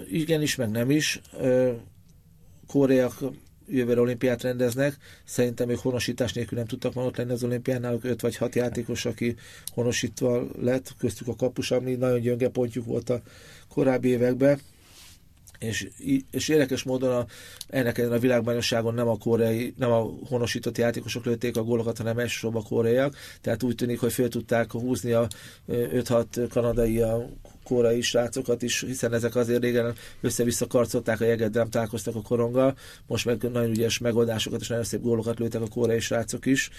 Igen 0.09 0.41
is, 0.41 0.55
meg 0.55 0.69
nem 0.69 0.89
is. 0.89 1.21
Koreak 2.67 3.23
jövőre 3.67 3.99
olimpiát 3.99 4.41
rendeznek. 4.41 4.97
Szerintem 5.23 5.69
ők 5.69 5.79
honosítás 5.79 6.33
nélkül 6.33 6.57
nem 6.57 6.67
tudtak 6.67 6.93
már 6.93 7.05
ott 7.05 7.17
lenni 7.17 7.31
az 7.31 7.43
olimpián, 7.43 7.81
náluk 7.81 8.03
5 8.03 8.21
vagy 8.21 8.35
6 8.35 8.55
játékos, 8.55 9.05
aki 9.05 9.35
honosítva 9.73 10.47
lett, 10.61 10.93
köztük 10.97 11.27
a 11.27 11.35
kapus, 11.35 11.71
ami 11.71 11.95
nagyon 11.95 12.19
gyönge 12.19 12.49
pontjuk 12.49 12.85
volt 12.85 13.09
a 13.09 13.21
korábbi 13.69 14.07
években. 14.07 14.59
És, 15.59 15.89
és 16.31 16.49
érdekes 16.49 16.83
módon 16.83 17.11
a, 17.11 17.25
ennek 17.67 17.97
a 17.97 18.19
világbajnokságon 18.19 18.93
nem 18.93 19.07
a 19.07 19.17
koreai, 19.17 19.73
nem 19.77 19.91
a 19.91 20.09
honosított 20.27 20.77
játékosok 20.77 21.25
lőtték 21.25 21.57
a 21.57 21.63
gólokat, 21.63 21.97
hanem 21.97 22.19
elsősorban 22.19 22.61
a 22.61 22.67
koreaiak, 22.67 23.15
tehát 23.41 23.63
úgy 23.63 23.75
tűnik, 23.75 23.99
hogy 23.99 24.13
föl 24.13 24.29
tudták 24.29 24.71
húzni 24.71 25.11
a 25.11 25.27
5-6 25.67 26.47
kanadai 26.49 27.01
a 27.01 27.29
korai 27.65 28.01
srácokat 28.01 28.61
is, 28.61 28.83
hiszen 28.87 29.13
ezek 29.13 29.35
azért 29.35 29.61
régen 29.61 29.95
össze-vissza 30.21 30.67
karcolták 30.67 31.21
a 31.21 31.25
jeget, 31.25 31.51
de 31.51 31.59
nem 31.59 31.69
találkoztak 31.69 32.15
a 32.15 32.21
koronggal. 32.21 32.77
Most 33.07 33.25
meg 33.25 33.51
nagyon 33.51 33.69
ügyes 33.69 33.97
megoldásokat 33.97 34.61
és 34.61 34.67
nagyon 34.67 34.83
szép 34.83 35.01
gólokat 35.01 35.39
lőttek 35.39 35.61
a 35.61 35.67
korai 35.67 35.99
srácok 35.99 36.45
is. 36.45 36.69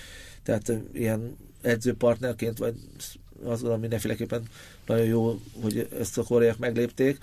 Tehát 0.43 0.73
ilyen 0.93 1.37
edzőpartnerként, 1.63 2.59
vagy 2.59 2.75
azt 3.43 3.61
gondolom 3.61 3.81
mindenféleképpen 3.81 4.43
nagyon 4.87 5.07
jó, 5.07 5.41
hogy 5.63 5.89
ezt 5.99 6.19
a 6.19 6.23
koreaiak 6.23 6.59
meglépték 6.59 7.19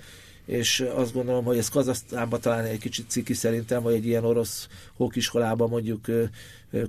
és 0.46 0.84
azt 0.94 1.12
gondolom, 1.12 1.44
hogy 1.44 1.58
ez 1.58 1.68
Kazasztánban 1.68 2.40
talán 2.40 2.64
egy 2.64 2.78
kicsit 2.78 3.10
ciki 3.10 3.34
szerintem, 3.34 3.82
hogy 3.82 3.94
egy 3.94 4.06
ilyen 4.06 4.24
orosz 4.24 4.68
hókiskolában 4.96 5.68
mondjuk 5.68 6.06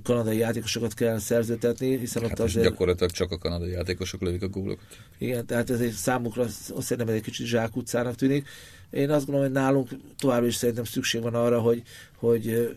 kanadai 0.02 0.36
játékosokat 0.38 0.94
kell 0.94 1.18
szerzőtetni, 1.18 1.98
hiszen 1.98 2.22
hát 2.22 2.30
ott 2.30 2.38
azért... 2.38 2.66
gyakorlatilag 2.68 3.10
csak 3.10 3.30
a 3.30 3.38
kanadai 3.38 3.70
játékosok 3.70 4.20
lövik 4.20 4.42
a 4.42 4.48
gólokat. 4.48 4.86
Igen, 5.18 5.46
tehát 5.46 5.70
ez 5.70 5.80
egy 5.80 5.92
számukra 5.92 6.42
azt 6.42 6.80
szerintem 6.80 7.14
egy 7.14 7.22
kicsit 7.22 7.46
zsákutcának 7.46 8.14
tűnik. 8.14 8.48
Én 8.90 9.10
azt 9.10 9.26
gondolom, 9.26 9.52
hogy 9.52 9.62
nálunk 9.62 9.88
továbbra 10.18 10.46
is 10.46 10.54
szerintem 10.54 10.84
szükség 10.84 11.22
van 11.22 11.34
arra, 11.34 11.60
hogy, 11.60 11.82
hogy 12.16 12.76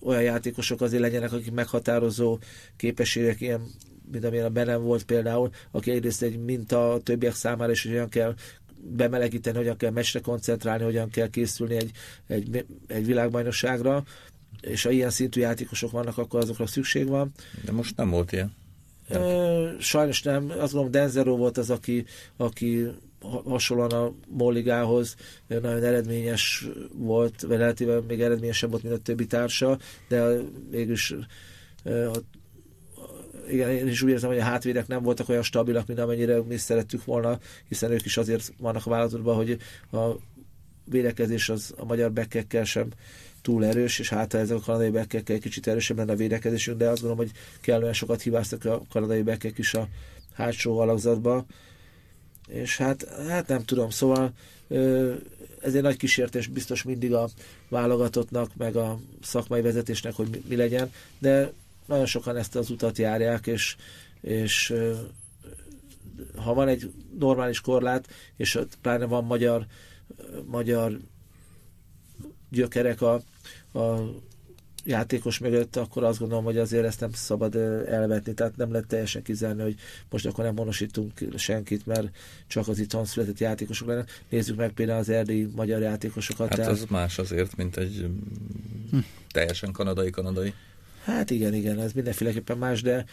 olyan 0.00 0.22
játékosok 0.22 0.80
azért 0.80 1.02
legyenek, 1.02 1.32
akik 1.32 1.52
meghatározó 1.52 2.38
képességek, 2.76 3.40
ilyen 3.40 3.60
mint 4.10 4.24
amilyen 4.24 4.44
a 4.44 4.50
Benem 4.50 4.82
volt 4.82 5.04
például, 5.04 5.50
aki 5.70 5.90
egyrészt 5.90 6.22
egy 6.22 6.38
minta 6.38 6.92
a 6.92 7.00
többiek 7.00 7.34
számára, 7.34 7.72
és 7.72 7.84
olyan 7.84 8.08
kell 8.08 8.34
bemelegíteni, 8.82 9.56
hogyan 9.56 9.76
kell 9.76 9.90
meccsre 9.90 10.20
koncentrálni, 10.20 10.84
hogyan 10.84 11.10
kell 11.10 11.28
készülni 11.28 11.74
egy, 11.74 11.90
egy, 12.26 12.64
egy 12.86 13.06
világbajnokságra, 13.06 14.04
és 14.60 14.82
ha 14.82 14.90
ilyen 14.90 15.10
szintű 15.10 15.40
játékosok 15.40 15.90
vannak, 15.90 16.18
akkor 16.18 16.40
azokra 16.40 16.66
szükség 16.66 17.08
van. 17.08 17.32
De 17.64 17.72
most 17.72 17.96
nem 17.96 18.10
volt 18.10 18.32
ilyen. 18.32 18.58
Sajnos 19.78 20.22
nem. 20.22 20.44
Azt 20.44 20.58
gondolom, 20.58 20.90
Denzero 20.90 21.36
volt 21.36 21.58
az, 21.58 21.70
aki, 21.70 22.04
aki 22.36 22.86
hasonlóan 23.44 23.90
a 23.90 24.12
Molligához 24.28 25.16
nagyon 25.46 25.84
eredményes 25.84 26.68
volt, 26.94 27.40
vagy 27.40 27.58
relatíve 27.58 28.00
még 28.00 28.20
eredményesebb 28.20 28.70
volt, 28.70 28.82
mint 28.82 28.94
a 28.94 28.98
többi 28.98 29.26
társa, 29.26 29.78
de 30.08 30.36
mégis 30.70 31.14
igen, 33.52 33.70
én 33.70 33.88
is 33.88 34.02
úgy 34.02 34.10
érzem, 34.10 34.30
hogy 34.30 34.38
a 34.38 34.42
hátvédek 34.42 34.86
nem 34.86 35.02
voltak 35.02 35.28
olyan 35.28 35.42
stabilak, 35.42 35.86
mint 35.86 35.98
amennyire 35.98 36.42
mi 36.42 36.56
szerettük 36.56 37.04
volna, 37.04 37.38
hiszen 37.68 37.90
ők 37.90 38.04
is 38.04 38.16
azért 38.16 38.52
vannak 38.58 38.86
a 38.86 38.90
vállalatban, 38.90 39.36
hogy 39.36 39.58
a 39.92 40.16
védekezés 40.84 41.48
az 41.48 41.74
a 41.76 41.84
magyar 41.84 42.12
bekkekkel 42.12 42.64
sem 42.64 42.88
túl 43.42 43.64
erős, 43.64 43.98
és 43.98 44.08
hát 44.08 44.34
ezek 44.34 44.56
a 44.56 44.60
kanadai 44.60 44.90
bekkekkel 44.90 45.36
egy 45.36 45.42
kicsit 45.42 45.66
erősebb 45.66 45.96
lenne 45.96 46.12
a 46.12 46.16
védekezésünk, 46.16 46.78
de 46.78 46.88
azt 46.88 47.02
gondolom, 47.02 47.26
hogy 47.26 47.36
kellően 47.60 47.92
sokat 47.92 48.22
hibáztak 48.22 48.64
a 48.64 48.82
kanadai 48.90 49.22
bekkek 49.22 49.58
is 49.58 49.74
a 49.74 49.88
hátsó 50.32 50.78
alakzatba, 50.78 51.44
és 52.48 52.76
hát, 52.76 53.08
hát 53.28 53.48
nem 53.48 53.64
tudom, 53.64 53.90
szóval 53.90 54.32
ez 55.60 55.74
egy 55.74 55.82
nagy 55.82 55.96
kísértés 55.96 56.46
biztos 56.46 56.82
mindig 56.82 57.14
a 57.14 57.28
válogatottnak, 57.68 58.50
meg 58.56 58.76
a 58.76 58.98
szakmai 59.22 59.60
vezetésnek, 59.60 60.14
hogy 60.14 60.42
mi 60.48 60.56
legyen, 60.56 60.92
de 61.18 61.52
nagyon 61.90 62.06
sokan 62.06 62.36
ezt 62.36 62.56
az 62.56 62.70
utat 62.70 62.98
járják, 62.98 63.46
és, 63.46 63.76
és 64.20 64.74
ha 66.36 66.54
van 66.54 66.68
egy 66.68 66.92
normális 67.18 67.60
korlát, 67.60 68.08
és 68.36 68.58
pláne 68.80 69.04
van 69.04 69.24
magyar, 69.24 69.66
magyar 70.46 70.98
gyökerek 72.50 73.02
a, 73.02 73.14
a 73.78 74.00
játékos 74.84 75.38
mögött, 75.38 75.76
akkor 75.76 76.04
azt 76.04 76.18
gondolom, 76.18 76.44
hogy 76.44 76.58
azért 76.58 76.84
ezt 76.84 77.00
nem 77.00 77.12
szabad 77.12 77.56
elvetni, 77.86 78.34
tehát 78.34 78.56
nem 78.56 78.72
lehet 78.72 78.86
teljesen 78.86 79.22
kizárni, 79.22 79.62
hogy 79.62 79.76
most 80.10 80.26
akkor 80.26 80.44
nem 80.44 80.54
monosítunk 80.54 81.12
senkit, 81.36 81.86
mert 81.86 82.16
csak 82.46 82.68
az 82.68 82.78
itthon 82.78 83.04
született 83.04 83.38
játékosok 83.38 83.88
lenne. 83.88 84.04
Nézzük 84.28 84.56
meg 84.56 84.72
például 84.72 84.98
az 84.98 85.08
erdélyi 85.08 85.50
magyar 85.54 85.80
játékosokat. 85.80 86.48
Hát 86.48 86.56
tehát... 86.56 86.72
az 86.72 86.84
más 86.88 87.18
azért, 87.18 87.56
mint 87.56 87.76
egy 87.76 88.10
hm. 88.90 88.98
teljesen 89.28 89.72
kanadai-kanadai. 89.72 90.54
Hát 91.04 91.30
igen, 91.30 91.54
igen, 91.54 91.80
ez 91.80 91.92
mindenféleképpen 91.92 92.58
más, 92.58 92.82
de 92.82 93.04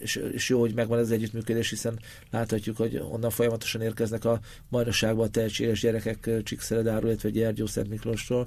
és, 0.00 0.16
és 0.32 0.48
jó, 0.48 0.60
hogy 0.60 0.74
megvan 0.74 0.98
ez 0.98 1.10
együttműködés, 1.10 1.70
hiszen 1.70 2.00
láthatjuk, 2.30 2.76
hogy 2.76 2.96
onnan 2.96 3.30
folyamatosan 3.30 3.80
érkeznek 3.80 4.24
a 4.24 4.40
majnosságban 4.68 5.26
a 5.26 5.30
tehetséges 5.30 5.80
gyerekek 5.80 6.42
Csíkszeredáról, 6.42 7.08
illetve 7.08 7.30
Gyergyó 7.30 7.66
Szent 7.66 7.88
Miklósról, 7.88 8.46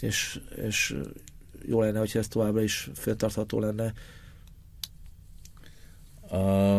és, 0.00 0.40
és 0.56 0.96
jó 1.66 1.80
lenne, 1.80 1.98
hogyha 1.98 2.18
ez 2.18 2.28
továbbra 2.28 2.62
is 2.62 2.90
fenntartható 2.94 3.60
lenne. 3.60 3.92
A, 6.28 6.78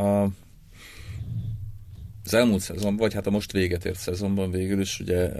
a 0.00 0.28
az 2.28 2.34
elmúlt 2.34 2.60
szezonban, 2.60 2.96
vagy 2.96 3.14
hát 3.14 3.26
a 3.26 3.30
most 3.30 3.52
véget 3.52 3.84
ért 3.84 3.98
szezonban 3.98 4.50
végül 4.50 4.80
is, 4.80 5.00
ugye, 5.00 5.30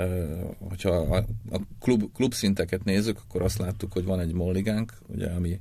hogyha 0.59 0.91
a, 0.91 1.16
a 1.51 1.61
klub, 1.80 2.05
klub 2.14 2.34
szinteket 2.34 2.84
nézzük, 2.84 3.18
akkor 3.28 3.43
azt 3.43 3.59
láttuk, 3.59 3.93
hogy 3.93 4.05
van 4.05 4.20
egy 4.20 4.32
molligánk, 4.32 4.93
ugye, 5.07 5.28
ami, 5.28 5.61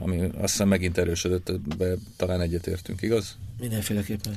ami 0.00 0.20
azt 0.20 0.52
hiszem 0.52 0.68
megint 0.68 0.98
erősödött, 0.98 1.60
be 1.78 1.94
talán 2.16 2.40
egyetértünk, 2.40 3.02
igaz? 3.02 3.36
Mindenféleképpen. 3.60 4.34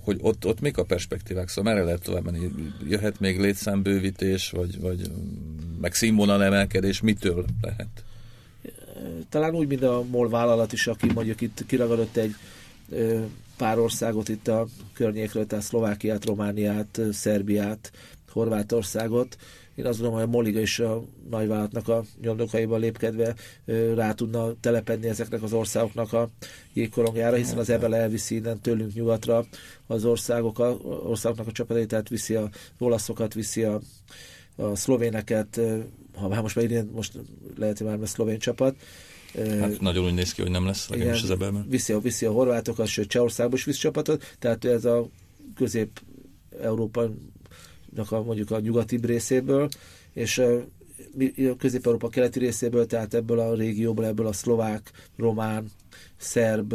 Hogy 0.00 0.18
ott, 0.20 0.46
ott 0.46 0.60
mik 0.60 0.78
a 0.78 0.84
perspektívák, 0.84 1.48
szóval 1.48 1.72
merre 1.72 1.84
lehet 1.84 2.02
tovább 2.02 2.24
menni? 2.24 2.50
Jöhet 2.88 3.20
még 3.20 3.40
létszámbővítés, 3.40 4.50
vagy, 4.50 4.80
vagy 4.80 5.10
meg 5.80 5.94
színvonal 5.94 6.44
emelkedés, 6.44 7.00
mitől 7.00 7.44
lehet? 7.60 8.04
Talán 9.28 9.54
úgy, 9.54 9.66
mint 9.66 9.82
a 9.82 10.04
MOL 10.10 10.28
vállalat 10.28 10.72
is, 10.72 10.86
aki 10.86 11.12
mondjuk 11.12 11.40
itt 11.40 11.64
kiragadott 11.66 12.16
egy 12.16 12.34
pár 13.56 13.78
országot 13.78 14.28
itt 14.28 14.48
a 14.48 14.66
környékről, 14.92 15.46
tehát 15.46 15.64
Szlovákiát, 15.64 16.24
Romániát, 16.24 17.00
Szerbiát, 17.12 17.92
Horvátországot. 18.32 19.36
Én 19.74 19.86
azt 19.86 20.00
gondolom, 20.00 20.14
hogy 20.14 20.28
a 20.28 20.36
Moliga 20.36 20.60
is 20.60 20.78
a 20.78 21.02
nagyvállalatnak 21.30 21.88
a 21.88 22.04
nyomdokaiban 22.20 22.80
lépkedve 22.80 23.34
rá 23.94 24.12
tudna 24.12 24.52
telepedni 24.60 25.08
ezeknek 25.08 25.42
az 25.42 25.52
országoknak 25.52 26.12
a 26.12 26.30
jégkorongjára, 26.72 27.36
hiszen 27.36 27.58
az 27.58 27.70
Ebel 27.70 27.96
elviszi 27.96 28.34
innen 28.34 28.60
tőlünk 28.60 28.94
nyugatra 28.94 29.44
az 29.86 30.04
országok, 30.04 30.58
a, 30.58 30.70
országoknak 30.84 31.46
a 31.46 31.52
csapatait, 31.52 31.88
tehát 31.88 32.08
viszi 32.08 32.34
a 32.34 32.48
olaszokat, 32.78 33.34
viszi 33.34 33.62
a, 33.62 33.80
a 34.56 34.76
szlovéneket, 34.76 35.60
ha 36.14 36.28
már 36.28 36.42
most 36.42 36.56
már 36.56 36.84
most 36.92 37.12
lehet, 37.56 37.78
hogy 37.78 37.86
már 37.86 38.08
szlovén 38.08 38.38
csapat, 38.38 38.74
Hát 39.34 39.80
nagyon 39.80 40.04
úgy 40.04 40.14
néz 40.14 40.32
ki, 40.32 40.42
hogy 40.42 40.50
nem 40.50 40.66
lesz, 40.66 40.88
legalábbis 40.88 41.22
az 41.22 41.30
ebben. 41.30 41.66
Viszi 41.68 41.92
a, 41.92 42.00
viszi 42.00 42.26
a 42.26 42.32
horvátokat, 42.32 42.86
sőt 42.86 43.08
Csehországba 43.08 43.56
is 43.56 43.64
visz 43.64 43.76
csapatot, 43.76 44.36
tehát 44.38 44.64
ez 44.64 44.84
a 44.84 45.08
közép-európa 45.54 47.10
a, 48.08 48.22
mondjuk 48.22 48.50
a 48.50 48.60
nyugati 48.60 48.98
részéből, 49.02 49.68
és 50.12 50.38
a 50.38 51.56
Közép-Európa 51.58 52.08
keleti 52.08 52.38
részéből, 52.38 52.86
tehát 52.86 53.14
ebből 53.14 53.38
a 53.38 53.54
régióból, 53.54 54.06
ebből 54.06 54.26
a 54.26 54.32
szlovák, 54.32 54.90
román, 55.16 55.70
szerb, 56.16 56.74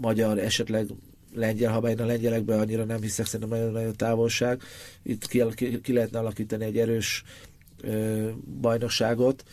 magyar, 0.00 0.38
esetleg 0.38 0.86
lengyel, 1.34 1.72
ha 1.72 1.80
bár 1.80 2.00
a 2.00 2.04
lengyelekben 2.04 2.58
annyira 2.58 2.84
nem 2.84 3.00
hiszek, 3.00 3.26
szerintem 3.26 3.58
nagyon 3.58 3.72
nagy 3.72 3.84
a 3.84 3.92
távolság. 3.92 4.62
Itt 5.02 5.26
ki, 5.26 5.42
ki, 5.54 5.80
ki 5.80 5.92
lehetne 5.92 6.18
alakítani 6.18 6.64
egy 6.64 6.78
erős 6.78 7.24
ö, 7.80 8.28
bajnokságot, 8.60 9.44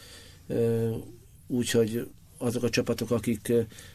ö, 0.47 0.89
úgyhogy 1.49 2.07
azok 2.37 2.63
a 2.63 2.69
csapatok, 2.69 3.11
akik 3.11 3.53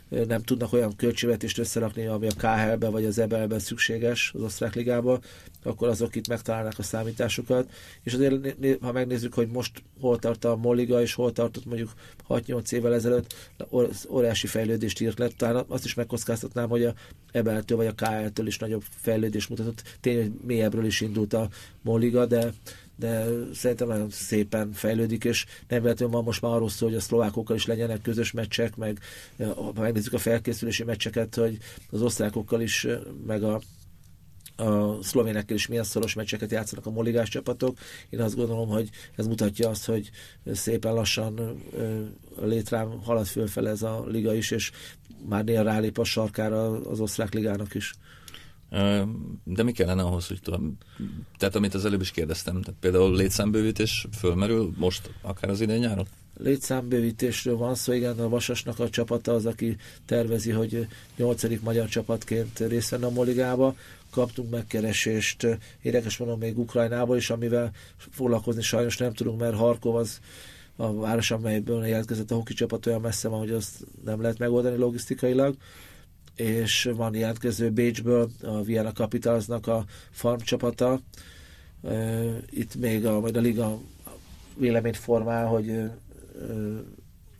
nem 0.09 0.43
tudnak 0.43 0.73
olyan 0.73 0.97
költségvetést 0.97 1.59
összerakni, 1.59 2.07
ami 2.07 2.27
a 2.27 2.33
KHL-ben 2.37 2.91
vagy 2.91 3.05
az 3.05 3.19
EBL-ben 3.19 3.59
szükséges 3.59 4.33
az 4.35 4.43
osztrák 4.43 4.75
ligába, 4.75 5.21
akkor 5.63 5.89
azok 5.89 6.15
itt 6.15 6.29
megtalálnak 6.29 6.79
a 6.79 6.83
számításokat. 6.83 7.71
És 8.03 8.15
azért, 8.15 8.57
ha 8.81 8.93
megnézzük, 8.93 9.35
hogy 9.35 9.49
most 9.49 9.83
hol 10.01 10.19
tart 10.19 10.45
a 10.45 10.57
Molliga, 10.57 11.01
és 11.01 11.15
hol 11.15 11.33
tartott 11.33 11.65
mondjuk 11.65 11.93
6-8 12.29 12.73
évvel 12.73 12.95
ezelőtt, 12.95 13.35
óriási 14.09 14.47
fejlődést 14.47 15.01
írt 15.01 15.19
le. 15.19 15.29
Talán 15.29 15.65
azt 15.69 15.85
is 15.85 15.95
megkockáztatnám, 15.95 16.69
hogy 16.69 16.85
a 16.85 16.95
EBL-től 17.33 17.77
vagy 17.77 17.87
a 17.87 17.95
KHL-től 17.95 18.47
is 18.47 18.59
nagyobb 18.59 18.83
fejlődést 19.01 19.49
mutatott. 19.49 19.83
Tényleg, 20.01 20.23
hogy 20.25 20.47
mélyebbről 20.47 20.85
is 20.85 21.01
indult 21.01 21.33
a 21.33 21.49
Molliga, 21.83 22.27
de 22.27 22.53
de 22.97 23.27
szerintem 23.55 23.89
nagyon 23.89 24.11
szépen 24.11 24.73
fejlődik, 24.73 25.25
és 25.25 25.47
nem 25.69 25.83
véletlenül 25.83 26.15
van 26.15 26.25
most 26.25 26.43
már 26.43 26.53
arról 26.53 26.69
szól, 26.69 26.89
hogy 26.89 26.99
a 26.99 27.01
szlovákokkal 27.01 27.57
is 27.57 27.67
legyenek 27.67 28.03
közös 28.03 28.33
meccsek, 28.33 28.77
meg 28.77 28.99
ha 29.75 29.85
megnézzük 29.95 30.18
a 30.18 30.30
felkészülési 30.30 30.84
meccseket, 30.84 31.34
hogy 31.34 31.59
az 31.90 32.03
osztrákokkal 32.03 32.61
is, 32.61 32.86
meg 33.26 33.42
a 33.42 33.61
a 34.57 35.03
szlovénekkel 35.03 35.57
is 35.57 35.66
milyen 35.66 35.84
szoros 35.84 36.14
meccseket 36.14 36.51
játszanak 36.51 36.86
a 36.86 36.90
moligás 36.90 37.28
csapatok. 37.28 37.78
Én 38.11 38.20
azt 38.20 38.36
gondolom, 38.36 38.68
hogy 38.68 38.90
ez 39.16 39.26
mutatja 39.26 39.68
azt, 39.68 39.84
hogy 39.84 40.11
szépen 40.53 40.95
lassan 40.95 41.62
létrám 42.40 43.03
halad 43.03 43.26
fölfele 43.26 43.70
ez 43.70 43.82
a 43.82 44.05
liga 44.07 44.34
is, 44.34 44.51
és 44.51 44.70
már 45.28 45.45
néha 45.45 45.62
rálép 45.62 45.99
a 45.99 46.05
sarkára 46.05 46.70
az 46.70 47.01
osztrák 47.01 47.34
ligának 47.34 47.74
is. 47.74 47.95
De 49.45 49.62
mi 49.62 49.72
kellene 49.72 50.03
ahhoz, 50.03 50.26
hogy 50.26 50.40
tudom, 50.40 50.78
tehát 51.38 51.55
amit 51.55 51.74
az 51.74 51.84
előbb 51.84 52.01
is 52.01 52.11
kérdeztem, 52.11 52.62
tehát 52.62 52.80
például 52.80 53.16
létszámbővítés 53.16 54.07
fölmerül 54.18 54.74
most, 54.76 55.11
akár 55.22 55.51
az 55.51 55.61
idén 55.61 55.78
nyáron? 55.78 56.07
Létszámbővítésről 56.37 57.57
van 57.57 57.74
szó, 57.74 57.93
igen, 57.93 58.18
a 58.18 58.28
Vasasnak 58.28 58.78
a 58.78 58.91
csapata 58.91 59.32
az, 59.32 59.47
aki 59.47 59.76
tervezi, 60.07 60.51
hogy 60.51 60.87
nyolcadik 61.16 61.62
magyar 61.62 61.89
csapatként 61.89 62.59
részt 62.59 62.91
venne 62.91 63.07
a 63.07 63.11
Moligába. 63.11 63.76
Kaptunk 64.11 64.51
megkeresést, 64.51 65.47
érdekes 65.82 66.16
mondom 66.16 66.39
még 66.39 66.59
Ukrajnából 66.59 67.16
is, 67.16 67.30
amivel 67.30 67.70
foglalkozni 68.11 68.62
sajnos 68.62 68.97
nem 68.97 69.12
tudunk, 69.12 69.41
mert 69.41 69.57
Harkov 69.57 69.95
az 69.95 70.20
a 70.76 70.95
város, 70.95 71.30
amelyből 71.30 71.87
jelentkezett 71.87 72.30
a 72.30 72.35
hoki 72.35 72.55
csapat 72.55 72.87
olyan 72.87 73.01
messze 73.01 73.28
van, 73.28 73.39
hogy 73.39 73.51
azt 73.51 73.87
nem 74.05 74.20
lehet 74.20 74.39
megoldani 74.39 74.76
logisztikailag 74.76 75.57
és 76.35 76.91
van 76.97 77.14
jelentkező 77.14 77.70
Bécsből, 77.70 78.30
a 78.43 78.62
Vienna 78.62 78.93
Capitalsnak 78.93 79.66
a 79.66 79.85
farm 80.11 80.41
csapata. 80.41 81.01
Itt 82.51 82.74
még 82.74 83.07
a, 83.07 83.20
majd 83.20 83.37
a 83.37 83.41
liga 83.41 83.78
véleményt 84.57 84.97
formál, 84.97 85.47
hogy 85.47 85.91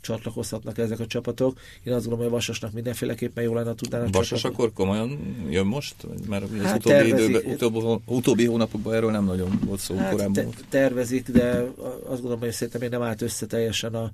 csatlakozhatnak 0.05 0.78
ezek 0.78 1.01
a 1.01 1.07
csapatok. 1.07 1.59
Én 1.82 1.92
azt 1.92 2.07
gondolom, 2.07 2.18
hogy 2.18 2.26
a 2.26 2.30
Vasasnak 2.30 2.72
mindenféleképpen 2.72 3.45
jó 3.45 3.55
lenne 3.55 3.74
tudnának 3.74 4.14
Vasas 4.14 4.40
csapat. 4.40 4.57
akkor 4.57 4.72
komolyan 4.72 5.18
jön 5.51 5.66
most? 5.66 5.95
Mert 6.28 6.45
az 6.45 6.61
hát 6.61 6.76
utóbbi, 6.76 7.09
időben, 7.09 7.42
utóbbi, 7.45 8.01
utóbbi 8.07 8.47
hónapokban 8.47 8.95
erről 8.95 9.11
nem 9.11 9.24
nagyon 9.24 9.61
volt 9.64 9.80
szó 9.80 9.97
hát 9.97 10.11
korábban. 10.11 10.51
Te, 10.51 10.57
tervezik, 10.68 11.30
de 11.30 11.66
azt 12.03 12.20
gondolom, 12.20 12.38
hogy 12.38 12.53
szerintem 12.53 12.80
még 12.80 12.90
nem 12.90 13.03
állt 13.03 13.22
össze 13.22 13.47
teljesen 13.47 13.95
a 13.95 14.11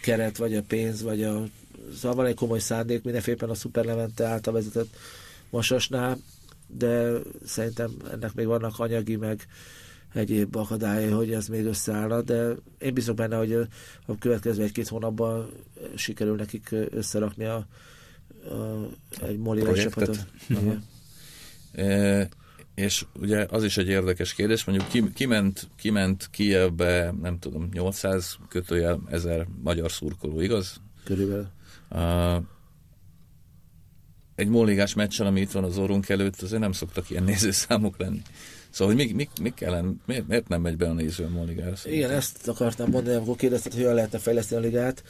keret, 0.00 0.36
vagy 0.36 0.54
a 0.54 0.62
pénz, 0.62 1.02
vagy 1.02 1.22
a 1.22 1.44
szóval 1.96 2.16
van 2.16 2.26
egy 2.26 2.34
komoly 2.34 2.58
szándék 2.58 3.02
mindenféleképpen 3.02 3.50
a 3.50 3.54
Super 3.54 3.84
Levente 3.84 4.24
által 4.24 4.52
vezetett 4.52 4.96
Vasasnál, 5.50 6.18
de 6.66 7.10
szerintem 7.46 7.90
ennek 8.12 8.34
még 8.34 8.46
vannak 8.46 8.78
anyagi, 8.78 9.16
meg 9.16 9.46
egyéb 10.14 10.56
akadályai, 10.56 11.10
hogy 11.10 11.32
ez 11.32 11.46
még 11.46 11.64
összeállna, 11.64 12.22
de 12.22 12.54
én 12.78 12.94
bízok 12.94 13.16
benne, 13.16 13.36
hogy 13.36 13.52
a 14.06 14.18
következő 14.18 14.62
egy-két 14.62 14.88
hónapban 14.88 15.50
sikerül 15.94 16.36
nekik 16.36 16.74
összerakni 16.90 17.44
a, 17.44 17.56
a, 17.56 17.66
egy 19.26 19.38
Moli 19.38 19.72
csapatot. 19.72 20.26
Uh-huh. 20.48 20.76
E, 21.72 22.28
és 22.74 23.06
ugye 23.14 23.46
az 23.50 23.64
is 23.64 23.76
egy 23.76 23.88
érdekes 23.88 24.34
kérdés, 24.34 24.64
mondjuk 24.64 24.88
ki, 24.88 25.12
kiment, 25.12 25.68
kiment 25.76 26.28
Kievbe, 26.30 27.14
nem 27.22 27.38
tudom, 27.38 27.68
800 27.72 28.36
kötőjel, 28.48 29.00
1000 29.06 29.46
magyar 29.62 29.90
szurkoló, 29.90 30.40
igaz? 30.40 30.80
Körülbelül. 31.04 31.48
Uh, 31.90 32.42
egy 34.34 34.48
molligás 34.48 34.94
meccsen, 34.94 35.26
ami 35.26 35.40
itt 35.40 35.50
van 35.50 35.64
az 35.64 35.78
orrunk 35.78 36.08
előtt, 36.08 36.42
azért 36.42 36.60
nem 36.60 36.72
szoktak 36.72 37.10
ilyen 37.10 37.24
nézőszámok 37.24 37.98
lenni. 37.98 38.22
Szóval, 38.70 38.94
hogy 38.94 39.06
mi, 39.06 39.12
mi, 39.12 39.28
mi 39.40 39.52
kellene, 39.54 39.88
miért, 40.06 40.26
miért 40.28 40.48
nem 40.48 40.60
megy 40.60 40.76
be 40.76 40.88
a 40.88 40.92
néző 40.92 41.24
a 41.24 41.28
molligára? 41.28 41.72
Igen, 41.84 42.10
ezt 42.10 42.48
akartam 42.48 42.90
mondani, 42.90 43.16
amikor 43.16 43.36
kérdezted, 43.36 43.72
hogy 43.72 43.80
hogyan 43.80 43.96
lehetne 43.96 44.18
fejleszteni 44.18 44.60
a 44.60 44.64
ligát, 44.64 45.02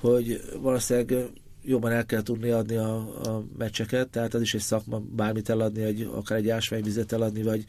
hogy 0.00 0.42
valószínűleg 0.60 1.30
jobban 1.66 1.92
el 1.92 2.06
kell 2.06 2.22
tudni 2.22 2.50
adni 2.50 2.76
a, 2.76 2.96
a 2.96 3.44
meccseket, 3.58 4.08
tehát 4.08 4.34
az 4.34 4.40
is 4.40 4.54
egy 4.54 4.60
szakma, 4.60 4.98
bármit 4.98 5.48
eladni, 5.48 5.82
egy, 5.82 6.10
akár 6.14 6.38
egy 6.38 6.48
ásványvizet 6.48 7.12
eladni, 7.12 7.42
vagy, 7.42 7.64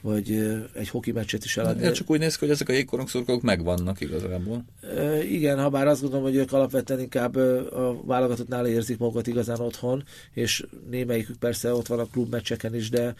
vagy 0.00 0.58
egy 0.74 0.88
hoki 0.88 1.12
meccset 1.12 1.44
is 1.44 1.56
eladni. 1.56 1.82
Ja, 1.82 1.92
csak 1.92 2.10
úgy 2.10 2.18
néz 2.18 2.34
ki, 2.34 2.44
hogy 2.44 2.54
ezek 2.54 2.68
a 2.68 2.72
jégkorongszurkolók 2.72 3.42
megvannak 3.42 4.00
igazából. 4.00 4.64
E, 4.96 5.24
igen, 5.24 5.58
ha 5.58 5.68
bár 5.68 5.86
azt 5.86 6.00
gondolom, 6.00 6.24
hogy 6.24 6.36
ők 6.36 6.52
alapvetően 6.52 7.00
inkább 7.00 7.36
a 7.36 8.00
válogatottnál 8.04 8.66
érzik 8.66 8.98
magukat 8.98 9.26
igazán 9.26 9.60
otthon, 9.60 10.04
és 10.32 10.66
némelyikük 10.90 11.36
persze 11.36 11.72
ott 11.72 11.86
van 11.86 11.98
a 11.98 12.06
klubmeccseken 12.06 12.74
is, 12.74 12.90
de 12.90 13.14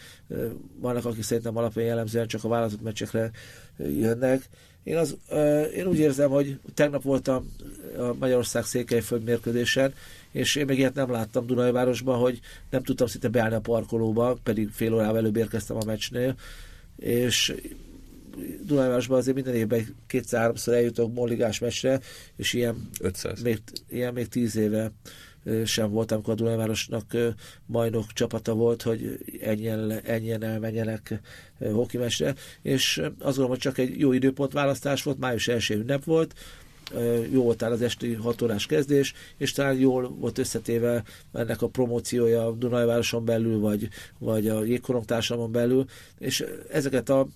vannak, 0.80 1.04
akik 1.04 1.22
szerintem 1.22 1.56
alapvetően 1.56 1.86
jellemzően 1.86 2.26
csak 2.26 2.44
a 2.44 2.48
válogatott 2.48 2.82
meccsekre 2.82 3.30
jönnek 3.76 4.48
én, 4.88 4.96
az, 4.96 5.16
én 5.74 5.86
úgy 5.86 5.98
érzem, 5.98 6.30
hogy 6.30 6.58
tegnap 6.74 7.02
voltam 7.02 7.52
a 7.98 8.14
Magyarország 8.18 8.64
Székelyföld 8.64 9.24
mérkőzésen, 9.24 9.94
és 10.32 10.56
én 10.56 10.64
még 10.64 10.78
ilyet 10.78 10.94
nem 10.94 11.10
láttam 11.10 11.46
Dunajvárosban, 11.46 12.18
hogy 12.18 12.40
nem 12.70 12.82
tudtam 12.82 13.06
szinte 13.06 13.28
beállni 13.28 13.54
a 13.54 13.60
parkolóba, 13.60 14.38
pedig 14.42 14.68
fél 14.70 14.94
órával 14.94 15.16
előbb 15.16 15.36
érkeztem 15.36 15.76
a 15.76 15.84
meccsnél, 15.86 16.34
és 16.96 17.54
Dunajvárosban 18.62 19.18
azért 19.18 19.34
minden 19.34 19.54
évben 19.54 19.96
kétszer-háromszor 20.06 20.74
eljutok 20.74 21.14
molligás 21.14 21.58
meccsre, 21.58 22.00
és 22.36 22.52
ilyen 22.52 22.88
500. 23.00 23.42
Még, 23.42 23.60
ilyen 23.88 24.12
még 24.12 24.28
tíz 24.28 24.56
éve 24.56 24.92
sem 25.64 25.90
volt, 25.90 26.12
amikor 26.12 26.32
a 26.32 26.36
Dunajvárosnak 26.36 27.16
bajnok 27.66 28.12
csapata 28.12 28.54
volt, 28.54 28.82
hogy 28.82 29.18
ennyien, 29.40 29.90
ennyien 30.04 30.42
elmenjenek 30.42 31.20
hokimesre, 31.58 32.34
és 32.62 32.98
azt 32.98 33.18
gondolom, 33.18 33.48
hogy 33.48 33.58
csak 33.58 33.78
egy 33.78 33.98
jó 33.98 34.12
időpont 34.12 34.52
választás 34.52 35.02
volt, 35.02 35.18
május 35.18 35.48
első 35.48 35.74
ünnep 35.74 36.04
volt, 36.04 36.34
jó 37.30 37.42
volt 37.42 37.62
az 37.62 37.82
esti 37.82 38.12
6 38.14 38.42
órás 38.42 38.66
kezdés, 38.66 39.14
és 39.36 39.52
talán 39.52 39.78
jól 39.78 40.08
volt 40.18 40.38
összetéve 40.38 41.02
ennek 41.32 41.62
a 41.62 41.68
promóciója 41.68 42.46
a 42.46 42.52
Dunajvároson 42.52 43.24
belül, 43.24 43.58
vagy, 43.60 43.88
vagy 44.18 44.48
a 44.48 44.64
jégkorong 44.64 45.04
belül, 45.50 45.84
és 46.18 46.44
ezeket 46.70 47.08
a 47.08 47.26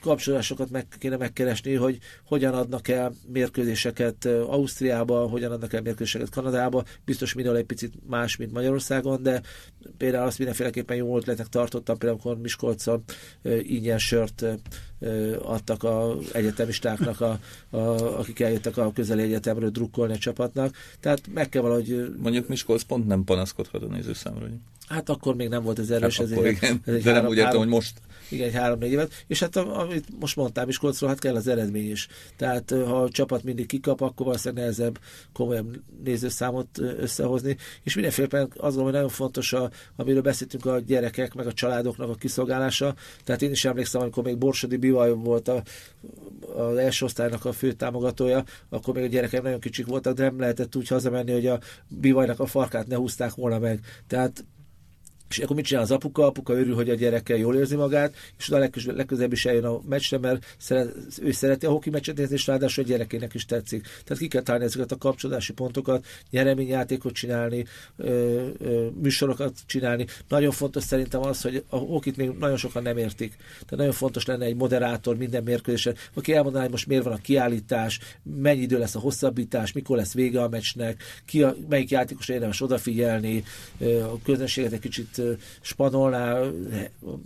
kapcsolásokat 0.00 0.70
meg 0.70 0.86
kéne 0.98 1.16
megkeresni, 1.16 1.74
hogy 1.74 1.98
hogyan 2.24 2.54
adnak 2.54 2.88
el 2.88 3.12
mérkőzéseket 3.32 4.24
Ausztriába, 4.24 5.28
hogyan 5.28 5.52
adnak 5.52 5.72
el 5.72 5.82
mérkőzéseket 5.82 6.30
Kanadába. 6.30 6.84
Biztos 7.04 7.34
minden 7.34 7.56
egy 7.56 7.64
picit 7.64 7.92
más, 8.06 8.36
mint 8.36 8.52
Magyarországon, 8.52 9.22
de 9.22 9.42
például 9.96 10.26
azt 10.26 10.38
mindenféleképpen 10.38 10.96
jó 10.96 11.16
ötletnek 11.16 11.46
tartottam, 11.46 11.98
például 11.98 12.20
amikor 12.20 12.42
Miskolcon 12.42 13.02
ingyen 13.62 13.98
sört 13.98 14.44
adtak 15.42 15.82
a 15.82 16.16
egyetemistáknak, 16.32 17.20
a, 17.20 17.38
a, 17.70 17.78
akik 18.18 18.40
eljöttek 18.40 18.76
a 18.76 18.92
közeli 18.92 19.22
egyetemről 19.22 19.70
drukkolni 19.70 20.12
a 20.12 20.18
csapatnak. 20.18 20.74
Tehát 21.00 21.20
meg 21.34 21.48
kell 21.48 21.62
valahogy... 21.62 22.14
Mondjuk 22.18 22.48
Miskolc 22.48 22.82
pont 22.82 23.06
nem 23.06 23.24
panaszkodhat 23.24 23.82
a 23.82 23.86
nézőszámra. 23.86 24.46
Hát 24.90 25.08
akkor 25.08 25.34
még 25.34 25.48
nem 25.48 25.62
volt 25.62 25.78
ez 25.78 25.90
erős. 25.90 26.18
Hát 26.18 26.30
akkor 26.30 26.46
ezért, 26.46 26.62
igen, 26.62 26.82
ez 26.84 27.02
de 27.02 27.10
három, 27.10 27.22
nem 27.22 27.30
úgy 27.30 27.36
értem, 27.36 27.58
hogy 27.58 27.68
most. 27.68 28.00
Igen, 28.28 28.46
egy 28.46 28.54
három-négy 28.54 28.90
évet. 28.90 29.24
És 29.26 29.40
hát 29.40 29.56
amit 29.56 30.06
most 30.20 30.36
mondtál 30.36 30.66
Miskolcról, 30.66 31.08
hát 31.08 31.18
kell 31.18 31.34
az 31.34 31.46
eredmény 31.46 31.90
is. 31.90 32.08
Tehát 32.36 32.70
ha 32.70 33.02
a 33.02 33.08
csapat 33.08 33.42
mindig 33.42 33.66
kikap, 33.66 34.00
akkor 34.00 34.26
valószínűleg 34.26 34.62
nehezebb 34.62 34.98
komolyabb 35.32 35.80
nézőszámot 36.04 36.78
összehozni. 36.78 37.56
És 37.82 37.94
mindenféleképpen 37.94 38.42
azt 38.42 38.54
gondolom, 38.60 38.84
hogy 38.84 38.92
nagyon 38.92 39.08
fontos, 39.08 39.52
a, 39.52 39.70
amiről 39.96 40.22
beszéltünk 40.22 40.66
a 40.66 40.78
gyerekek, 40.78 41.34
meg 41.34 41.46
a 41.46 41.52
családoknak 41.52 42.08
a 42.08 42.14
kiszolgálása. 42.14 42.94
Tehát 43.24 43.42
én 43.42 43.50
is 43.50 43.64
emlékszem, 43.64 44.00
amikor 44.00 44.24
még 44.24 44.38
Borsodi 44.38 44.76
Bivaj 44.76 45.10
volt 45.10 45.48
a, 45.48 45.62
az 46.56 46.76
első 46.76 47.04
osztálynak 47.04 47.44
a 47.44 47.52
fő 47.52 47.72
támogatója, 47.72 48.44
akkor 48.68 48.94
még 48.94 49.04
a 49.04 49.08
gyerekem 49.08 49.42
nagyon 49.42 49.60
kicsik 49.60 49.86
voltak, 49.86 50.14
de 50.14 50.22
nem 50.22 50.40
lehetett 50.40 50.76
úgy 50.76 50.88
hazamenni, 50.88 51.32
hogy 51.32 51.46
a 51.46 51.60
Bivajnak 51.88 52.40
a 52.40 52.46
farkát 52.46 52.86
ne 52.86 52.96
húzták 52.96 53.34
volna 53.34 53.58
meg. 53.58 53.80
Tehát 54.06 54.44
és 55.30 55.38
akkor 55.38 55.56
mit 55.56 55.64
csinál 55.64 55.82
az 55.82 55.90
apuka? 55.90 56.26
Apuka 56.26 56.52
örül, 56.52 56.74
hogy 56.74 56.90
a 56.90 56.94
gyereke 56.94 57.36
jól 57.36 57.56
érzi 57.56 57.76
magát, 57.76 58.14
és 58.38 58.48
a 58.48 58.58
legközelebb, 58.58 59.32
is 59.32 59.46
eljön 59.46 59.64
a 59.64 59.80
meccsre, 59.88 60.18
mert 60.18 60.56
szeret, 60.58 60.94
ő 61.22 61.30
szereti 61.30 61.66
a 61.66 61.70
hoki 61.70 61.90
meccset 61.90 62.16
nézni, 62.16 62.34
és 62.34 62.46
ráadásul 62.46 62.84
a 62.84 62.86
gyerekének 62.86 63.34
is 63.34 63.44
tetszik. 63.44 63.82
Tehát 63.82 64.18
ki 64.18 64.28
kell 64.28 64.42
találni 64.42 64.66
ezeket 64.66 64.92
a 64.92 64.96
kapcsolódási 64.96 65.52
pontokat, 65.52 66.06
nyereményjátékot 66.30 67.12
csinálni, 67.12 67.64
műsorokat 69.00 69.58
csinálni. 69.66 70.06
Nagyon 70.28 70.50
fontos 70.50 70.84
szerintem 70.84 71.20
az, 71.20 71.42
hogy 71.42 71.64
a 71.68 71.76
hokit 71.76 72.16
még 72.16 72.30
nagyon 72.38 72.56
sokan 72.56 72.82
nem 72.82 72.96
értik. 72.96 73.36
Tehát 73.36 73.76
nagyon 73.76 73.92
fontos 73.92 74.26
lenne 74.26 74.44
egy 74.44 74.56
moderátor 74.56 75.16
minden 75.16 75.42
mérkőzésen, 75.42 75.96
aki 76.14 76.32
elmondaná, 76.32 76.62
hogy 76.62 76.72
most 76.72 76.86
miért 76.86 77.04
van 77.04 77.12
a 77.12 77.20
kiállítás, 77.20 78.00
mennyi 78.22 78.60
idő 78.60 78.78
lesz 78.78 78.94
a 78.94 79.00
hosszabbítás, 79.00 79.72
mikor 79.72 79.96
lesz 79.96 80.12
vége 80.12 80.42
a 80.42 80.48
meccsnek, 80.48 81.02
ki 81.24 81.42
a, 81.42 81.56
melyik 81.68 81.90
játékosra 81.90 82.34
érdemes 82.34 82.60
odafigyelni, 82.60 83.44
a 83.80 84.22
közönséget 84.22 84.72
egy 84.72 84.80
kicsit 84.80 85.19
spanolná. 85.60 86.40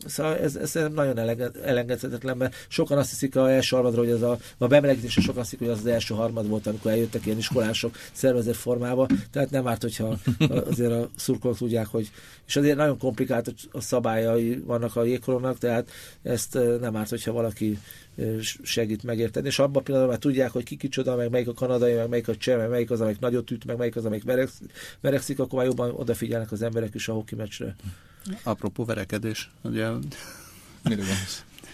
Szóval 0.07 0.37
ez, 0.37 0.57
ez 0.57 0.79
nagyon 0.95 1.19
elengedhetetlen, 1.65 2.37
mert 2.37 2.55
sokan 2.69 2.99
azt 2.99 3.11
hiszik 3.11 3.37
a 3.37 3.53
első 3.53 3.77
harmadra, 3.77 4.01
hogy 4.01 4.11
ez 4.11 4.23
a, 4.23 4.39
a 4.59 4.67
bemelegítése 4.67 5.21
sokan 5.21 5.43
hiszik, 5.43 5.59
hogy 5.59 5.69
az 5.69 5.79
az 5.79 5.87
első 5.87 6.15
harmad 6.15 6.49
volt, 6.49 6.67
amikor 6.67 6.91
eljöttek 6.91 7.27
ilyen 7.27 7.39
iskolások 7.39 7.97
szervezett 8.13 8.55
formába, 8.55 9.07
tehát 9.31 9.51
nem 9.51 9.67
árt, 9.67 9.83
hogyha 9.83 10.19
azért 10.71 10.93
a 10.93 11.09
szurkolók 11.17 11.57
tudják, 11.57 11.87
hogy 11.87 12.11
és 12.47 12.57
azért 12.57 12.77
nagyon 12.77 12.99
komplikált 12.99 13.55
a 13.73 13.81
szabályai 13.81 14.59
vannak 14.65 14.97
a 14.97 15.05
jégkoromnak, 15.05 15.59
tehát 15.59 15.91
ezt 16.23 16.59
nem 16.81 16.97
árt, 16.97 17.09
hogyha 17.09 17.33
valaki 17.33 17.79
segít 18.63 19.03
megérteni, 19.03 19.47
és 19.47 19.59
abban 19.59 19.77
a 19.77 19.85
pillanatban 19.85 20.15
már 20.15 20.23
tudják, 20.23 20.51
hogy 20.51 20.65
ki 20.65 20.77
kicsoda, 20.77 21.17
meg 21.17 21.31
melyik 21.31 21.49
a 21.49 21.53
kanadai, 21.53 21.95
meg 21.95 22.09
melyik 22.09 22.29
a 22.29 22.37
cseh, 22.37 22.57
meg 22.57 22.69
melyik 22.69 22.91
az, 22.91 23.01
amelyik 23.01 23.19
nagyot 23.19 23.51
üt, 23.51 23.65
meg 23.65 23.77
melyik 23.77 23.97
az, 23.97 24.05
amelyik 24.05 24.25
verekszik, 25.01 25.39
akkor 25.39 25.59
már 25.59 25.67
jobban 25.67 25.91
odafigyelnek 25.91 26.53
az 26.53 26.63
emberek 26.63 26.95
is 26.95 27.09
a 27.09 27.13
hoki 27.13 27.35
meccsre. 27.35 27.77
Apropó 28.43 28.85
verekedés, 28.85 29.51
ugye... 29.63 29.89
Miről 30.83 31.05
van 31.07 31.17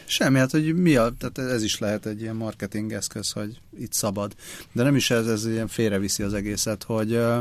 Semmi, 0.04 0.38
hát 0.38 0.50
hogy 0.50 0.74
mi 0.74 0.96
a, 0.96 1.12
tehát 1.18 1.52
ez 1.52 1.62
is 1.62 1.78
lehet 1.78 2.06
egy 2.06 2.20
ilyen 2.20 2.36
marketing 2.36 2.92
eszköz, 2.92 3.30
hogy 3.30 3.60
itt 3.78 3.92
szabad. 3.92 4.34
De 4.72 4.82
nem 4.82 4.96
is 4.96 5.10
ez, 5.10 5.26
ez 5.26 5.46
ilyen 5.46 5.68
félreviszi 5.68 6.22
az 6.22 6.34
egészet, 6.34 6.82
hogy 6.82 7.12
uh, 7.12 7.38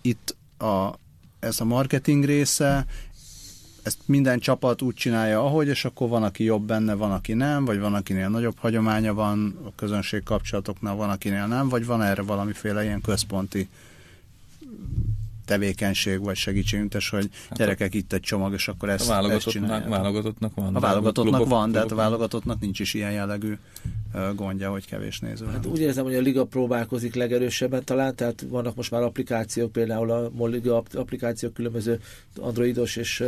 itt 0.00 0.36
a, 0.58 0.98
ez 1.40 1.60
a 1.60 1.64
marketing 1.64 2.24
része, 2.24 2.86
ezt 3.82 3.98
minden 4.04 4.38
csapat 4.38 4.82
úgy 4.82 4.94
csinálja, 4.94 5.44
ahogy, 5.44 5.68
és 5.68 5.84
akkor 5.84 6.08
van, 6.08 6.22
aki 6.22 6.44
jobb 6.44 6.62
benne, 6.62 6.94
van, 6.94 7.12
aki 7.12 7.32
nem, 7.32 7.64
vagy 7.64 7.78
van, 7.78 7.94
akinél 7.94 8.28
nagyobb 8.28 8.58
hagyománya 8.58 9.14
van, 9.14 9.58
a 9.64 9.74
közönség 9.74 10.22
kapcsolatoknál 10.22 10.94
van, 10.94 11.10
akinél 11.10 11.46
nem, 11.46 11.68
vagy 11.68 11.86
van 11.86 12.02
erre 12.02 12.22
valamiféle 12.22 12.84
ilyen 12.84 13.00
központi 13.00 13.68
tevékenység 15.44 16.20
vagy 16.20 16.36
segítségnyújtás, 16.36 17.08
hogy 17.08 17.28
hát 17.48 17.58
gyerekek 17.58 17.94
itt 17.94 18.12
egy 18.12 18.20
csomag, 18.20 18.52
és 18.52 18.68
akkor 18.68 18.88
ezt, 18.88 19.10
a 19.10 19.30
ezt 19.30 19.48
csinálják. 19.48 19.88
válogatottnak 19.88 20.54
van. 20.54 20.76
A 20.76 20.80
válogatottnak 20.80 21.34
klubok, 21.34 21.48
van, 21.48 21.72
de 21.72 21.78
hát 21.78 21.92
a 21.92 21.94
válogatottnak 21.94 22.60
nincs 22.60 22.80
is 22.80 22.94
ilyen 22.94 23.12
jellegű 23.12 23.56
gondja, 24.34 24.70
hogy 24.70 24.86
kevés 24.86 25.18
néző. 25.18 25.46
Hát 25.46 25.66
úgy 25.66 25.80
érzem, 25.80 26.04
hogy 26.04 26.14
a 26.14 26.20
liga 26.20 26.44
próbálkozik 26.44 27.14
legerősebben 27.14 27.84
talán, 27.84 28.14
tehát 28.14 28.44
vannak 28.48 28.74
most 28.74 28.90
már 28.90 29.02
applikációk, 29.02 29.72
például 29.72 30.10
a 30.10 30.30
Moliga 30.32 30.82
applikációk 30.92 31.54
különböző 31.54 32.00
androidos 32.40 32.96
és 32.96 33.24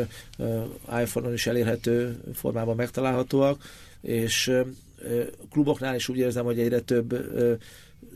iPhone-on 1.01 1.33
is 1.33 1.47
elérhető 1.47 2.21
formában 2.35 2.77
megtalálhatóak, 2.77 3.62
és 4.01 4.53
kluboknál 5.51 5.95
is 5.95 6.09
úgy 6.09 6.17
érzem, 6.17 6.45
hogy 6.45 6.59
egyre 6.59 6.81
több 6.81 7.14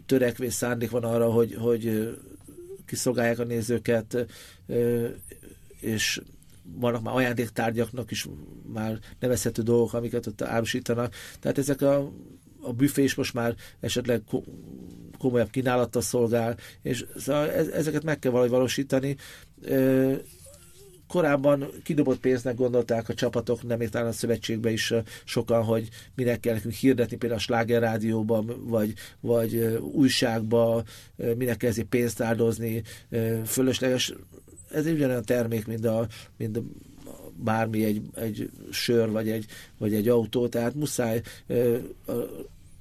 törekvés 0.07 0.53
szándék 0.53 0.91
van 0.91 1.05
arra, 1.05 1.31
hogy, 1.31 1.57
hogy 1.59 2.17
kiszolgálják 2.91 3.38
a 3.38 3.45
nézőket, 3.45 4.26
és 5.80 6.20
vannak 6.62 7.03
már 7.03 7.14
ajándéktárgyaknak 7.14 8.11
is 8.11 8.26
már 8.72 8.99
nevezhető 9.18 9.62
dolgok, 9.62 9.95
amiket 9.95 10.26
ott 10.26 10.43
árusítanak. 10.43 11.14
Tehát 11.41 11.59
ezek 11.59 11.82
a, 11.82 12.12
a 12.61 12.72
büfé 12.72 13.03
is 13.03 13.14
most 13.14 13.34
már 13.34 13.55
esetleg 13.80 14.22
komolyabb 15.18 15.51
kínálattal 15.51 16.03
szolgál, 16.03 16.57
és 16.82 17.05
szóval 17.16 17.51
ezeket 17.51 18.05
meg 18.05 18.18
kell 18.18 18.30
valahogy 18.30 18.53
valósítani 18.53 19.16
korábban 21.11 21.67
kidobott 21.83 22.21
pénznek 22.21 22.55
gondolták 22.57 23.09
a 23.09 23.15
csapatok, 23.15 23.63
nem 23.63 23.79
talán 23.79 24.09
a 24.09 24.13
szövetségbe 24.13 24.71
is 24.71 24.95
sokan, 25.25 25.65
hogy 25.65 25.89
minek 26.15 26.41
kell 26.41 26.55
nekünk 26.55 26.75
hirdetni, 26.75 27.17
például 27.17 27.41
a 27.41 27.43
Sláger 27.43 27.81
rádióban, 27.81 28.65
vagy, 28.67 28.93
vagy 29.21 29.79
újságba, 29.93 30.83
minek 31.37 31.57
kell 31.57 31.71
ezért 31.71 31.89
pénzt 31.89 32.21
áldozni, 32.21 32.83
fölösleges. 33.45 34.13
Ez 34.71 34.87
egy 34.87 34.95
ugyanolyan 34.95 35.25
termék, 35.25 35.67
mint, 35.67 35.87
a, 35.87 36.07
mint 36.37 36.57
a 36.57 36.63
bármi 37.37 37.85
egy, 37.85 38.03
egy 38.15 38.51
sör, 38.71 39.11
vagy 39.11 39.31
egy, 39.31 39.47
vagy 39.79 39.95
egy 39.95 40.09
autó, 40.09 40.49
tehát 40.49 40.75
muszáj 40.75 41.23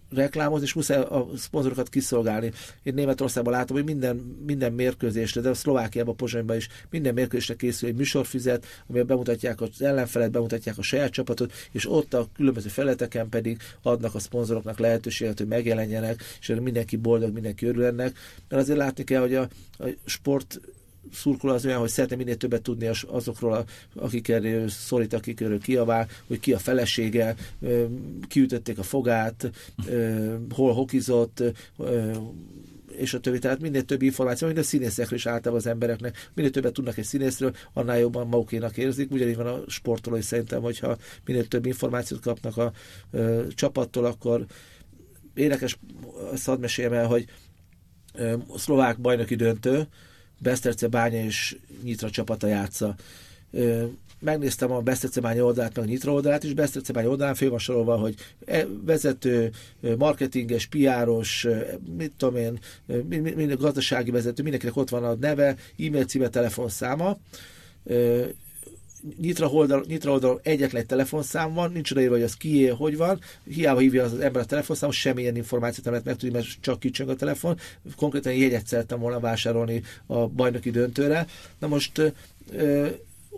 reklámozni, 0.10 0.66
és 0.66 0.74
muszáj 0.74 0.98
a 1.02 1.28
szponzorokat 1.38 1.90
kiszolgálni. 1.90 2.52
Én 2.84 2.94
Németországban 2.94 3.54
látom, 3.54 3.76
hogy 3.76 3.86
minden, 3.86 4.16
minden 4.46 4.74
mérkőzésre, 4.74 5.42
de 5.42 5.50
a 5.50 5.54
Szlovákiában, 5.54 6.16
Pozsonyban 6.16 6.56
is 6.56 6.68
minden 6.90 7.14
mérkőzésre 7.14 7.56
készül 7.56 7.90
egy 7.90 7.96
műsorfizet, 7.96 8.66
amiben 8.88 9.08
bemutatják 9.08 9.62
az 9.62 9.82
ellenfelet, 9.82 10.32
bemutatják 10.32 10.78
a 10.78 10.82
saját 10.82 11.12
csapatot, 11.12 11.54
és 11.72 11.90
ott 11.90 12.14
a 12.14 12.28
különböző 12.36 12.70
feleteken 12.70 13.30
pedig 13.30 13.58
adnak 13.82 14.16
a 14.16 14.20
szponzoroknak 14.20 14.80
lehetőséget, 14.80 15.38
hogy 15.38 15.48
megjelenjenek, 15.48 16.24
és 16.40 16.54
mindenki 16.62 16.96
boldog, 16.96 17.34
mindenki 17.34 17.66
örül 17.66 17.86
ennek. 17.86 18.18
Mert 18.50 18.62
azért 18.62 18.78
látni 18.78 19.04
kell, 19.04 19.22
hogy 19.22 19.36
a, 19.36 19.50
a 19.78 19.88
sport 20.06 20.60
szurkoló 21.14 21.54
az 21.54 21.66
olyan, 21.66 21.80
hogy 21.80 21.90
szeretne 21.90 22.16
minél 22.16 22.38
többet 22.38 22.62
tudni 22.62 22.90
azokról, 23.08 23.66
akikről 23.96 24.70
szorít, 24.70 25.14
akikről 25.14 25.60
kiavál, 25.60 26.08
hogy 26.28 26.40
ki 26.40 26.54
a 26.54 26.60
felesége, 26.60 27.36
kiütötték 28.28 28.80
a 28.80 28.84
fogát, 28.84 29.52
hol 30.50 30.74
hokizott, 30.74 31.44
és 33.00 33.14
a 33.14 33.20
többi. 33.20 33.40
Tehát 33.40 33.60
minél 33.60 33.84
több 33.84 34.02
információ, 34.02 34.48
mint 34.48 34.60
a 34.60 34.64
színészekről 34.64 35.18
is 35.18 35.26
általában 35.26 35.60
az 35.60 35.68
embereknek. 35.68 36.30
Minél 36.34 36.52
többet 36.52 36.74
tudnak 36.74 36.98
egy 36.98 37.04
színészről, 37.04 37.56
annál 37.74 38.00
jobban 38.00 38.28
magukénak 38.28 38.78
érzik. 38.78 39.12
Ugyanígy 39.12 39.36
van 39.36 39.48
a 39.48 39.60
sportoló 39.68 40.16
is 40.16 40.26
szerintem, 40.26 40.62
hogyha 40.62 40.98
minél 41.26 41.48
több 41.48 41.66
információt 41.66 42.22
kapnak 42.22 42.58
a 42.58 42.72
ö, 43.12 43.44
csapattól, 43.50 44.06
akkor 44.06 44.46
érdekes, 45.34 45.78
azt 46.32 46.46
hadd 46.46 46.60
meséljem 46.60 46.94
el, 46.94 47.08
hogy 47.08 47.26
ö, 48.14 48.34
szlovák 48.56 49.00
bajnoki 49.00 49.36
döntő, 49.36 49.88
Beszterce 50.40 50.88
Bánya 50.88 51.24
és 51.24 51.58
Nyitra 51.84 52.10
csapata 52.10 52.48
játsza. 52.48 52.96
Megnéztem 54.20 54.72
a 54.72 54.82
Beszterce 54.82 55.22
Bánya 55.22 55.44
oldalát, 55.44 55.76
meg 55.76 55.86
a 55.86 55.88
Nyitra 55.88 56.12
oldalát, 56.12 56.44
és 56.44 56.54
Beszterce 56.54 56.94
Bánya 56.94 57.10
oldalán 57.10 57.36
fő 57.36 57.50
van 57.68 58.00
hogy 58.00 58.16
e, 58.46 58.66
vezető, 58.86 59.52
marketinges, 59.98 60.66
piáros, 60.66 61.48
mit 61.98 62.12
tudom 62.18 62.36
én, 62.36 62.60
minden 63.36 63.58
gazdasági 63.58 64.12
vezető, 64.12 64.42
mindenkinek 64.42 64.76
ott 64.76 64.90
van 64.90 65.04
a 65.04 65.14
neve, 65.14 65.56
e-mail 65.78 66.06
címe, 66.06 66.30
telefonszáma, 66.30 67.18
nyitra 69.22 69.50
oldal, 69.50 69.84
nyitra 69.88 70.12
oldal 70.12 70.40
egyetlen 70.44 70.82
egy 70.82 70.88
telefonszám 70.88 71.54
van, 71.54 71.72
nincs 71.72 71.92
odaírva, 71.92 72.14
hogy 72.14 72.24
az 72.24 72.36
kié, 72.36 72.68
hogy 72.68 72.98
van, 72.98 73.20
hiába 73.44 73.80
hívja 73.80 74.04
az 74.04 74.20
ember 74.20 74.42
a 74.42 74.46
telefonszámot, 74.46 74.96
semmilyen 74.96 75.36
információt 75.36 75.84
nem 75.84 75.94
lehet 75.94 76.08
megtudni, 76.08 76.36
mert 76.36 76.48
csak 76.62 76.80
kicsöng 76.80 77.10
a 77.10 77.16
telefon. 77.16 77.58
Konkrétan 77.96 78.34
jegyet 78.34 78.68
szerettem 78.68 79.00
volna 79.00 79.20
vásárolni 79.20 79.84
a 80.06 80.28
bajnoki 80.28 80.72
döntőre. 80.72 81.28
Na 81.60 81.68
most 81.68 82.14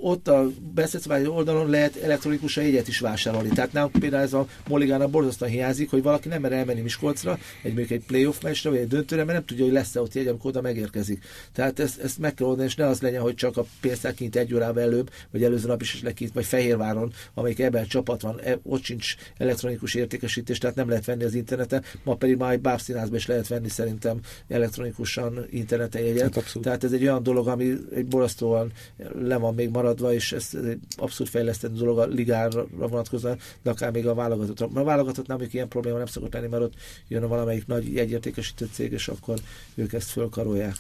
ott 0.02 0.28
a 0.28 0.48
beszélszabály 0.74 1.26
oldalon 1.26 1.70
lehet 1.70 1.96
elektronikusan 1.96 2.64
jegyet 2.64 2.88
is 2.88 3.00
vásárolni. 3.00 3.50
Tehát 3.50 3.74
nálunk 3.74 4.00
például 4.00 4.24
ez 4.24 4.34
a 4.34 4.48
Moligána 4.68 5.08
borzasztóan 5.08 5.52
hiányzik, 5.52 5.90
hogy 5.90 6.04
valaki 6.04 6.28
nem 6.28 6.42
mer 6.42 6.52
elmenni 6.52 6.82
Miskolcra, 6.82 7.38
egy 7.62 7.74
mondjuk 7.74 7.90
egy 7.90 8.06
playoff 8.06 8.42
meccsre, 8.42 8.70
vagy 8.70 8.80
egy 8.80 8.88
döntőre, 8.88 9.24
mert 9.24 9.38
nem 9.38 9.46
tudja, 9.46 9.64
hogy 9.64 9.74
lesz-e 9.74 10.02
ott 10.02 10.14
jegy, 10.14 10.28
amikor 10.28 10.50
oda 10.50 10.62
megérkezik. 10.62 11.24
Tehát 11.54 11.80
ezt, 11.80 12.00
ezt 12.00 12.18
meg 12.18 12.34
kell 12.34 12.48
oldani, 12.48 12.68
és 12.68 12.76
ne 12.76 12.86
az 12.86 13.02
legyen, 13.02 13.22
hogy 13.22 13.36
csak 13.36 13.58
a 13.58 13.66
pénztár 13.82 14.14
kint 14.14 14.36
egy 14.36 14.54
órával 14.54 14.84
előbb, 14.84 15.12
vagy 15.32 15.44
előző 15.44 15.68
nap 15.68 15.82
is 15.82 16.02
lekint, 16.02 16.34
vagy 16.34 16.46
Fehérváron, 16.46 17.14
amelyik 17.34 17.60
ebben 17.60 17.86
csapat 17.86 18.22
van, 18.22 18.40
e, 18.44 18.60
ott 18.64 18.84
sincs 18.84 19.16
elektronikus 19.38 19.96
értékesítés, 19.96 20.58
tehát 20.58 20.76
nem 20.76 20.90
lehet 20.90 21.06
venni 21.06 21.24
az 21.24 21.34
interneten, 21.34 21.84
ma 22.04 22.16
pedig 22.16 22.38
már 22.38 22.52
egy 22.52 22.62
bábszínázba 22.62 23.16
is 23.16 23.26
lehet 23.26 23.48
venni 23.48 23.70
szerintem 23.70 24.20
elektronikusan 24.48 25.46
interneten 25.50 26.02
jegyet. 26.02 26.36
Hát 26.36 26.54
tehát 26.62 26.84
ez 26.84 26.92
egy 26.92 27.04
olyan 27.04 27.24
dolog, 27.24 27.48
ami 27.48 27.74
egy 27.96 28.06
borzasztóan 28.06 28.72
le 29.14 29.38
van 29.38 29.56
még 29.56 29.70
maradva, 29.70 29.91
és 30.00 30.32
ez 30.32 30.50
egy 30.54 30.80
abszolút 30.96 31.32
fejlesztett 31.32 31.74
dolog 31.74 32.00
a 32.00 32.06
ligára 32.06 32.68
vonatkozóan, 32.72 33.40
de 33.62 33.70
akár 33.70 33.92
még 33.92 34.08
a 34.08 34.14
válogatottra. 34.14 34.70
A 34.74 34.84
válogatottnál 34.84 35.38
még 35.38 35.54
ilyen 35.54 35.68
probléma 35.68 35.98
nem 35.98 36.06
szokott 36.06 36.34
lenni, 36.34 36.48
mert 36.48 36.64
ott 36.64 36.74
jön 37.08 37.28
valamelyik 37.28 37.68
nagy 37.68 37.98
egyértékesítő 37.98 38.70
cég, 38.72 38.92
és 38.92 39.08
akkor 39.08 39.40
ők 39.76 39.94
ezt 39.94 40.10
fölkarolják. 40.10 40.76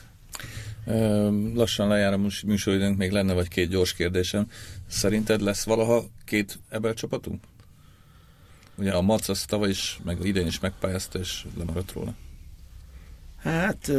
Lassan 1.54 1.88
lejár 1.88 2.14
a 2.14 2.20
műsoridőnk, 2.46 2.98
még 2.98 3.12
lenne 3.12 3.34
vagy 3.34 3.48
két 3.48 3.70
gyors 3.70 3.94
kérdésem. 3.94 4.48
Szerinted 4.88 5.42
lesz 5.42 5.64
valaha 5.64 6.06
két 6.26 6.60
ebben 6.70 6.96
csapatunk? 6.96 7.44
Ugye 8.76 8.92
a 8.92 9.02
Mac 9.02 9.30
az 9.30 9.46
tavaly 9.46 9.70
is, 9.70 10.00
meg 10.04 10.26
idén 10.26 10.48
is 10.48 10.60
megpályázta, 10.60 11.20
és 11.20 11.46
lemaradt 11.58 11.92
róla. 11.92 12.14
Hát 13.38 13.92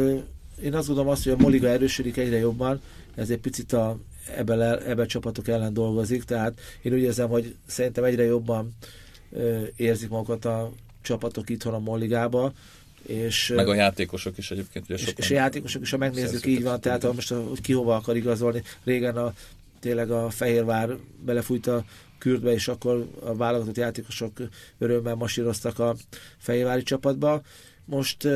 én 0.61 0.73
azt 0.73 0.87
gondolom 0.87 1.11
azt, 1.11 1.23
hogy 1.23 1.31
a 1.31 1.37
Moliga 1.37 1.67
erősödik 1.67 2.17
egyre 2.17 2.37
jobban, 2.37 2.81
ez 3.15 3.29
egy 3.29 3.39
picit 3.39 3.73
a 3.73 3.97
ebben, 4.35 4.79
ebben 4.79 5.07
csapatok 5.07 5.47
ellen 5.47 5.73
dolgozik, 5.73 6.23
tehát 6.23 6.59
én 6.81 6.93
úgy 6.93 7.01
érzem, 7.01 7.29
hogy 7.29 7.55
szerintem 7.65 8.03
egyre 8.03 8.23
jobban 8.23 8.75
érzik 9.75 10.09
magukat 10.09 10.45
a 10.45 10.71
csapatok 11.01 11.49
itthon 11.49 11.73
a 11.73 11.79
Molligába, 11.79 12.53
és, 13.07 13.53
meg 13.55 13.67
a 13.67 13.73
játékosok 13.73 14.37
is 14.37 14.51
egyébként. 14.51 14.85
Ugye 14.85 14.95
és, 14.95 15.13
és 15.15 15.31
a 15.31 15.33
játékosok 15.33 15.81
is, 15.81 15.91
ha 15.91 15.97
megnézzük, 15.97 16.45
így 16.45 16.63
van, 16.63 16.81
tehát 16.81 17.03
ha 17.03 17.13
most 17.13 17.29
hogy 17.29 17.61
ki 17.61 17.73
hova 17.73 17.95
akar 17.95 18.15
igazolni. 18.15 18.63
Régen 18.83 19.17
a, 19.17 19.33
tényleg 19.79 20.11
a 20.11 20.29
Fehérvár 20.29 20.97
belefújt 21.25 21.67
a 21.67 21.85
kürtbe, 22.17 22.51
és 22.51 22.67
akkor 22.67 23.07
a 23.23 23.35
válogatott 23.35 23.77
játékosok 23.77 24.31
örömmel 24.77 25.15
masíroztak 25.15 25.79
a 25.79 25.95
Fehérvári 26.37 26.83
csapatba. 26.83 27.41
Most 27.85 28.27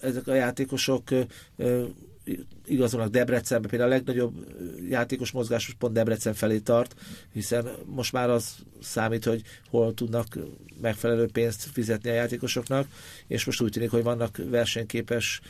ezek 0.00 0.26
a 0.26 0.34
játékosok 0.34 1.02
igazolnak 2.66 3.10
Debrecenbe, 3.10 3.68
például 3.68 3.90
a 3.90 3.94
legnagyobb 3.94 4.46
játékos 4.88 5.30
mozgás 5.30 5.74
pont 5.78 5.92
Debrecen 5.92 6.34
felé 6.34 6.58
tart, 6.58 6.94
hiszen 7.32 7.68
most 7.84 8.12
már 8.12 8.30
az 8.30 8.54
számít, 8.80 9.24
hogy 9.24 9.42
hol 9.68 9.94
tudnak 9.94 10.38
megfelelő 10.80 11.28
pénzt 11.32 11.68
fizetni 11.72 12.10
a 12.10 12.14
játékosoknak, 12.14 12.88
és 13.26 13.44
most 13.44 13.60
úgy 13.60 13.70
tűnik, 13.70 13.90
hogy 13.90 14.02
vannak 14.02 14.40
versenyképes 14.50 15.40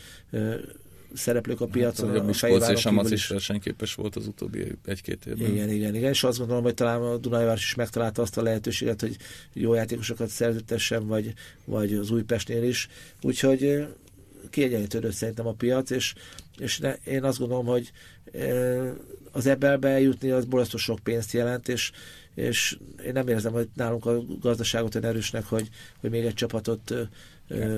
szereplők 1.14 1.60
a 1.60 1.64
hát, 1.64 1.72
piacon. 1.72 2.08
Hát, 2.08 2.18
a 2.18 2.22
Miskolc 2.22 2.68
és 2.68 2.86
a 2.86 2.90
Mac 2.90 3.10
is 3.10 3.26
versenyképes 3.26 3.94
volt 3.94 4.16
az 4.16 4.26
utóbbi 4.26 4.72
egy-két 4.84 5.26
évben. 5.26 5.50
Igen, 5.50 5.70
igen, 5.70 5.94
igen, 5.94 6.10
és 6.10 6.24
azt 6.24 6.38
gondolom, 6.38 6.62
hogy 6.62 6.74
talán 6.74 7.02
a 7.02 7.16
Dunajváros 7.16 7.62
is 7.62 7.74
megtalálta 7.74 8.22
azt 8.22 8.36
a 8.36 8.42
lehetőséget, 8.42 9.00
hogy 9.00 9.16
jó 9.52 9.74
játékosokat 9.74 10.28
szerződtessen, 10.28 11.06
vagy, 11.06 11.32
vagy 11.64 11.94
az 11.94 12.10
Újpestnél 12.10 12.62
is. 12.62 12.88
Úgyhogy 13.22 13.86
kiegyenlítődött 14.50 15.12
szerintem 15.12 15.46
a 15.46 15.52
piac, 15.52 15.90
és, 15.90 16.14
és 16.60 16.78
ne, 16.78 16.94
én 16.94 17.24
azt 17.24 17.38
gondolom, 17.38 17.66
hogy 17.66 17.92
az 19.32 19.46
ebelbe 19.46 19.88
eljutni 19.88 20.30
az 20.30 20.44
borzasztó 20.44 20.76
sok 20.76 20.98
pénzt 20.98 21.32
jelent, 21.32 21.68
és, 21.68 21.90
és 22.34 22.78
én 23.06 23.12
nem 23.12 23.28
érzem, 23.28 23.52
hogy 23.52 23.68
nálunk 23.74 24.06
a 24.06 24.22
gazdaságot 24.40 24.94
olyan 24.94 25.08
erősnek, 25.08 25.44
hogy, 25.44 25.68
hogy 26.00 26.10
még 26.10 26.24
egy 26.24 26.34
csapatot 26.34 26.94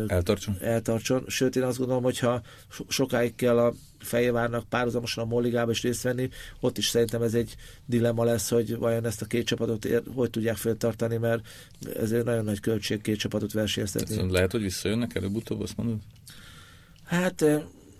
eltartson. 0.07 0.57
eltartson. 0.61 1.25
Sőt, 1.29 1.57
én 1.57 1.63
azt 1.63 1.79
gondolom, 1.79 2.03
hogy 2.03 2.19
ha 2.19 2.43
sokáig 2.89 3.35
kell 3.35 3.59
a 3.59 3.75
Fejévárnak 3.99 4.69
párhuzamosan 4.69 5.25
a 5.25 5.27
Molligába 5.27 5.71
is 5.71 5.83
részt 5.83 6.03
venni, 6.03 6.29
ott 6.61 6.79
is 6.79 6.87
szerintem 6.87 7.23
ez 7.23 7.35
egy 7.35 7.55
dilemma 7.87 8.25
lesz, 8.25 8.49
hogy 8.49 8.77
vajon 8.77 9.05
ezt 9.05 9.23
a 9.23 9.27
két 9.27 9.47
csapatot 9.47 9.85
ér, 9.85 10.03
hogy 10.15 10.31
tudják 10.31 10.57
föltartani, 10.57 11.17
mert 11.17 11.47
ez 11.99 12.13
egy 12.13 12.25
nagyon 12.25 12.45
nagy 12.45 12.61
költség 12.61 13.01
két 13.01 13.19
csapatot 13.19 13.53
versenyeztetni. 13.53 14.31
Lehet, 14.31 14.53
hogy 14.53 14.63
visszajönnek 14.63 15.15
előbb-utóbb, 15.15 15.61
azt 15.61 15.77
mondod? 15.77 15.99
Hát 17.05 17.45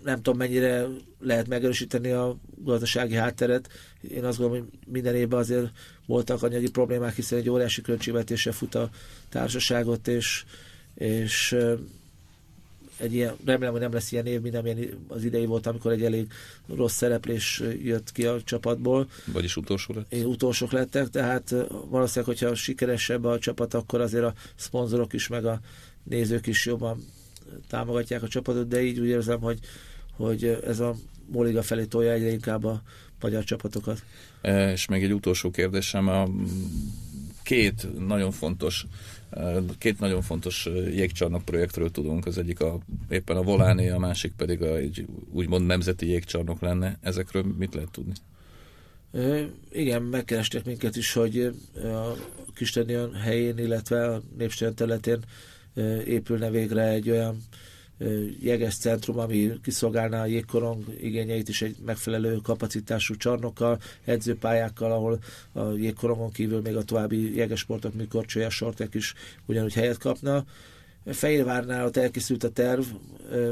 nem 0.03 0.15
tudom, 0.15 0.37
mennyire 0.37 0.87
lehet 1.19 1.47
megerősíteni 1.47 2.11
a 2.11 2.37
gazdasági 2.63 3.15
hátteret. 3.15 3.69
Én 4.01 4.23
azt 4.23 4.37
gondolom, 4.37 4.63
hogy 4.63 4.79
minden 4.87 5.15
évben 5.15 5.39
azért 5.39 5.71
voltak 6.05 6.43
anyagi 6.43 6.69
problémák, 6.69 7.15
hiszen 7.15 7.39
egy 7.39 7.49
óriási 7.49 7.81
költségvetése 7.81 8.51
fut 8.51 8.75
a 8.75 8.89
társaságot, 9.29 10.07
és, 10.07 10.43
és 10.95 11.57
egy 12.97 13.13
ilyen, 13.13 13.35
remélem, 13.45 13.71
hogy 13.71 13.81
nem 13.81 13.93
lesz 13.93 14.11
ilyen 14.11 14.25
év, 14.25 14.41
mint 14.41 14.55
amilyen 14.55 15.05
az 15.07 15.23
idei 15.23 15.45
volt, 15.45 15.67
amikor 15.67 15.91
egy 15.91 16.03
elég 16.03 16.27
rossz 16.75 16.95
szereplés 16.95 17.63
jött 17.83 18.11
ki 18.11 18.25
a 18.25 18.41
csapatból. 18.41 19.07
Vagyis 19.25 19.57
utolsó 19.57 19.93
lett? 19.93 20.13
Én 20.13 20.25
utolsók 20.25 20.71
lettek, 20.71 21.09
tehát 21.09 21.55
valószínűleg, 21.89 22.37
hogyha 22.37 22.55
sikeresebb 22.55 23.23
a 23.23 23.39
csapat, 23.39 23.73
akkor 23.73 24.01
azért 24.01 24.23
a 24.23 24.33
szponzorok 24.55 25.13
is, 25.13 25.27
meg 25.27 25.45
a 25.45 25.59
nézők 26.03 26.47
is 26.47 26.65
jobban 26.65 27.03
támogatják 27.69 28.23
a 28.23 28.27
csapatot, 28.27 28.67
de 28.67 28.81
így 28.81 28.99
úgy 28.99 29.07
érzem, 29.07 29.39
hogy, 29.39 29.59
hogy 30.15 30.59
ez 30.65 30.79
a 30.79 30.95
Moliga 31.31 31.61
felé 31.61 31.85
tolja 31.85 32.11
egyre 32.11 32.31
inkább 32.31 32.63
a 32.63 32.81
magyar 33.21 33.43
csapatokat. 33.43 34.03
E, 34.41 34.71
és 34.71 34.87
még 34.87 35.03
egy 35.03 35.13
utolsó 35.13 35.51
kérdésem, 35.51 36.07
a 36.07 36.29
két 37.43 38.07
nagyon 38.07 38.31
fontos 38.31 38.85
e, 39.29 39.53
két 39.77 39.99
nagyon 39.99 40.21
fontos 40.21 40.69
jégcsarnok 40.91 41.45
projektről 41.45 41.91
tudunk, 41.91 42.25
az 42.25 42.37
egyik 42.37 42.59
a, 42.59 42.79
éppen 43.09 43.37
a 43.37 43.41
Voláné, 43.41 43.89
a 43.89 43.99
másik 43.99 44.33
pedig 44.37 44.61
a, 44.61 44.75
egy 44.75 45.05
úgymond 45.31 45.65
nemzeti 45.65 46.07
jégcsarnok 46.07 46.61
lenne. 46.61 46.97
Ezekről 47.01 47.43
mit 47.57 47.73
lehet 47.73 47.91
tudni? 47.91 48.13
E, 49.13 49.49
igen, 49.71 50.01
megkerestek 50.01 50.65
minket 50.65 50.95
is, 50.95 51.13
hogy 51.13 51.53
a 51.83 52.15
Kistenion 52.55 53.13
helyén, 53.13 53.57
illetve 53.57 54.07
a 54.09 54.21
Népstadion 54.37 54.75
területén 54.75 55.19
épülne 56.05 56.49
végre 56.49 56.87
egy 56.87 57.09
olyan 57.09 57.43
jeges 58.39 58.77
centrum, 58.77 59.19
ami 59.19 59.51
kiszolgálná 59.63 60.21
a 60.21 60.25
jégkorong 60.25 60.83
igényeit 61.01 61.49
is 61.49 61.61
egy 61.61 61.75
megfelelő 61.85 62.35
kapacitású 62.35 63.15
csarnokkal, 63.15 63.79
edzőpályákkal, 64.05 64.91
ahol 64.91 65.19
a 65.51 65.71
jégkorongon 65.71 66.31
kívül 66.31 66.61
még 66.61 66.75
a 66.75 66.83
további 66.83 67.35
jegesportok, 67.35 67.93
mikor 67.93 68.25
csőjes 68.25 68.55
sortek 68.55 68.93
is 68.93 69.13
ugyanúgy 69.45 69.73
helyet 69.73 69.97
kapna. 69.97 70.45
Fehérvárnál 71.05 71.85
ott 71.85 71.97
elkészült 71.97 72.43
a 72.43 72.49
terv, 72.49 72.83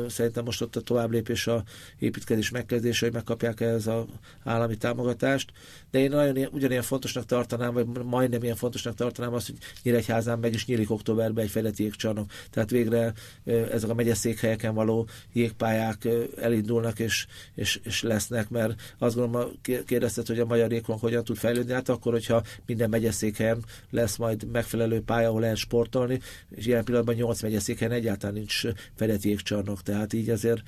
szerintem 0.07 0.43
most 0.43 0.61
ott 0.61 0.75
a 0.75 0.81
tovább 0.81 1.11
lépés 1.11 1.47
a 1.47 1.63
építkezés 1.99 2.49
megkezdése, 2.49 3.05
hogy 3.05 3.13
megkapják 3.13 3.59
ez 3.59 3.87
az 3.87 4.03
állami 4.43 4.77
támogatást, 4.77 5.51
de 5.91 5.99
én 5.99 6.09
nagyon 6.09 6.47
ugyanilyen 6.51 6.83
fontosnak 6.83 7.25
tartanám, 7.25 7.73
vagy 7.73 7.85
majdnem 8.03 8.43
ilyen 8.43 8.55
fontosnak 8.55 8.95
tartanám 8.95 9.33
azt, 9.33 9.47
hogy 9.47 9.57
Nyíregyházán 9.83 10.39
meg 10.39 10.53
is 10.53 10.65
nyílik 10.65 10.91
októberben 10.91 11.43
egy 11.43 11.49
fejlett 11.49 11.77
jégcsarnok. 11.77 12.31
Tehát 12.49 12.69
végre 12.69 13.13
ezek 13.45 13.89
a 13.89 13.93
megyeszékhelyeken 13.93 14.73
való 14.73 15.07
jégpályák 15.33 16.07
elindulnak 16.41 16.99
és, 16.99 17.27
és, 17.55 17.79
és 17.83 18.01
lesznek, 18.01 18.49
mert 18.49 18.81
azt 18.97 19.15
gondolom, 19.15 19.51
kérdezted, 19.85 20.27
hogy 20.27 20.39
a 20.39 20.45
magyar 20.45 20.71
jégkorong 20.71 21.01
hogyan 21.01 21.23
tud 21.23 21.37
fejlődni, 21.37 21.73
hát 21.73 21.89
akkor, 21.89 22.11
hogyha 22.11 22.43
minden 22.65 22.89
megyeszékhelyen 22.89 23.65
lesz 23.89 24.17
majd 24.17 24.51
megfelelő 24.51 25.01
pálya, 25.01 25.27
ahol 25.27 25.41
lehet 25.41 25.57
sportolni, 25.57 26.19
és 26.49 26.65
ilyen 26.65 26.83
pillanatban 26.83 27.15
8 27.15 27.40
megyeszékhelyen 27.41 27.93
egyáltalán 27.93 28.35
nincs 28.35 28.61
fejlett 28.95 29.23
jégcsarnok, 29.23 29.83
tehát 29.83 30.13
így 30.13 30.29
azért 30.29 30.61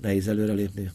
nehéz 0.00 0.28
előrelépni. 0.28 0.90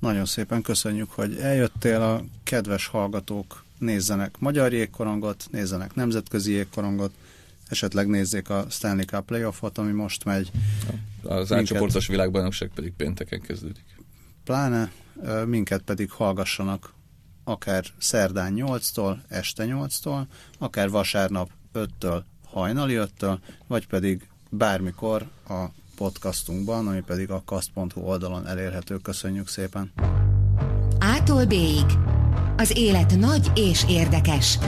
Nagyon 0.00 0.24
szépen 0.24 0.62
köszönjük, 0.62 1.10
hogy 1.10 1.36
eljöttél 1.36 2.00
a 2.02 2.24
kedves 2.42 2.86
hallgatók 2.86 3.64
nézzenek 3.78 4.38
magyar 4.38 4.72
jégkorongot, 4.72 5.46
nézzenek 5.50 5.94
nemzetközi 5.94 6.52
jégkorongot, 6.52 7.12
esetleg 7.68 8.08
nézzék 8.08 8.50
a 8.50 8.66
Stanley 8.70 9.04
Cup 9.04 9.26
playoffot, 9.26 9.78
ami 9.78 9.92
most 9.92 10.24
megy. 10.24 10.50
Az 11.22 11.52
átcsoportos 11.52 12.06
világbajnokság 12.06 12.70
pedig 12.74 12.92
pénteken 12.92 13.40
kezdődik. 13.40 13.84
Pláne 14.44 14.92
minket 15.46 15.82
pedig 15.82 16.10
hallgassanak 16.10 16.92
akár 17.44 17.84
szerdán 17.98 18.54
8-tól, 18.56 19.16
este 19.28 19.64
8-tól, 19.68 20.26
akár 20.58 20.90
vasárnap 20.90 21.50
5-től, 21.74 22.22
hajnali 22.54 22.98
5-től, 22.98 23.38
vagy 23.66 23.86
pedig 23.86 24.28
bármikor 24.50 25.26
a 25.48 25.64
podcastunkban, 25.96 26.86
ami 26.86 27.00
pedig 27.00 27.30
a 27.30 27.42
kast.hu 27.44 28.00
oldalon 28.00 28.46
elérhető. 28.46 28.96
Köszönjük 28.96 29.48
szépen! 29.48 29.92
Ától 30.98 31.44
b 31.44 31.54
Az 32.56 32.76
élet 32.76 33.18
nagy 33.18 33.50
és 33.54 33.84
érdekes. 33.88 34.58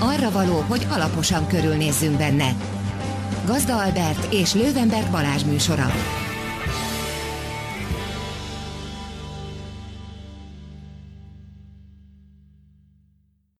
Arra 0.00 0.30
való, 0.30 0.60
hogy 0.60 0.86
alaposan 0.90 1.46
körülnézzünk 1.46 2.16
benne. 2.16 2.56
Gazda 3.46 3.82
Albert 3.82 4.32
és 4.32 4.54
Lővenberg 4.54 5.10
Balázs 5.10 5.44
műsora. 5.44 5.86